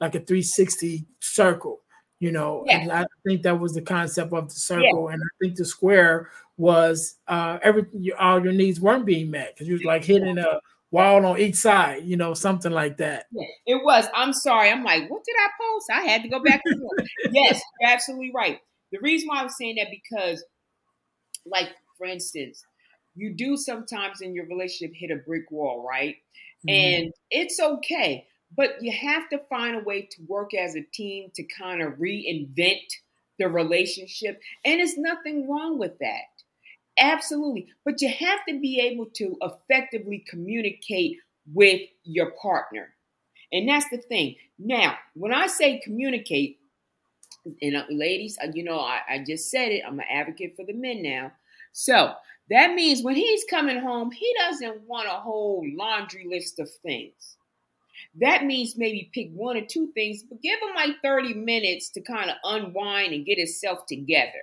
like 0.00 0.14
a 0.14 0.20
360 0.20 1.04
circle 1.20 1.80
you 2.20 2.32
know 2.32 2.64
yeah. 2.66 2.78
and 2.78 2.92
i 2.92 3.04
think 3.26 3.42
that 3.42 3.58
was 3.58 3.74
the 3.74 3.82
concept 3.82 4.32
of 4.32 4.48
the 4.48 4.54
circle 4.54 5.06
yeah. 5.08 5.14
and 5.14 5.22
i 5.22 5.30
think 5.40 5.56
the 5.56 5.64
square 5.64 6.30
was 6.56 7.16
uh 7.28 7.58
everything 7.62 8.08
all 8.18 8.42
your 8.42 8.52
needs 8.52 8.80
weren't 8.80 9.06
being 9.06 9.30
met 9.30 9.54
because 9.54 9.68
you 9.68 9.74
was 9.74 9.84
like 9.84 10.04
hitting 10.04 10.38
a 10.38 10.60
wall 10.90 11.24
on 11.24 11.38
each 11.38 11.54
side 11.54 12.02
you 12.04 12.16
know 12.16 12.34
something 12.34 12.72
like 12.72 12.96
that. 12.96 13.26
Yeah, 13.30 13.46
it 13.66 13.84
was. 13.84 14.06
I'm 14.14 14.32
sorry. 14.32 14.70
I'm 14.70 14.84
like 14.84 15.08
what 15.08 15.22
did 15.24 15.36
i 15.38 15.48
post? 15.60 15.86
I 15.92 16.00
had 16.10 16.22
to 16.22 16.28
go 16.28 16.42
back 16.42 16.62
yes 17.30 17.60
you're 17.80 17.90
absolutely 17.90 18.32
right. 18.34 18.58
The 18.90 18.98
reason 19.00 19.28
why 19.28 19.40
I'm 19.40 19.50
saying 19.50 19.76
that 19.76 19.88
because 19.90 20.44
like 21.46 21.68
for 21.96 22.06
instance 22.06 22.64
you 23.14 23.34
do 23.34 23.56
sometimes 23.56 24.20
in 24.20 24.34
your 24.34 24.46
relationship 24.46 24.94
hit 24.94 25.10
a 25.10 25.16
brick 25.16 25.50
wall 25.50 25.86
right? 25.88 26.16
Mm-hmm. 26.66 26.70
and 26.70 27.12
it's 27.30 27.60
okay 27.60 28.26
but 28.58 28.82
you 28.82 28.90
have 28.90 29.28
to 29.28 29.38
find 29.38 29.76
a 29.76 29.84
way 29.84 30.02
to 30.02 30.22
work 30.26 30.52
as 30.52 30.74
a 30.74 30.82
team 30.92 31.30
to 31.36 31.44
kind 31.44 31.80
of 31.80 31.92
reinvent 31.94 32.82
the 33.38 33.48
relationship. 33.48 34.42
And 34.64 34.80
there's 34.80 34.98
nothing 34.98 35.48
wrong 35.48 35.78
with 35.78 35.96
that. 36.00 36.24
Absolutely. 36.98 37.68
But 37.84 38.02
you 38.02 38.08
have 38.08 38.40
to 38.48 38.58
be 38.58 38.80
able 38.80 39.06
to 39.14 39.36
effectively 39.42 40.24
communicate 40.28 41.18
with 41.54 41.82
your 42.02 42.32
partner. 42.32 42.94
And 43.52 43.68
that's 43.68 43.88
the 43.90 43.98
thing. 43.98 44.34
Now, 44.58 44.96
when 45.14 45.32
I 45.32 45.46
say 45.46 45.78
communicate, 45.78 46.58
and 47.62 47.76
uh, 47.76 47.84
ladies, 47.90 48.36
uh, 48.42 48.48
you 48.52 48.64
know, 48.64 48.80
I, 48.80 49.00
I 49.08 49.24
just 49.24 49.52
said 49.52 49.70
it, 49.70 49.84
I'm 49.86 50.00
an 50.00 50.06
advocate 50.10 50.56
for 50.56 50.66
the 50.66 50.72
men 50.72 51.00
now. 51.00 51.30
So 51.72 52.12
that 52.50 52.74
means 52.74 53.04
when 53.04 53.14
he's 53.14 53.44
coming 53.48 53.78
home, 53.78 54.10
he 54.10 54.34
doesn't 54.40 54.80
want 54.82 55.06
a 55.06 55.12
whole 55.12 55.64
laundry 55.76 56.26
list 56.28 56.58
of 56.58 56.68
things. 56.68 57.37
That 58.20 58.44
means 58.44 58.76
maybe 58.76 59.10
pick 59.12 59.30
one 59.32 59.56
or 59.56 59.64
two 59.64 59.88
things, 59.88 60.22
but 60.22 60.42
give 60.42 60.58
him 60.60 60.74
like 60.74 60.96
30 61.02 61.34
minutes 61.34 61.90
to 61.90 62.00
kind 62.00 62.30
of 62.30 62.36
unwind 62.44 63.12
and 63.12 63.26
get 63.26 63.38
himself 63.38 63.86
together, 63.86 64.42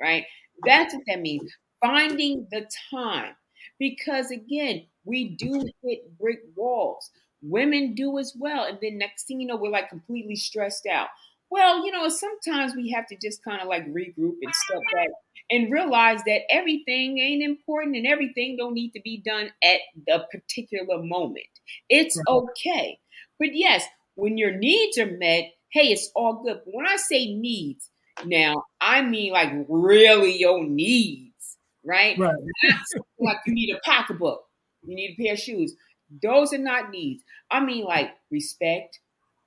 right? 0.00 0.24
That's 0.64 0.94
what 0.94 1.04
that 1.06 1.20
means. 1.20 1.50
Finding 1.80 2.46
the 2.50 2.68
time. 2.90 3.34
Because 3.78 4.30
again, 4.30 4.86
we 5.04 5.28
do 5.30 5.68
hit 5.82 6.18
brick 6.18 6.40
walls. 6.56 7.10
Women 7.42 7.94
do 7.94 8.18
as 8.18 8.34
well. 8.36 8.64
And 8.64 8.78
then 8.82 8.98
next 8.98 9.24
thing 9.24 9.40
you 9.40 9.46
know, 9.46 9.56
we're 9.56 9.70
like 9.70 9.88
completely 9.88 10.36
stressed 10.36 10.86
out. 10.86 11.08
Well, 11.50 11.86
you 11.86 11.92
know, 11.92 12.08
sometimes 12.08 12.74
we 12.74 12.90
have 12.90 13.06
to 13.08 13.16
just 13.16 13.42
kind 13.42 13.62
of 13.62 13.68
like 13.68 13.86
regroup 13.86 14.36
and 14.42 14.54
step 14.54 14.80
back 14.92 15.08
and 15.50 15.72
realize 15.72 16.20
that 16.26 16.42
everything 16.50 17.18
ain't 17.18 17.42
important 17.42 17.96
and 17.96 18.06
everything 18.06 18.56
don't 18.56 18.74
need 18.74 18.90
to 18.90 19.00
be 19.00 19.22
done 19.24 19.50
at 19.62 19.80
the 20.06 20.26
particular 20.30 21.02
moment. 21.02 21.46
It's 21.88 22.20
okay. 22.28 22.98
But 23.38 23.54
yes, 23.54 23.84
when 24.14 24.36
your 24.36 24.52
needs 24.52 24.98
are 24.98 25.06
met, 25.06 25.52
hey, 25.70 25.92
it's 25.92 26.10
all 26.14 26.42
good. 26.42 26.60
But 26.64 26.74
when 26.74 26.86
I 26.86 26.96
say 26.96 27.34
needs, 27.34 27.90
now 28.24 28.64
I 28.80 29.02
mean 29.02 29.32
like 29.32 29.52
really 29.68 30.36
your 30.38 30.64
needs, 30.64 31.56
right? 31.84 32.18
Right. 32.18 32.34
like 33.18 33.38
you 33.46 33.54
need 33.54 33.74
a 33.74 33.80
pocketbook, 33.84 34.44
you 34.82 34.94
need 34.94 35.16
a 35.18 35.22
pair 35.22 35.34
of 35.34 35.38
shoes. 35.38 35.74
Those 36.22 36.52
are 36.52 36.58
not 36.58 36.90
needs. 36.90 37.22
I 37.50 37.60
mean 37.60 37.84
like 37.84 38.10
respect, 38.30 38.98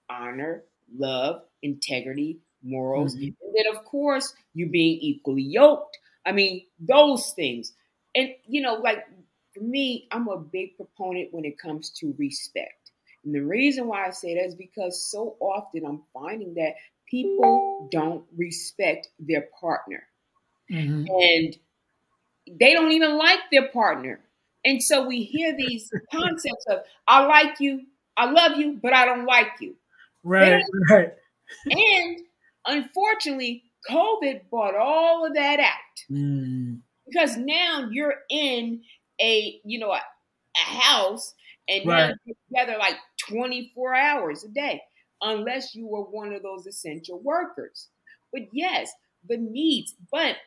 honor, 0.09 0.63
love, 0.95 1.41
integrity, 1.61 2.39
morals, 2.63 3.15
mm-hmm. 3.15 3.23
and 3.23 3.55
then 3.55 3.75
of 3.75 3.83
course 3.85 4.33
you 4.53 4.69
being 4.69 4.99
equally 5.01 5.43
yoked. 5.43 5.97
I 6.25 6.31
mean 6.31 6.65
those 6.79 7.31
things, 7.31 7.73
and 8.15 8.29
you 8.47 8.61
know, 8.61 8.75
like 8.75 9.05
for 9.53 9.61
me, 9.61 10.07
I'm 10.11 10.27
a 10.27 10.37
big 10.37 10.77
proponent 10.77 11.33
when 11.33 11.45
it 11.45 11.57
comes 11.57 11.89
to 11.99 12.15
respect. 12.17 12.91
And 13.23 13.35
the 13.35 13.41
reason 13.41 13.87
why 13.87 14.07
I 14.07 14.11
say 14.11 14.35
that 14.35 14.45
is 14.45 14.55
because 14.55 15.03
so 15.03 15.35
often 15.39 15.85
I'm 15.85 16.01
finding 16.13 16.55
that 16.55 16.75
people 17.07 17.87
don't 17.91 18.23
respect 18.35 19.09
their 19.19 19.47
partner. 19.59 20.03
Mm-hmm. 20.71 21.05
And 21.07 21.57
they 22.59 22.73
don't 22.73 22.91
even 22.91 23.17
like 23.17 23.39
their 23.51 23.67
partner. 23.69 24.21
And 24.63 24.81
so 24.81 25.05
we 25.05 25.23
hear 25.23 25.55
these 25.55 25.91
concepts 26.11 26.65
of 26.69 26.79
I 27.07 27.25
like 27.25 27.59
you, 27.59 27.81
I 28.17 28.31
love 28.31 28.57
you, 28.57 28.79
but 28.81 28.93
I 28.93 29.05
don't 29.05 29.25
like 29.25 29.51
you. 29.59 29.75
Right, 30.23 30.63
right. 30.89 31.13
And 31.69 32.19
unfortunately, 32.65 33.63
COVID 33.89 34.41
brought 34.49 34.75
all 34.75 35.25
of 35.25 35.33
that 35.33 35.59
out. 35.59 36.11
Mm. 36.11 36.79
Because 37.07 37.37
now 37.37 37.87
you're 37.91 38.15
in 38.29 38.81
a, 39.19 39.59
you 39.65 39.79
know, 39.79 39.91
a, 39.91 40.01
a 40.55 40.81
house 40.81 41.33
and 41.67 41.85
right. 41.85 42.15
you're 42.25 42.35
together 42.49 42.77
like 42.79 42.95
24 43.27 43.95
hours 43.95 44.43
a 44.43 44.49
day, 44.49 44.81
unless 45.21 45.75
you 45.75 45.87
were 45.87 46.03
one 46.03 46.33
of 46.33 46.43
those 46.43 46.67
essential 46.67 47.19
workers. 47.19 47.87
But 48.31 48.43
yes, 48.53 48.91
the 49.27 49.37
needs, 49.37 49.95
but 50.11 50.37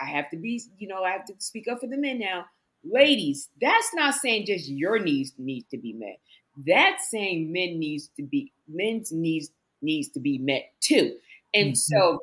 I 0.00 0.06
have 0.06 0.30
to 0.30 0.36
be, 0.36 0.62
you 0.78 0.88
know, 0.88 1.02
I 1.02 1.10
have 1.10 1.26
to 1.26 1.34
speak 1.38 1.68
up 1.68 1.80
for 1.80 1.86
the 1.86 1.96
men 1.96 2.18
now. 2.18 2.46
Ladies, 2.84 3.48
that's 3.60 3.94
not 3.94 4.14
saying 4.14 4.46
just 4.46 4.68
your 4.68 4.98
needs 4.98 5.32
need 5.38 5.64
to 5.70 5.78
be 5.78 5.92
met. 5.94 6.18
That's 6.66 7.10
saying 7.10 7.52
men 7.52 7.78
needs 7.78 8.10
to 8.16 8.22
be 8.22 8.52
men's 8.68 9.10
needs 9.10 9.50
needs 9.84 10.08
to 10.10 10.20
be 10.20 10.38
met 10.38 10.72
too. 10.80 11.16
And 11.52 11.72
mm-hmm. 11.72 11.74
so 11.74 12.20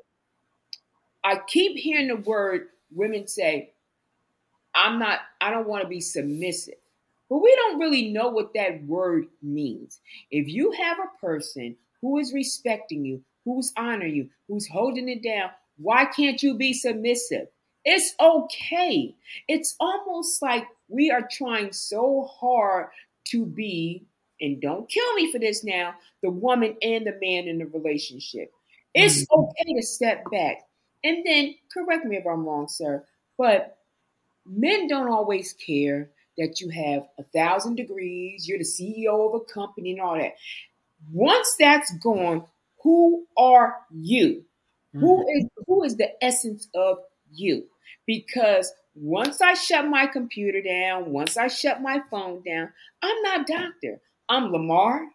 I 1.24 1.40
keep 1.48 1.78
hearing 1.78 2.08
the 2.08 2.18
word 2.18 2.68
women 2.94 3.28
say, 3.28 3.74
I'm 4.74 5.00
not, 5.00 5.20
I 5.40 5.52
don't 5.52 5.68
want 5.68 5.84
to 5.84 5.88
be 5.88 6.02
submissive. 6.02 6.76
But 7.30 7.38
we 7.38 7.56
don't 7.56 7.80
really 7.80 8.12
know 8.12 8.30
what 8.30 8.54
that 8.56 8.84
word 8.84 9.28
means. 9.42 10.02
If 10.32 10.48
you 10.48 10.72
have 10.72 10.98
a 11.00 11.26
person 11.26 11.78
who 12.02 12.18
is 12.20 12.34
respecting 12.34 13.06
you, 13.06 13.24
who's 13.46 13.72
honoring 13.78 14.16
you, 14.16 14.30
who's 14.48 14.68
holding 14.68 15.08
it 15.08 15.24
down, 15.24 15.52
why 15.78 16.06
can't 16.06 16.42
you 16.44 16.56
be 16.56 16.74
submissive? 16.74 17.48
It's 17.86 18.14
okay. 18.20 19.16
It's 19.48 19.76
almost 19.80 20.42
like 20.42 20.68
we 20.88 21.10
are 21.10 21.28
trying 21.32 21.72
so 21.72 22.30
hard 22.40 22.90
to 23.28 23.46
be, 23.46 24.04
and 24.42 24.62
don't 24.62 24.90
kill 24.90 25.14
me 25.14 25.32
for 25.32 25.40
this 25.40 25.64
now, 25.64 25.94
the 26.22 26.30
woman 26.30 26.76
and 26.82 27.06
the 27.06 27.18
man 27.22 27.48
in 27.48 27.60
the 27.60 27.66
relationship. 27.68 28.52
It's 28.94 29.24
mm-hmm. 29.24 29.42
okay 29.42 29.74
to 29.76 29.84
step 29.84 30.24
back. 30.32 30.68
And 31.04 31.26
then, 31.26 31.56
correct 31.74 32.06
me 32.06 32.18
if 32.18 32.26
I'm 32.28 32.46
wrong, 32.46 32.68
sir, 32.68 33.06
but 33.38 33.78
men 34.46 34.88
don't 34.88 35.10
always 35.10 35.54
care 35.54 36.10
that 36.38 36.62
you 36.62 36.70
have 36.70 37.08
a 37.18 37.24
thousand 37.24 37.76
degrees, 37.76 38.48
you're 38.48 38.58
the 38.58 38.64
CEO 38.64 39.28
of 39.28 39.42
a 39.42 39.54
company 39.54 39.92
and 39.92 40.02
all 40.02 40.18
that. 40.18 40.34
Once 41.12 41.56
that's 41.60 41.96
gone, 41.98 42.44
who 42.84 43.26
are 43.38 43.78
you? 43.92 44.44
Mm-hmm. 44.96 45.00
Who 45.00 45.26
is 45.30 45.46
who 45.68 45.84
is 45.84 45.98
the 45.98 46.24
essence 46.24 46.68
of 46.76 46.98
you? 47.34 47.66
Because 48.06 48.72
once 48.94 49.42
I 49.42 49.54
shut 49.54 49.88
my 49.88 50.06
computer 50.06 50.62
down, 50.62 51.12
once 51.12 51.38
I 51.38 51.48
shut 51.48 51.82
my 51.82 52.02
phone 52.10 52.44
down, 52.44 52.70
I'm 53.02 53.22
not 53.22 53.48
doctor. 53.48 54.02
I'm 54.32 54.50
Lamarr. 54.50 55.08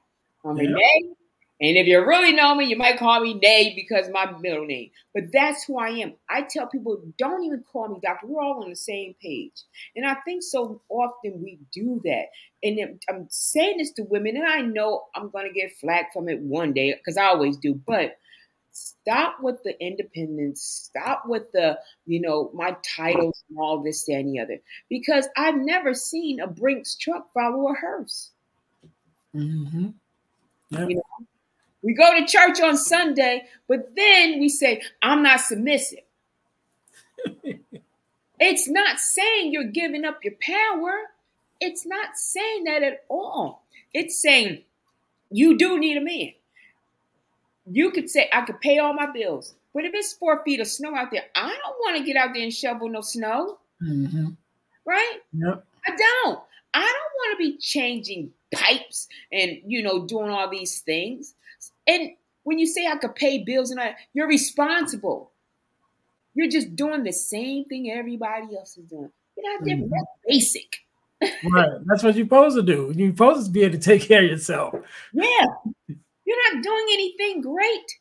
I'm 0.45 0.59
yep. 0.59 0.67
Renee. 0.67 1.15
And 1.59 1.79
if 1.79 1.87
you 1.87 2.07
really 2.07 2.35
know 2.35 2.55
me, 2.55 2.67
you 2.67 2.77
might 2.77 2.99
call 2.99 3.19
me 3.23 3.33
Nay 3.33 3.73
because 3.75 4.11
my 4.13 4.31
middle 4.41 4.67
name. 4.67 4.91
But 5.15 5.33
that's 5.33 5.65
who 5.65 5.79
I 5.79 5.89
am. 5.89 6.13
I 6.29 6.43
tell 6.43 6.67
people, 6.67 7.01
don't 7.19 7.43
even 7.45 7.65
call 7.73 7.89
me 7.89 7.99
doctor. 8.03 8.27
We're 8.27 8.43
all 8.43 8.63
on 8.63 8.69
the 8.69 8.77
same 8.77 9.15
page. 9.23 9.63
And 9.97 10.05
I 10.05 10.17
think 10.27 10.43
so 10.43 10.83
often 10.91 11.41
we 11.43 11.59
do 11.73 11.99
that. 12.05 12.27
And 12.63 13.01
I'm 13.09 13.27
saying 13.31 13.79
this 13.79 13.93
to 13.93 14.03
women, 14.03 14.37
and 14.37 14.47
I 14.47 14.61
know 14.61 15.05
I'm 15.15 15.31
going 15.31 15.47
to 15.47 15.59
get 15.59 15.79
flack 15.81 16.13
from 16.13 16.29
it 16.29 16.41
one 16.41 16.75
day 16.75 16.93
because 16.93 17.17
I 17.17 17.25
always 17.25 17.57
do. 17.57 17.81
But 17.87 18.19
stop 18.71 19.39
with 19.41 19.63
the 19.63 19.83
independence. 19.83 20.63
Stop 20.63 21.23
with 21.27 21.51
the, 21.53 21.79
you 22.05 22.21
know, 22.21 22.51
my 22.53 22.77
titles 22.97 23.43
and 23.49 23.59
all 23.59 23.83
this, 23.83 24.05
that, 24.05 24.17
and 24.17 24.35
the 24.35 24.41
other. 24.41 24.59
Because 24.91 25.27
I've 25.39 25.57
never 25.57 25.95
seen 25.95 26.39
a 26.39 26.47
Brinks 26.47 26.97
truck 26.97 27.33
follow 27.33 27.73
a 27.73 27.75
hearse. 27.75 28.33
Mm-hmm. 29.37 29.89
Yep. 30.71 30.91
You 30.91 30.97
know? 30.97 31.27
We 31.83 31.95
go 31.95 32.19
to 32.19 32.27
church 32.27 32.61
on 32.61 32.77
Sunday, 32.77 33.45
but 33.69 33.95
then 33.95 34.41
we 34.41 34.49
say, 34.49 34.83
I'm 35.03 35.23
not 35.23 35.41
submissive. 35.41 36.01
it's 38.41 38.69
not 38.69 38.99
saying 38.99 39.53
you're 39.53 39.65
giving 39.65 40.05
up 40.05 40.25
your 40.25 40.35
power. 40.41 40.93
It's 41.61 41.87
not 41.87 42.17
saying 42.17 42.65
that 42.65 42.83
at 42.83 43.05
all. 43.09 43.63
It's 43.95 44.21
saying 44.21 44.63
you 45.31 45.57
do 45.57 45.79
need 45.79 45.97
a 45.97 46.01
man. 46.01 46.33
You 47.71 47.91
could 47.91 48.11
say, 48.11 48.29
I 48.33 48.43
could 48.43 48.61
pay 48.61 48.79
all 48.79 48.93
my 48.93 49.11
bills. 49.11 49.55
But 49.75 49.85
if 49.85 49.95
it's 49.95 50.13
four 50.13 50.43
feet 50.43 50.61
of 50.61 50.67
snow 50.67 50.95
out 50.95 51.11
there, 51.11 51.25
I 51.35 51.49
don't 51.49 51.77
want 51.81 51.99
to 51.99 52.05
get 52.05 52.17
out 52.17 52.33
there 52.33 52.43
and 52.43 52.53
shovel 52.53 52.89
no 52.89 53.01
snow. 53.01 53.59
Mm-hmm. 53.83 54.31
Right? 54.85 55.19
Yep. 55.33 55.65
I 55.87 55.91
don't. 55.91 56.41
I 56.75 56.81
don't 56.81 57.15
want 57.17 57.33
to 57.33 57.37
be 57.39 57.59
changing 57.59 58.33
pipes 58.53 59.09
and, 59.33 59.59
you 59.67 59.83
know, 59.83 60.07
doing 60.07 60.31
all 60.31 60.49
these 60.49 60.81
things. 60.81 61.35
And 61.87 62.11
when 62.45 62.59
you 62.59 62.67
say 62.67 62.87
I 62.87 62.97
could 62.97 63.15
pay 63.15 63.43
bills 63.45 63.71
and 63.71 63.81
I, 63.81 63.97
you're 64.15 64.29
responsible. 64.29 65.33
You're 66.35 66.51
just 66.51 66.77
doing 66.77 67.03
the 67.03 67.13
same 67.13 67.65
thing 67.65 67.91
everybody 67.91 68.57
else 68.57 68.77
is 68.77 68.85
doing. 68.85 69.11
You're 69.37 69.59
not. 69.59 69.67
Mm-hmm. 69.67 69.89
That's 69.91 70.07
basic. 70.27 70.77
right. 71.51 71.71
That's 71.87 72.03
what 72.03 72.15
you're 72.15 72.27
supposed 72.27 72.57
to 72.57 72.63
do. 72.63 72.93
You're 72.95 73.11
supposed 73.11 73.47
to 73.47 73.53
be 73.53 73.63
able 73.63 73.79
to 73.79 73.81
take 73.81 74.03
care 74.03 74.23
of 74.23 74.31
yourself. 74.31 74.75
Yeah. 75.13 75.47
You're 75.89 76.55
not 76.55 76.63
doing 76.63 76.87
anything 76.93 77.41
great. 77.41 77.99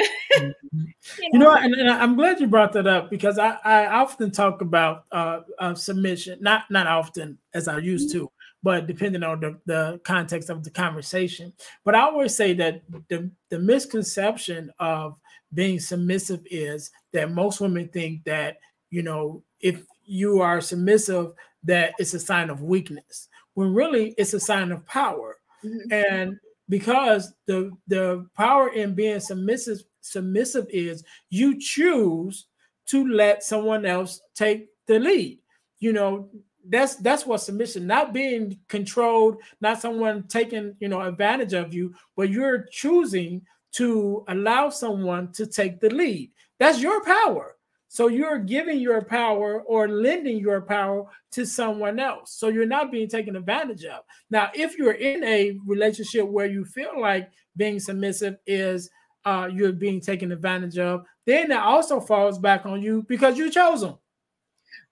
Mm-hmm. 0.00 0.84
you 1.32 1.38
know, 1.38 1.54
and, 1.54 1.74
and, 1.74 1.90
I'm 1.90 2.16
glad 2.16 2.40
you 2.40 2.48
brought 2.48 2.72
that 2.72 2.86
up 2.86 3.10
because 3.10 3.38
I, 3.38 3.58
I 3.64 3.86
often 3.86 4.30
talk 4.30 4.60
about 4.60 5.04
uh, 5.12 5.40
uh, 5.58 5.74
submission, 5.74 6.38
not 6.40 6.64
not 6.70 6.86
often 6.86 7.38
as 7.52 7.68
I 7.68 7.78
used 7.78 8.10
to, 8.12 8.30
but 8.64 8.86
depending 8.86 9.22
on 9.22 9.40
the, 9.40 9.58
the 9.66 10.00
context 10.04 10.48
of 10.48 10.64
the 10.64 10.70
conversation. 10.70 11.52
But 11.84 11.94
I 11.94 12.00
always 12.00 12.34
say 12.34 12.54
that 12.54 12.80
the, 13.10 13.30
the 13.50 13.58
misconception 13.58 14.72
of 14.80 15.16
being 15.52 15.78
submissive 15.78 16.40
is 16.50 16.90
that 17.12 17.30
most 17.30 17.60
women 17.60 17.88
think 17.88 18.24
that, 18.24 18.56
you 18.88 19.02
know, 19.02 19.42
if 19.60 19.84
you 20.06 20.40
are 20.40 20.62
submissive, 20.62 21.32
that 21.64 21.92
it's 21.98 22.14
a 22.14 22.18
sign 22.18 22.48
of 22.48 22.62
weakness, 22.62 23.28
when 23.52 23.74
really 23.74 24.14
it's 24.16 24.32
a 24.32 24.40
sign 24.40 24.72
of 24.72 24.86
power. 24.86 25.36
Mm-hmm. 25.62 25.92
And 25.92 26.40
because 26.70 27.34
the 27.46 27.70
the 27.86 28.26
power 28.34 28.70
in 28.70 28.94
being 28.94 29.20
submissive 29.20 29.84
submissive 30.00 30.66
is 30.70 31.04
you 31.28 31.60
choose 31.60 32.46
to 32.86 33.06
let 33.06 33.42
someone 33.42 33.84
else 33.84 34.22
take 34.34 34.68
the 34.86 34.98
lead. 34.98 35.38
You 35.80 35.92
know, 35.92 36.30
that's 36.68 36.96
that's 36.96 37.26
what 37.26 37.38
submission 37.38 37.86
not 37.86 38.12
being 38.12 38.58
controlled 38.68 39.36
not 39.60 39.80
someone 39.80 40.22
taking 40.28 40.74
you 40.80 40.88
know 40.88 41.02
advantage 41.02 41.52
of 41.52 41.74
you 41.74 41.94
but 42.16 42.30
you're 42.30 42.66
choosing 42.70 43.42
to 43.74 44.24
allow 44.28 44.68
someone 44.68 45.32
to 45.32 45.46
take 45.46 45.80
the 45.80 45.90
lead. 45.90 46.30
That's 46.58 46.80
your 46.80 47.04
power. 47.04 47.56
So 47.88 48.08
you're 48.08 48.38
giving 48.38 48.80
your 48.80 49.02
power 49.02 49.62
or 49.62 49.88
lending 49.88 50.38
your 50.38 50.60
power 50.60 51.06
to 51.32 51.44
someone 51.44 51.98
else. 51.98 52.32
So 52.32 52.48
you're 52.48 52.66
not 52.66 52.90
being 52.90 53.08
taken 53.08 53.36
advantage 53.36 53.84
of. 53.84 54.02
Now 54.30 54.50
if 54.54 54.78
you're 54.78 54.92
in 54.92 55.22
a 55.24 55.58
relationship 55.66 56.26
where 56.26 56.46
you 56.46 56.64
feel 56.64 57.00
like 57.00 57.30
being 57.56 57.78
submissive 57.78 58.36
is 58.46 58.90
uh, 59.24 59.48
you're 59.52 59.72
being 59.72 60.00
taken 60.00 60.32
advantage 60.32 60.78
of 60.78 61.04
then 61.24 61.48
that 61.48 61.62
also 61.62 61.98
falls 61.98 62.38
back 62.38 62.66
on 62.66 62.82
you 62.82 63.02
because 63.08 63.38
you 63.38 63.50
chose 63.50 63.80
them 63.80 63.96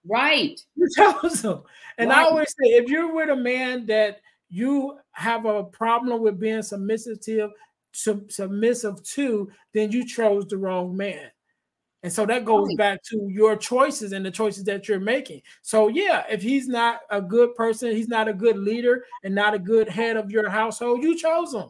Right. 0.07 0.59
You 0.75 0.89
chose 0.95 1.41
them. 1.41 1.63
And 1.97 2.09
right. 2.09 2.19
I 2.19 2.23
always 2.23 2.49
say 2.49 2.71
if 2.71 2.89
you're 2.89 3.13
with 3.13 3.29
a 3.29 3.35
man 3.35 3.85
that 3.85 4.21
you 4.49 4.97
have 5.11 5.45
a 5.45 5.63
problem 5.63 6.21
with 6.21 6.39
being 6.39 6.61
submissive 6.61 7.19
sub- 7.93 8.31
submissive 8.31 9.01
to, 9.03 9.49
then 9.73 9.91
you 9.91 10.05
chose 10.05 10.45
the 10.47 10.57
wrong 10.57 10.97
man. 10.97 11.29
And 12.03 12.11
so 12.11 12.25
that 12.25 12.43
goes 12.43 12.67
right. 12.67 12.77
back 12.77 13.03
to 13.11 13.29
your 13.29 13.55
choices 13.55 14.11
and 14.11 14.25
the 14.25 14.31
choices 14.31 14.65
that 14.65 14.89
you're 14.89 14.99
making. 14.99 15.41
So 15.61 15.87
yeah, 15.87 16.23
if 16.29 16.41
he's 16.41 16.67
not 16.67 17.01
a 17.09 17.21
good 17.21 17.55
person, 17.55 17.95
he's 17.95 18.09
not 18.09 18.27
a 18.27 18.33
good 18.33 18.57
leader 18.57 19.05
and 19.23 19.33
not 19.33 19.53
a 19.53 19.59
good 19.59 19.87
head 19.87 20.17
of 20.17 20.29
your 20.29 20.49
household, 20.49 21.01
you 21.01 21.17
chose 21.17 21.53
him. 21.53 21.69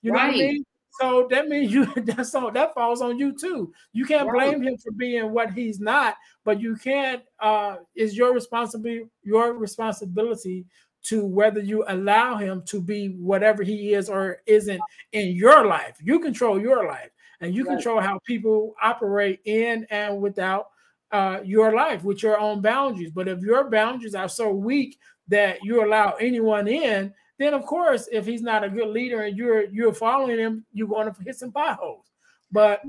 You 0.00 0.12
right. 0.12 0.32
know 0.32 0.32
what 0.32 0.34
I 0.34 0.38
mean? 0.38 0.64
So 1.00 1.26
that 1.30 1.48
means 1.48 1.72
you 1.72 1.86
that's 1.96 2.34
all 2.34 2.50
that 2.50 2.74
falls 2.74 3.00
on 3.00 3.18
you 3.18 3.36
too. 3.36 3.72
You 3.92 4.04
can't 4.04 4.28
right. 4.28 4.50
blame 4.50 4.62
him 4.62 4.76
for 4.76 4.92
being 4.92 5.32
what 5.32 5.52
he's 5.52 5.80
not, 5.80 6.16
but 6.44 6.60
you 6.60 6.76
can't 6.76 7.22
uh 7.40 7.76
is 7.94 8.16
your 8.16 8.34
responsibility 8.34 9.06
your 9.22 9.54
responsibility 9.54 10.66
to 11.02 11.24
whether 11.24 11.60
you 11.60 11.84
allow 11.88 12.36
him 12.36 12.62
to 12.66 12.80
be 12.80 13.16
whatever 13.18 13.62
he 13.62 13.94
is 13.94 14.10
or 14.10 14.42
isn't 14.46 14.80
in 15.12 15.28
your 15.34 15.66
life. 15.66 15.96
You 16.02 16.20
control 16.20 16.60
your 16.60 16.86
life 16.86 17.10
and 17.40 17.54
you 17.54 17.64
right. 17.64 17.76
control 17.76 18.00
how 18.00 18.18
people 18.26 18.74
operate 18.82 19.40
in 19.46 19.86
and 19.90 20.20
without 20.20 20.68
uh, 21.12 21.40
your 21.42 21.74
life 21.74 22.04
with 22.04 22.22
your 22.22 22.38
own 22.38 22.60
boundaries. 22.60 23.10
But 23.10 23.28
if 23.28 23.40
your 23.40 23.70
boundaries 23.70 24.14
are 24.14 24.28
so 24.28 24.50
weak 24.50 24.98
that 25.28 25.64
you 25.64 25.84
allow 25.84 26.12
anyone 26.20 26.68
in, 26.68 27.14
then 27.40 27.54
of 27.54 27.64
course, 27.64 28.08
if 28.12 28.26
he's 28.26 28.42
not 28.42 28.62
a 28.62 28.68
good 28.68 28.88
leader 28.88 29.22
and 29.22 29.36
you're 29.36 29.64
you're 29.70 29.94
following 29.94 30.38
him, 30.38 30.64
you're 30.72 30.86
going 30.86 31.12
to 31.12 31.22
hit 31.24 31.36
some 31.36 31.50
potholes. 31.50 32.04
But 32.52 32.82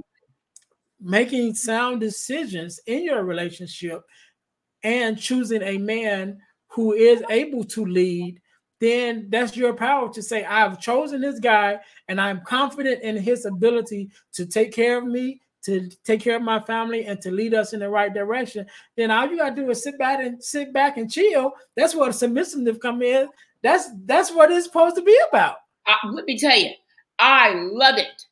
making 0.99 1.56
sound 1.56 2.02
decisions 2.02 2.80
in 2.86 3.04
your 3.04 3.24
relationship 3.24 4.04
and 4.84 5.18
choosing 5.18 5.64
a 5.64 5.78
man 5.78 6.38
who 6.68 6.93
is 6.93 7.24
able 7.30 7.64
to 7.64 7.86
lead 7.86 8.41
then 8.82 9.28
that's 9.30 9.56
your 9.56 9.74
power 9.74 10.12
to 10.12 10.24
say, 10.24 10.43
I've 10.43 10.82
chosen 10.82 11.22
this 11.22 11.39
guy 11.39 11.80
and 12.08 12.20
I'm 12.20 12.41
confident 12.41 13.04
in 13.04 13.16
his 13.16 13.45
ability 13.45 14.10
to 14.34 14.45
take 14.47 14.74
care 14.74 14.97
of 14.97 15.06
me, 15.06 15.39
to 15.66 15.88
take 16.04 16.20
care 16.20 16.36
of 16.36 16.41
my 16.41 16.60
family, 16.62 17.06
and 17.06 17.22
to 17.22 17.30
lead 17.30 17.54
us 17.54 17.74
in 17.74 17.80
the 17.80 17.89
right 17.89 18.12
direction. 18.12 18.66
Then 18.97 19.12
all 19.12 19.28
you 19.28 19.38
gotta 19.38 19.56
do 19.56 19.70
is 19.70 19.84
sit 19.84 19.99
back 19.99 20.20
and 20.20 20.43
sit 20.43 20.74
back 20.74 20.97
and 20.97 21.12
chill. 21.12 21.54
That's 21.78 21.93
what 21.93 22.16
submissiveness 22.16 22.80
come 22.80 23.04
in. 23.04 23.30
That's 23.64 23.89
that's 24.05 24.32
what 24.32 24.51
it's 24.51 24.66
supposed 24.66 24.95
to 24.95 25.01
be 25.01 25.18
about. 25.30 25.57
Uh, 25.86 26.12
let 26.12 26.26
me 26.26 26.38
tell 26.38 26.57
you, 26.57 26.72
I 27.20 27.53
love 27.53 27.97
it. 27.97 28.26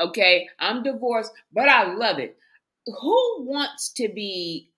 Okay, 0.00 0.48
I'm 0.58 0.82
divorced, 0.82 1.32
but 1.52 1.68
I 1.68 1.92
love 1.94 2.18
it. 2.18 2.36
Who 2.86 3.44
wants 3.44 3.90
to 3.94 4.08
be? 4.08 4.70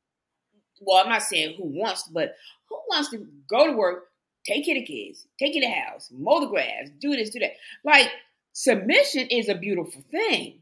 Well, 0.81 1.03
I'm 1.03 1.11
not 1.11 1.23
saying 1.23 1.57
who 1.57 1.67
wants, 1.67 2.05
but 2.05 2.37
who 2.69 2.77
wants 2.89 3.11
to 3.11 3.27
go 3.49 3.67
to 3.67 3.73
work, 3.73 4.05
take 4.47 4.65
care 4.65 4.79
of 4.79 4.85
kids, 4.85 5.27
take 5.39 5.55
care 5.55 5.63
of 5.63 5.69
the 5.69 5.81
house, 5.81 6.09
mow 6.13 6.41
the 6.41 6.47
grass, 6.47 6.89
do 7.01 7.17
this, 7.17 7.31
do 7.31 7.41
that. 7.41 7.53
Like 7.85 8.11
submission 8.53 9.27
is 9.29 9.49
a 9.49 9.55
beautiful 9.55 10.03
thing. 10.11 10.61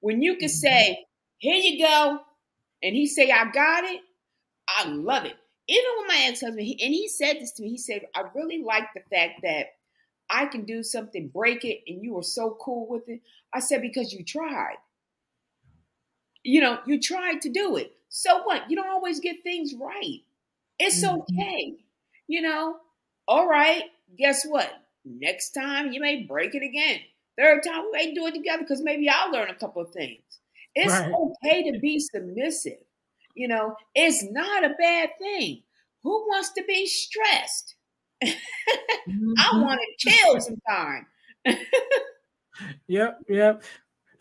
When 0.00 0.22
you 0.22 0.36
can 0.36 0.48
mm-hmm. 0.48 0.56
say, 0.56 1.06
here 1.38 1.56
you 1.56 1.84
go, 1.84 2.20
and 2.82 2.94
he 2.94 3.06
say, 3.06 3.30
I 3.30 3.50
got 3.50 3.84
it, 3.84 4.00
I 4.68 4.88
love 4.88 5.24
it. 5.24 5.36
Even 5.68 5.90
with 5.98 6.08
my 6.08 6.24
ex-husband, 6.28 6.66
he, 6.66 6.82
and 6.82 6.92
he 6.92 7.08
said 7.08 7.36
this 7.40 7.52
to 7.52 7.62
me, 7.62 7.70
he 7.70 7.78
said, 7.78 8.02
I 8.14 8.24
really 8.34 8.62
like 8.62 8.88
the 8.94 9.00
fact 9.14 9.40
that 9.42 9.66
I 10.28 10.46
can 10.46 10.64
do 10.64 10.82
something, 10.82 11.28
break 11.28 11.64
it, 11.64 11.80
and 11.86 12.02
you 12.02 12.14
were 12.14 12.22
so 12.22 12.56
cool 12.60 12.88
with 12.88 13.08
it. 13.08 13.20
I 13.52 13.60
said, 13.60 13.82
because 13.82 14.12
you 14.12 14.24
tried. 14.24 14.76
You 16.42 16.60
know, 16.60 16.78
you 16.86 17.00
tried 17.00 17.42
to 17.42 17.50
do 17.50 17.76
it. 17.76 17.92
So 18.08 18.42
what? 18.42 18.68
You 18.68 18.76
don't 18.76 18.90
always 18.90 19.20
get 19.20 19.42
things 19.42 19.72
right. 19.80 20.20
It's 20.78 21.04
mm-hmm. 21.04 21.20
okay. 21.20 21.74
You 22.26 22.42
know, 22.42 22.76
all 23.28 23.48
right, 23.48 23.84
guess 24.18 24.44
what? 24.44 24.70
Next 25.04 25.50
time 25.50 25.92
you 25.92 26.00
may 26.00 26.22
break 26.22 26.54
it 26.54 26.62
again. 26.62 27.00
Third 27.38 27.62
time 27.62 27.84
we 27.84 27.92
may 27.92 28.14
do 28.14 28.26
it 28.26 28.34
together 28.34 28.62
because 28.62 28.82
maybe 28.82 29.08
I'll 29.08 29.32
learn 29.32 29.50
a 29.50 29.54
couple 29.54 29.82
of 29.82 29.92
things. 29.92 30.22
It's 30.74 30.92
right. 30.92 31.12
okay 31.12 31.70
to 31.70 31.78
be 31.78 31.98
submissive. 31.98 32.78
You 33.34 33.48
know, 33.48 33.74
it's 33.94 34.24
not 34.30 34.64
a 34.64 34.74
bad 34.78 35.10
thing. 35.18 35.62
Who 36.02 36.10
wants 36.28 36.52
to 36.54 36.64
be 36.66 36.86
stressed? 36.86 37.74
mm-hmm. 38.24 39.32
I 39.38 39.58
want 39.60 39.80
to 39.80 40.10
chill 40.10 40.40
sometime. 40.40 41.06
yep, 42.86 43.18
yep. 43.28 43.62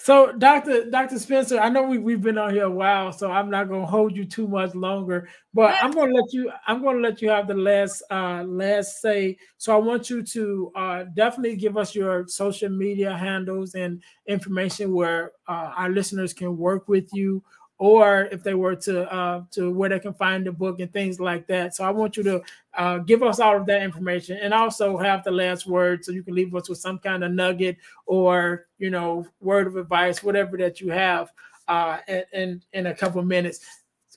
So, 0.03 0.31
Doctor 0.31 0.89
Doctor 0.89 1.19
Spencer, 1.19 1.59
I 1.59 1.69
know 1.69 1.83
we, 1.83 1.99
we've 1.99 2.23
been 2.23 2.39
on 2.39 2.51
here 2.51 2.63
a 2.63 2.71
while, 2.71 3.11
so 3.11 3.29
I'm 3.31 3.51
not 3.51 3.69
gonna 3.69 3.85
hold 3.85 4.15
you 4.17 4.25
too 4.25 4.47
much 4.47 4.73
longer, 4.73 5.29
but 5.53 5.75
I'm 5.79 5.91
gonna 5.91 6.11
let 6.11 6.33
you 6.33 6.51
I'm 6.65 6.81
gonna 6.83 6.97
let 6.97 7.21
you 7.21 7.29
have 7.29 7.47
the 7.47 7.53
last 7.53 8.01
uh 8.09 8.43
last 8.43 8.99
say. 8.99 9.37
So 9.59 9.75
I 9.75 9.77
want 9.77 10.09
you 10.09 10.23
to 10.23 10.71
uh 10.75 11.03
definitely 11.13 11.55
give 11.55 11.77
us 11.77 11.93
your 11.93 12.27
social 12.27 12.69
media 12.69 13.15
handles 13.15 13.75
and 13.75 14.01
information 14.25 14.91
where 14.91 15.33
uh, 15.47 15.71
our 15.77 15.89
listeners 15.89 16.33
can 16.33 16.57
work 16.57 16.87
with 16.87 17.13
you 17.13 17.43
or 17.81 18.29
if 18.31 18.43
they 18.43 18.53
were 18.53 18.75
to 18.75 19.11
uh, 19.11 19.41
to 19.49 19.71
where 19.71 19.89
they 19.89 19.97
can 19.97 20.13
find 20.13 20.45
the 20.45 20.51
book 20.51 20.79
and 20.79 20.93
things 20.93 21.19
like 21.19 21.47
that. 21.47 21.75
So 21.75 21.83
I 21.83 21.89
want 21.89 22.15
you 22.15 22.21
to 22.21 22.43
uh, 22.75 22.99
give 22.99 23.23
us 23.23 23.39
all 23.39 23.57
of 23.57 23.65
that 23.65 23.81
information 23.81 24.37
and 24.37 24.53
also 24.53 24.97
have 24.97 25.23
the 25.23 25.31
last 25.31 25.65
word 25.65 26.05
so 26.05 26.11
you 26.11 26.21
can 26.21 26.35
leave 26.35 26.53
us 26.53 26.69
with 26.69 26.77
some 26.77 26.99
kind 26.99 27.23
of 27.23 27.31
nugget 27.31 27.77
or 28.05 28.67
you 28.77 28.91
know 28.91 29.25
word 29.39 29.65
of 29.65 29.77
advice, 29.77 30.21
whatever 30.21 30.57
that 30.57 30.79
you 30.79 30.91
have 30.91 31.31
uh, 31.67 31.97
in 32.33 32.61
in 32.73 32.85
a 32.85 32.93
couple 32.93 33.23
minutes. 33.23 33.65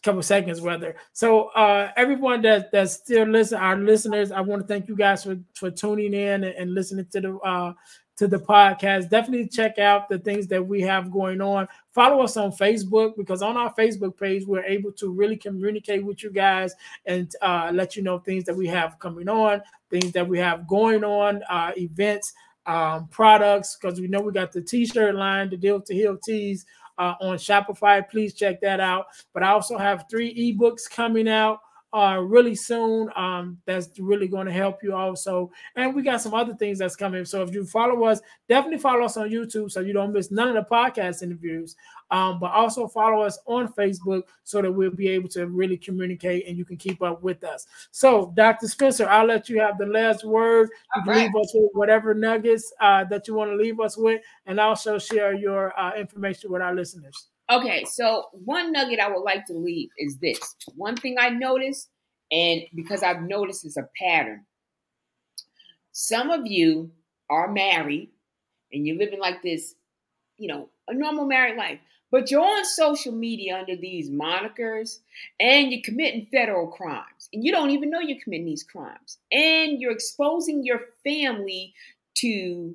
Couple 0.02 0.22
seconds, 0.22 0.60
rather. 0.60 0.96
So, 1.14 1.46
uh, 1.56 1.90
everyone 1.96 2.42
that 2.42 2.70
that's 2.70 2.92
still 2.92 3.26
listening, 3.26 3.62
our 3.62 3.78
listeners, 3.78 4.32
I 4.32 4.42
want 4.42 4.60
to 4.60 4.68
thank 4.68 4.86
you 4.86 4.94
guys 4.94 5.24
for 5.24 5.38
for 5.54 5.70
tuning 5.70 6.12
in 6.12 6.44
and, 6.44 6.54
and 6.54 6.74
listening 6.74 7.06
to 7.12 7.20
the 7.22 7.38
uh, 7.38 7.72
to 8.16 8.28
the 8.28 8.38
podcast. 8.38 9.10
Definitely 9.10 9.48
check 9.48 9.78
out 9.78 10.08
the 10.08 10.18
things 10.18 10.46
that 10.48 10.64
we 10.64 10.80
have 10.82 11.10
going 11.10 11.40
on. 11.40 11.66
Follow 11.92 12.22
us 12.22 12.36
on 12.36 12.52
Facebook 12.52 13.16
because 13.16 13.42
on 13.42 13.56
our 13.56 13.72
Facebook 13.74 14.18
page, 14.18 14.46
we're 14.46 14.64
able 14.64 14.92
to 14.92 15.10
really 15.10 15.36
communicate 15.36 16.04
with 16.04 16.22
you 16.22 16.30
guys 16.30 16.74
and 17.06 17.34
uh, 17.42 17.70
let 17.72 17.96
you 17.96 18.02
know 18.02 18.18
things 18.18 18.44
that 18.44 18.56
we 18.56 18.66
have 18.66 18.98
coming 18.98 19.28
on, 19.28 19.62
things 19.90 20.12
that 20.12 20.26
we 20.26 20.38
have 20.38 20.66
going 20.68 21.04
on, 21.04 21.42
uh, 21.48 21.72
events, 21.76 22.32
um, 22.66 23.08
products, 23.08 23.76
because 23.80 24.00
we 24.00 24.06
know 24.06 24.20
we 24.20 24.32
got 24.32 24.52
the 24.52 24.62
t 24.62 24.86
shirt 24.86 25.14
line, 25.14 25.50
the 25.50 25.56
Deal 25.56 25.80
to 25.80 25.94
Heal 25.94 26.16
tees. 26.16 26.64
Uh, 26.96 27.14
on 27.20 27.36
Shopify, 27.36 28.08
please 28.08 28.34
check 28.34 28.60
that 28.60 28.78
out. 28.78 29.06
But 29.32 29.42
I 29.42 29.48
also 29.48 29.76
have 29.76 30.04
three 30.08 30.32
ebooks 30.32 30.88
coming 30.88 31.28
out 31.28 31.58
uh, 31.94 32.18
really 32.18 32.56
soon. 32.56 33.08
Um, 33.14 33.58
that's 33.66 33.98
really 34.00 34.26
going 34.26 34.46
to 34.46 34.52
help 34.52 34.82
you 34.82 34.94
also. 34.94 35.50
And 35.76 35.94
we 35.94 36.02
got 36.02 36.20
some 36.20 36.34
other 36.34 36.54
things 36.54 36.80
that's 36.80 36.96
coming. 36.96 37.24
So 37.24 37.42
if 37.42 37.54
you 37.54 37.64
follow 37.64 38.04
us, 38.04 38.20
definitely 38.48 38.78
follow 38.78 39.04
us 39.04 39.16
on 39.16 39.30
YouTube 39.30 39.70
so 39.70 39.80
you 39.80 39.92
don't 39.92 40.12
miss 40.12 40.32
none 40.32 40.48
of 40.48 40.54
the 40.54 40.68
podcast 40.68 41.22
interviews. 41.22 41.76
Um, 42.10 42.38
but 42.38 42.50
also 42.50 42.86
follow 42.86 43.22
us 43.22 43.38
on 43.46 43.72
Facebook 43.72 44.24
so 44.42 44.60
that 44.60 44.70
we'll 44.70 44.90
be 44.90 45.08
able 45.08 45.28
to 45.30 45.46
really 45.46 45.76
communicate 45.76 46.46
and 46.46 46.58
you 46.58 46.64
can 46.64 46.76
keep 46.76 47.00
up 47.02 47.22
with 47.22 47.42
us. 47.44 47.66
So, 47.92 48.32
Dr. 48.36 48.68
Spencer, 48.68 49.08
I'll 49.08 49.26
let 49.26 49.48
you 49.48 49.60
have 49.60 49.78
the 49.78 49.86
last 49.86 50.24
word. 50.24 50.68
You 50.96 51.02
can 51.02 51.10
right. 51.10 51.22
leave 51.22 51.42
us 51.42 51.52
with 51.54 51.70
whatever 51.72 52.12
nuggets 52.12 52.72
uh, 52.80 53.04
that 53.04 53.26
you 53.26 53.34
want 53.34 53.50
to 53.52 53.56
leave 53.56 53.80
us 53.80 53.96
with, 53.96 54.20
and 54.46 54.60
also 54.60 54.98
share 54.98 55.34
your 55.34 55.76
uh, 55.78 55.94
information 55.96 56.52
with 56.52 56.60
our 56.60 56.74
listeners. 56.74 57.28
Okay, 57.50 57.84
so 57.84 58.26
one 58.32 58.72
nugget 58.72 59.00
I 59.00 59.08
would 59.08 59.22
like 59.22 59.46
to 59.46 59.52
leave 59.52 59.90
is 59.98 60.18
this. 60.18 60.56
One 60.76 60.96
thing 60.96 61.16
I 61.18 61.28
noticed, 61.28 61.90
and 62.32 62.62
because 62.74 63.02
I've 63.02 63.22
noticed 63.22 63.64
it's 63.66 63.76
a 63.76 63.88
pattern. 63.98 64.46
Some 65.92 66.30
of 66.30 66.46
you 66.46 66.90
are 67.30 67.52
married 67.52 68.10
and 68.72 68.86
you're 68.86 68.96
living 68.98 69.20
like 69.20 69.42
this, 69.42 69.74
you 70.38 70.48
know, 70.48 70.68
a 70.88 70.94
normal 70.94 71.26
married 71.26 71.56
life, 71.56 71.80
but 72.10 72.30
you're 72.30 72.40
on 72.42 72.64
social 72.64 73.12
media 73.12 73.58
under 73.58 73.76
these 73.76 74.10
monikers 74.10 75.00
and 75.40 75.72
you're 75.72 75.82
committing 75.84 76.26
federal 76.32 76.68
crimes 76.68 77.28
and 77.32 77.44
you 77.44 77.52
don't 77.52 77.70
even 77.70 77.90
know 77.90 78.00
you're 78.00 78.22
committing 78.22 78.46
these 78.46 78.64
crimes 78.64 79.18
and 79.32 79.80
you're 79.80 79.92
exposing 79.92 80.64
your 80.64 80.80
family 81.04 81.74
to 82.16 82.74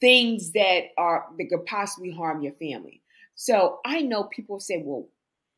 things 0.00 0.52
that 0.52 0.84
are 0.98 1.26
that 1.38 1.48
could 1.50 1.66
possibly 1.66 2.10
harm 2.10 2.42
your 2.42 2.54
family. 2.54 2.99
So 3.40 3.78
I 3.86 4.02
know 4.02 4.24
people 4.24 4.60
say, 4.60 4.82
well, 4.84 5.08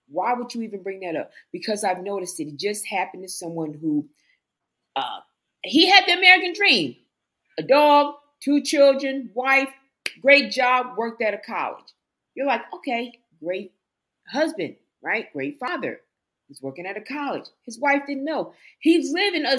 why 0.06 0.34
would 0.34 0.54
you 0.54 0.62
even 0.62 0.84
bring 0.84 1.00
that 1.00 1.16
up? 1.16 1.32
Because 1.52 1.82
I've 1.82 2.00
noticed 2.00 2.38
it. 2.38 2.46
It 2.46 2.56
just 2.56 2.86
happened 2.86 3.24
to 3.24 3.28
someone 3.28 3.74
who 3.74 4.08
uh, 4.94 5.18
he 5.64 5.90
had 5.90 6.04
the 6.06 6.12
American 6.12 6.52
dream 6.52 6.94
a 7.58 7.64
dog, 7.64 8.14
two 8.40 8.62
children, 8.62 9.30
wife, 9.34 9.68
great 10.20 10.52
job, 10.52 10.96
worked 10.96 11.22
at 11.22 11.34
a 11.34 11.38
college. 11.38 11.84
You're 12.36 12.46
like, 12.46 12.62
okay, 12.72 13.18
great 13.42 13.72
husband, 14.28 14.76
right? 15.02 15.32
Great 15.32 15.58
father. 15.58 16.02
He's 16.46 16.62
working 16.62 16.86
at 16.86 16.96
a 16.96 17.00
college. 17.00 17.46
His 17.66 17.80
wife 17.80 18.02
didn't 18.06 18.24
know. 18.24 18.54
He's 18.78 19.12
living 19.12 19.44
a, 19.44 19.58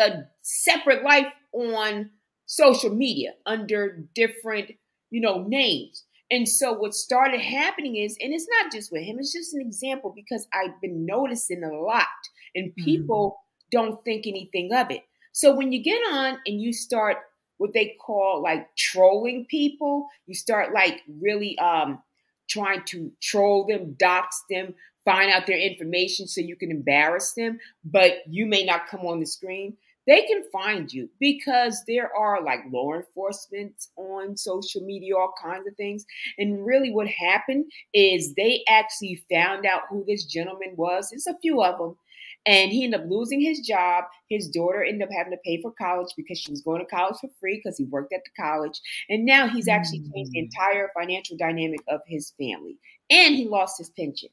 a 0.00 0.24
separate 0.42 1.04
life 1.04 1.32
on 1.52 2.10
social 2.44 2.90
media 2.90 3.34
under 3.46 4.04
different, 4.16 4.72
you 5.10 5.20
know, 5.20 5.44
names. 5.44 6.02
And 6.32 6.48
so 6.48 6.72
what 6.72 6.94
started 6.94 7.42
happening 7.42 7.96
is, 7.96 8.16
and 8.18 8.32
it's 8.32 8.48
not 8.48 8.72
just 8.72 8.90
with 8.90 9.02
him, 9.02 9.18
it's 9.18 9.34
just 9.34 9.52
an 9.52 9.60
example 9.60 10.14
because 10.16 10.48
I've 10.54 10.80
been 10.80 11.04
noticing 11.04 11.62
a 11.62 11.70
lot 11.70 12.06
and 12.54 12.70
mm-hmm. 12.70 12.84
people 12.84 13.36
mm-hmm. 13.36 13.84
don't 13.84 14.02
think 14.02 14.26
anything 14.26 14.72
of 14.72 14.90
it. 14.90 15.02
So 15.32 15.54
when 15.54 15.72
you 15.72 15.82
get 15.82 16.00
on 16.10 16.38
and 16.46 16.60
you 16.60 16.72
start 16.72 17.18
what 17.58 17.74
they 17.74 17.96
call 18.00 18.42
like 18.42 18.74
trolling 18.76 19.44
people, 19.44 20.08
you 20.26 20.34
start 20.34 20.72
like 20.72 21.02
really 21.20 21.56
um 21.58 22.02
trying 22.48 22.82
to 22.84 23.12
troll 23.20 23.66
them, 23.66 23.94
dox 23.98 24.42
them, 24.48 24.74
find 25.04 25.30
out 25.30 25.46
their 25.46 25.58
information 25.58 26.26
so 26.26 26.40
you 26.40 26.56
can 26.56 26.70
embarrass 26.70 27.32
them, 27.32 27.58
but 27.84 28.22
you 28.28 28.46
may 28.46 28.64
not 28.64 28.86
come 28.88 29.00
on 29.00 29.20
the 29.20 29.26
screen, 29.26 29.76
they 30.06 30.22
can 30.22 30.42
find 30.50 30.92
you 30.92 31.08
because 31.20 31.82
there 31.86 32.14
are 32.16 32.42
like 32.42 32.60
law 32.70 32.94
enforcement 32.94 33.74
on 33.96 34.36
social 34.36 34.82
media, 34.82 35.16
all 35.16 35.32
kinds 35.42 35.66
of 35.66 35.76
things. 35.76 36.04
And 36.38 36.64
really, 36.64 36.90
what 36.90 37.08
happened 37.08 37.66
is 37.94 38.34
they 38.34 38.64
actually 38.68 39.22
found 39.30 39.66
out 39.66 39.82
who 39.88 40.04
this 40.06 40.24
gentleman 40.24 40.74
was. 40.76 41.10
It's 41.12 41.26
a 41.26 41.38
few 41.40 41.62
of 41.62 41.78
them. 41.78 41.96
And 42.44 42.72
he 42.72 42.82
ended 42.82 43.00
up 43.00 43.06
losing 43.08 43.40
his 43.40 43.60
job. 43.60 44.04
His 44.28 44.48
daughter 44.48 44.82
ended 44.82 45.02
up 45.02 45.14
having 45.16 45.32
to 45.32 45.38
pay 45.44 45.62
for 45.62 45.72
college 45.72 46.12
because 46.16 46.38
she 46.38 46.50
was 46.50 46.62
going 46.62 46.80
to 46.80 46.86
college 46.86 47.16
for 47.20 47.30
free 47.40 47.60
because 47.62 47.78
he 47.78 47.84
worked 47.84 48.12
at 48.12 48.22
the 48.24 48.42
college. 48.42 48.80
And 49.08 49.24
now 49.24 49.46
he's 49.46 49.68
actually 49.68 50.00
changed 50.12 50.32
the 50.32 50.40
mm. 50.40 50.48
entire 50.50 50.90
financial 50.98 51.36
dynamic 51.36 51.80
of 51.88 52.00
his 52.06 52.32
family. 52.36 52.78
And 53.10 53.36
he 53.36 53.46
lost 53.46 53.78
his 53.78 53.90
pension. 53.90 54.30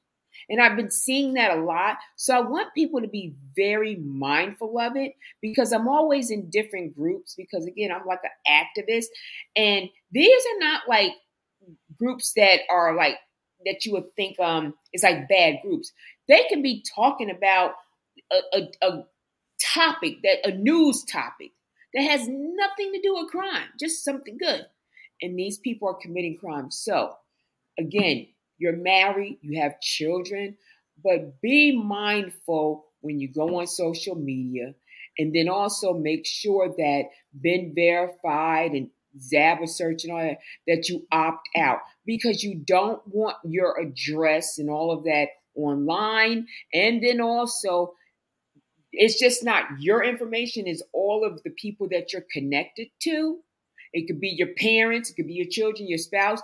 And 0.49 0.61
I've 0.61 0.77
been 0.77 0.91
seeing 0.91 1.33
that 1.33 1.57
a 1.57 1.61
lot. 1.61 1.97
So 2.15 2.35
I 2.35 2.41
want 2.41 2.73
people 2.73 3.01
to 3.01 3.07
be 3.07 3.33
very 3.55 3.95
mindful 3.97 4.79
of 4.79 4.95
it 4.95 5.13
because 5.41 5.71
I'm 5.71 5.87
always 5.87 6.31
in 6.31 6.49
different 6.49 6.95
groups 6.95 7.35
because, 7.35 7.65
again, 7.65 7.91
I'm 7.91 8.05
like 8.05 8.21
an 8.23 8.29
activist. 8.47 9.07
And 9.55 9.89
these 10.11 10.43
are 10.45 10.59
not 10.59 10.81
like 10.87 11.11
groups 11.97 12.33
that 12.33 12.61
are 12.69 12.95
like, 12.95 13.17
that 13.65 13.85
you 13.85 13.91
would 13.91 14.13
think 14.15 14.39
um 14.39 14.73
is 14.93 15.03
like 15.03 15.27
bad 15.27 15.55
groups. 15.61 15.91
They 16.29 16.45
can 16.49 16.61
be 16.61 16.83
talking 16.95 17.29
about 17.29 17.73
a, 18.31 18.57
a, 18.57 18.87
a 18.87 19.05
topic 19.61 20.21
that 20.23 20.47
a 20.47 20.55
news 20.55 21.03
topic 21.03 21.51
that 21.93 22.03
has 22.03 22.27
nothing 22.27 22.93
to 22.93 23.01
do 23.01 23.15
with 23.15 23.31
crime, 23.31 23.67
just 23.79 24.03
something 24.05 24.37
good. 24.37 24.65
And 25.21 25.37
these 25.37 25.57
people 25.57 25.89
are 25.89 25.95
committing 25.95 26.37
crimes. 26.37 26.77
So 26.77 27.15
again, 27.77 28.27
you're 28.59 28.77
married, 28.77 29.39
you 29.41 29.61
have 29.61 29.81
children, 29.81 30.57
but 31.03 31.41
be 31.41 31.75
mindful 31.75 32.85
when 33.01 33.19
you 33.19 33.31
go 33.31 33.59
on 33.59 33.67
social 33.67 34.15
media. 34.15 34.73
And 35.17 35.33
then 35.33 35.49
also 35.49 35.93
make 35.93 36.25
sure 36.25 36.69
that 36.77 37.03
BeenVerified 37.43 38.77
and 38.77 38.89
ZabaSearch 39.33 40.03
and 40.03 40.13
all 40.13 40.19
that, 40.19 40.37
that 40.67 40.87
you 40.87 41.05
opt 41.11 41.47
out 41.57 41.79
because 42.05 42.43
you 42.43 42.55
don't 42.65 43.01
want 43.07 43.37
your 43.43 43.79
address 43.79 44.57
and 44.59 44.69
all 44.69 44.91
of 44.91 45.03
that 45.05 45.29
online. 45.55 46.47
And 46.73 47.03
then 47.03 47.19
also, 47.19 47.93
it's 48.91 49.19
just 49.19 49.43
not 49.43 49.65
your 49.79 50.03
information, 50.03 50.67
is 50.67 50.83
all 50.93 51.25
of 51.25 51.43
the 51.43 51.51
people 51.51 51.89
that 51.91 52.13
you're 52.13 52.25
connected 52.31 52.87
to. 53.03 53.39
It 53.93 54.07
could 54.07 54.19
be 54.19 54.29
your 54.37 54.49
parents, 54.57 55.09
it 55.09 55.15
could 55.15 55.27
be 55.27 55.33
your 55.33 55.47
children, 55.49 55.87
your 55.87 55.97
spouse, 55.97 56.41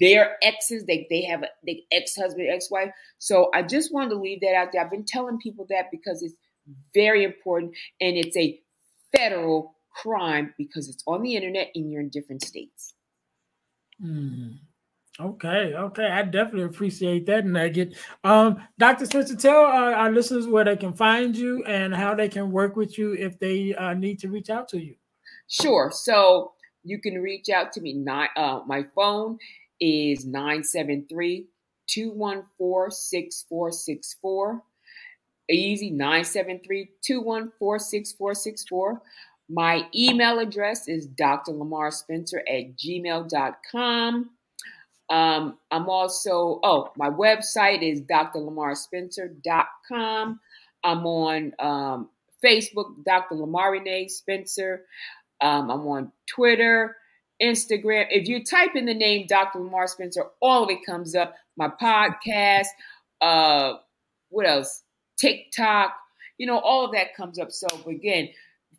their 0.00 0.36
exes. 0.42 0.84
They 0.86 1.06
they 1.10 1.22
have 1.22 1.42
a 1.42 1.48
they 1.64 1.84
ex-husband, 1.92 2.48
ex-wife. 2.48 2.90
So 3.18 3.50
I 3.54 3.62
just 3.62 3.92
wanted 3.92 4.10
to 4.10 4.20
leave 4.20 4.40
that 4.40 4.54
out 4.54 4.68
there. 4.72 4.84
I've 4.84 4.90
been 4.90 5.04
telling 5.04 5.38
people 5.38 5.66
that 5.70 5.86
because 5.90 6.22
it's 6.22 6.34
very 6.94 7.24
important 7.24 7.72
and 8.00 8.16
it's 8.16 8.36
a 8.36 8.58
federal 9.14 9.76
crime 9.90 10.54
because 10.58 10.88
it's 10.88 11.02
on 11.06 11.22
the 11.22 11.36
internet 11.36 11.70
and 11.74 11.90
you're 11.90 12.00
in 12.00 12.10
different 12.10 12.42
states. 12.42 12.94
Mm. 14.02 14.58
Okay, 15.18 15.72
okay, 15.74 16.08
I 16.08 16.22
definitely 16.24 16.64
appreciate 16.64 17.24
that 17.24 17.46
nugget. 17.46 17.96
Um, 18.22 18.62
Dr. 18.78 19.06
Spencer, 19.06 19.34
tell 19.34 19.64
uh, 19.64 19.92
our 19.92 20.12
listeners 20.12 20.46
where 20.46 20.64
they 20.64 20.76
can 20.76 20.92
find 20.92 21.34
you 21.34 21.64
and 21.64 21.94
how 21.94 22.14
they 22.14 22.28
can 22.28 22.50
work 22.50 22.76
with 22.76 22.98
you 22.98 23.14
if 23.14 23.38
they 23.38 23.74
uh, 23.74 23.94
need 23.94 24.18
to 24.18 24.28
reach 24.28 24.50
out 24.50 24.68
to 24.70 24.78
you. 24.78 24.94
Sure. 25.48 25.90
So 25.90 26.52
you 26.86 27.00
can 27.00 27.20
reach 27.20 27.48
out 27.48 27.72
to 27.72 27.80
me. 27.80 28.04
Uh, 28.36 28.60
my 28.66 28.84
phone 28.94 29.38
is 29.80 30.24
973 30.24 31.46
214 31.88 32.90
6464. 32.90 34.62
Easy 35.50 35.90
973 35.90 36.90
214 37.04 37.78
6464. 37.78 39.02
My 39.48 39.86
email 39.94 40.40
address 40.40 40.88
is 40.88 41.06
drlamarrspencer 41.08 42.40
at 42.48 42.76
gmail.com. 42.76 44.30
Um, 45.08 45.56
I'm 45.70 45.88
also, 45.88 46.58
oh, 46.64 46.90
my 46.96 47.10
website 47.10 47.82
is 47.82 48.00
drlamarrspencer.com. 48.02 50.40
I'm 50.82 51.06
on 51.06 51.52
um, 51.60 52.10
Facebook, 52.44 53.04
Dr. 53.04 53.36
Lamarr 53.36 53.70
Renee 53.72 54.08
Spencer. 54.08 54.82
Um, 55.40 55.70
I'm 55.70 55.86
on 55.86 56.12
Twitter, 56.26 56.96
Instagram. 57.42 58.06
If 58.10 58.28
you 58.28 58.44
type 58.44 58.74
in 58.74 58.86
the 58.86 58.94
name 58.94 59.26
Dr. 59.28 59.60
Lamarr 59.60 59.88
Spencer, 59.88 60.24
all 60.40 60.64
of 60.64 60.70
it 60.70 60.84
comes 60.84 61.14
up. 61.14 61.34
My 61.56 61.68
podcast, 61.68 62.66
uh, 63.20 63.74
what 64.28 64.46
else? 64.46 64.82
TikTok, 65.18 65.94
you 66.38 66.46
know, 66.46 66.58
all 66.58 66.84
of 66.84 66.92
that 66.92 67.14
comes 67.16 67.38
up. 67.38 67.50
So 67.50 67.66
again, 67.86 68.28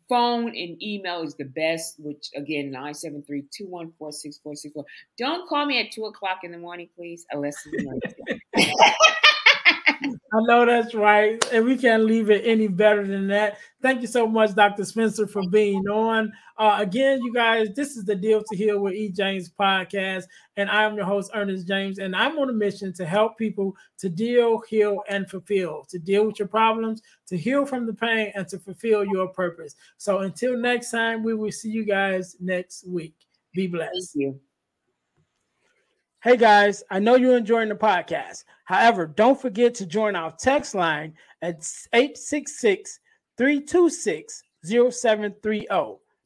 phone 0.08 0.48
and 0.48 0.82
email 0.82 1.22
is 1.22 1.34
the 1.34 1.44
best, 1.44 1.96
which 1.98 2.30
again, 2.34 2.72
973-214-6464. 2.72 4.84
Don't 5.18 5.48
call 5.48 5.66
me 5.66 5.80
at 5.80 5.92
two 5.92 6.06
o'clock 6.06 6.38
in 6.44 6.52
the 6.52 6.58
morning, 6.58 6.88
please, 6.96 7.26
unless 7.30 7.56
I 10.30 10.40
know 10.42 10.66
that's 10.66 10.94
right. 10.94 11.42
And 11.52 11.64
we 11.64 11.78
can't 11.78 12.04
leave 12.04 12.28
it 12.28 12.42
any 12.44 12.68
better 12.68 13.06
than 13.06 13.28
that. 13.28 13.58
Thank 13.80 14.02
you 14.02 14.06
so 14.06 14.26
much, 14.26 14.54
Dr. 14.54 14.84
Spencer, 14.84 15.26
for 15.26 15.42
being 15.48 15.88
on. 15.88 16.30
Uh, 16.58 16.76
again, 16.80 17.22
you 17.22 17.32
guys, 17.32 17.68
this 17.74 17.96
is 17.96 18.04
the 18.04 18.14
Deal 18.14 18.42
to 18.42 18.56
Heal 18.56 18.78
with 18.80 18.92
E. 18.92 19.08
James 19.08 19.48
podcast. 19.48 20.24
And 20.56 20.68
I'm 20.68 20.96
your 20.96 21.06
host, 21.06 21.30
Earnest 21.34 21.66
James. 21.66 21.98
And 21.98 22.14
I'm 22.14 22.38
on 22.38 22.50
a 22.50 22.52
mission 22.52 22.92
to 22.94 23.06
help 23.06 23.38
people 23.38 23.74
to 23.98 24.10
deal, 24.10 24.60
heal, 24.68 25.02
and 25.08 25.30
fulfill, 25.30 25.86
to 25.88 25.98
deal 25.98 26.26
with 26.26 26.38
your 26.38 26.48
problems, 26.48 27.00
to 27.28 27.36
heal 27.36 27.64
from 27.64 27.86
the 27.86 27.94
pain, 27.94 28.30
and 28.34 28.46
to 28.48 28.58
fulfill 28.58 29.06
your 29.06 29.28
purpose. 29.28 29.76
So 29.96 30.18
until 30.18 30.58
next 30.58 30.90
time, 30.90 31.22
we 31.22 31.32
will 31.32 31.52
see 31.52 31.70
you 31.70 31.84
guys 31.84 32.36
next 32.38 32.86
week. 32.86 33.14
Be 33.54 33.66
blessed. 33.66 34.18
Hey 36.28 36.36
guys, 36.36 36.84
I 36.90 36.98
know 36.98 37.14
you're 37.14 37.38
enjoying 37.38 37.70
the 37.70 37.74
podcast. 37.74 38.44
However, 38.66 39.06
don't 39.06 39.40
forget 39.40 39.74
to 39.76 39.86
join 39.86 40.14
our 40.14 40.30
text 40.30 40.74
line 40.74 41.14
at 41.40 41.66
866 41.94 43.00
326 43.38 44.42
0730. 44.62 45.66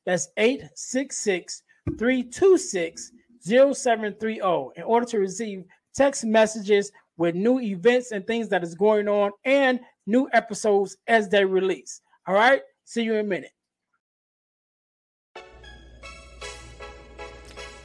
That's 0.05 0.29
866 0.37 1.63
326 1.97 3.13
0730 3.45 4.41
in 4.75 4.83
order 4.83 5.07
to 5.07 5.19
receive 5.21 5.63
text 5.95 6.25
messages 6.25 6.91
with 7.17 7.37
new 7.37 7.61
events 7.61 8.11
and 8.11 8.27
things 8.27 8.49
that 8.49 8.65
is 8.65 8.75
going 8.75 9.07
on 9.07 9.31
and 9.45 9.79
new 10.07 10.29
episodes 10.33 10.97
as 11.07 11.29
they 11.29 11.45
release. 11.45 12.01
All 12.27 12.35
right, 12.35 12.63
see 12.87 13.05
you 13.05 13.15
in 13.15 13.21
a 13.21 13.29
minute. 13.29 13.53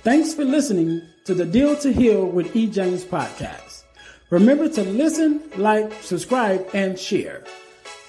Thanks 0.08 0.32
for 0.34 0.46
listening 0.46 1.02
to 1.26 1.34
the 1.34 1.44
Deal 1.44 1.76
to 1.80 1.92
Heal 1.92 2.26
with 2.26 2.56
E. 2.56 2.68
James 2.68 3.04
podcast. 3.04 3.84
Remember 4.30 4.70
to 4.70 4.84
listen, 4.84 5.42
like, 5.58 5.92
subscribe, 6.02 6.66
and 6.74 6.98
share. 6.98 7.44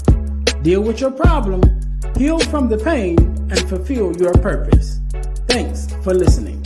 Deal 0.64 0.82
with 0.82 1.00
your 1.00 1.12
problem 1.12 1.77
heal 2.18 2.40
from 2.40 2.68
the 2.68 2.78
pain, 2.78 3.18
and 3.50 3.60
fulfill 3.70 4.16
your 4.18 4.34
purpose. 4.34 5.00
Thanks 5.48 5.88
for 6.04 6.14
listening. 6.14 6.57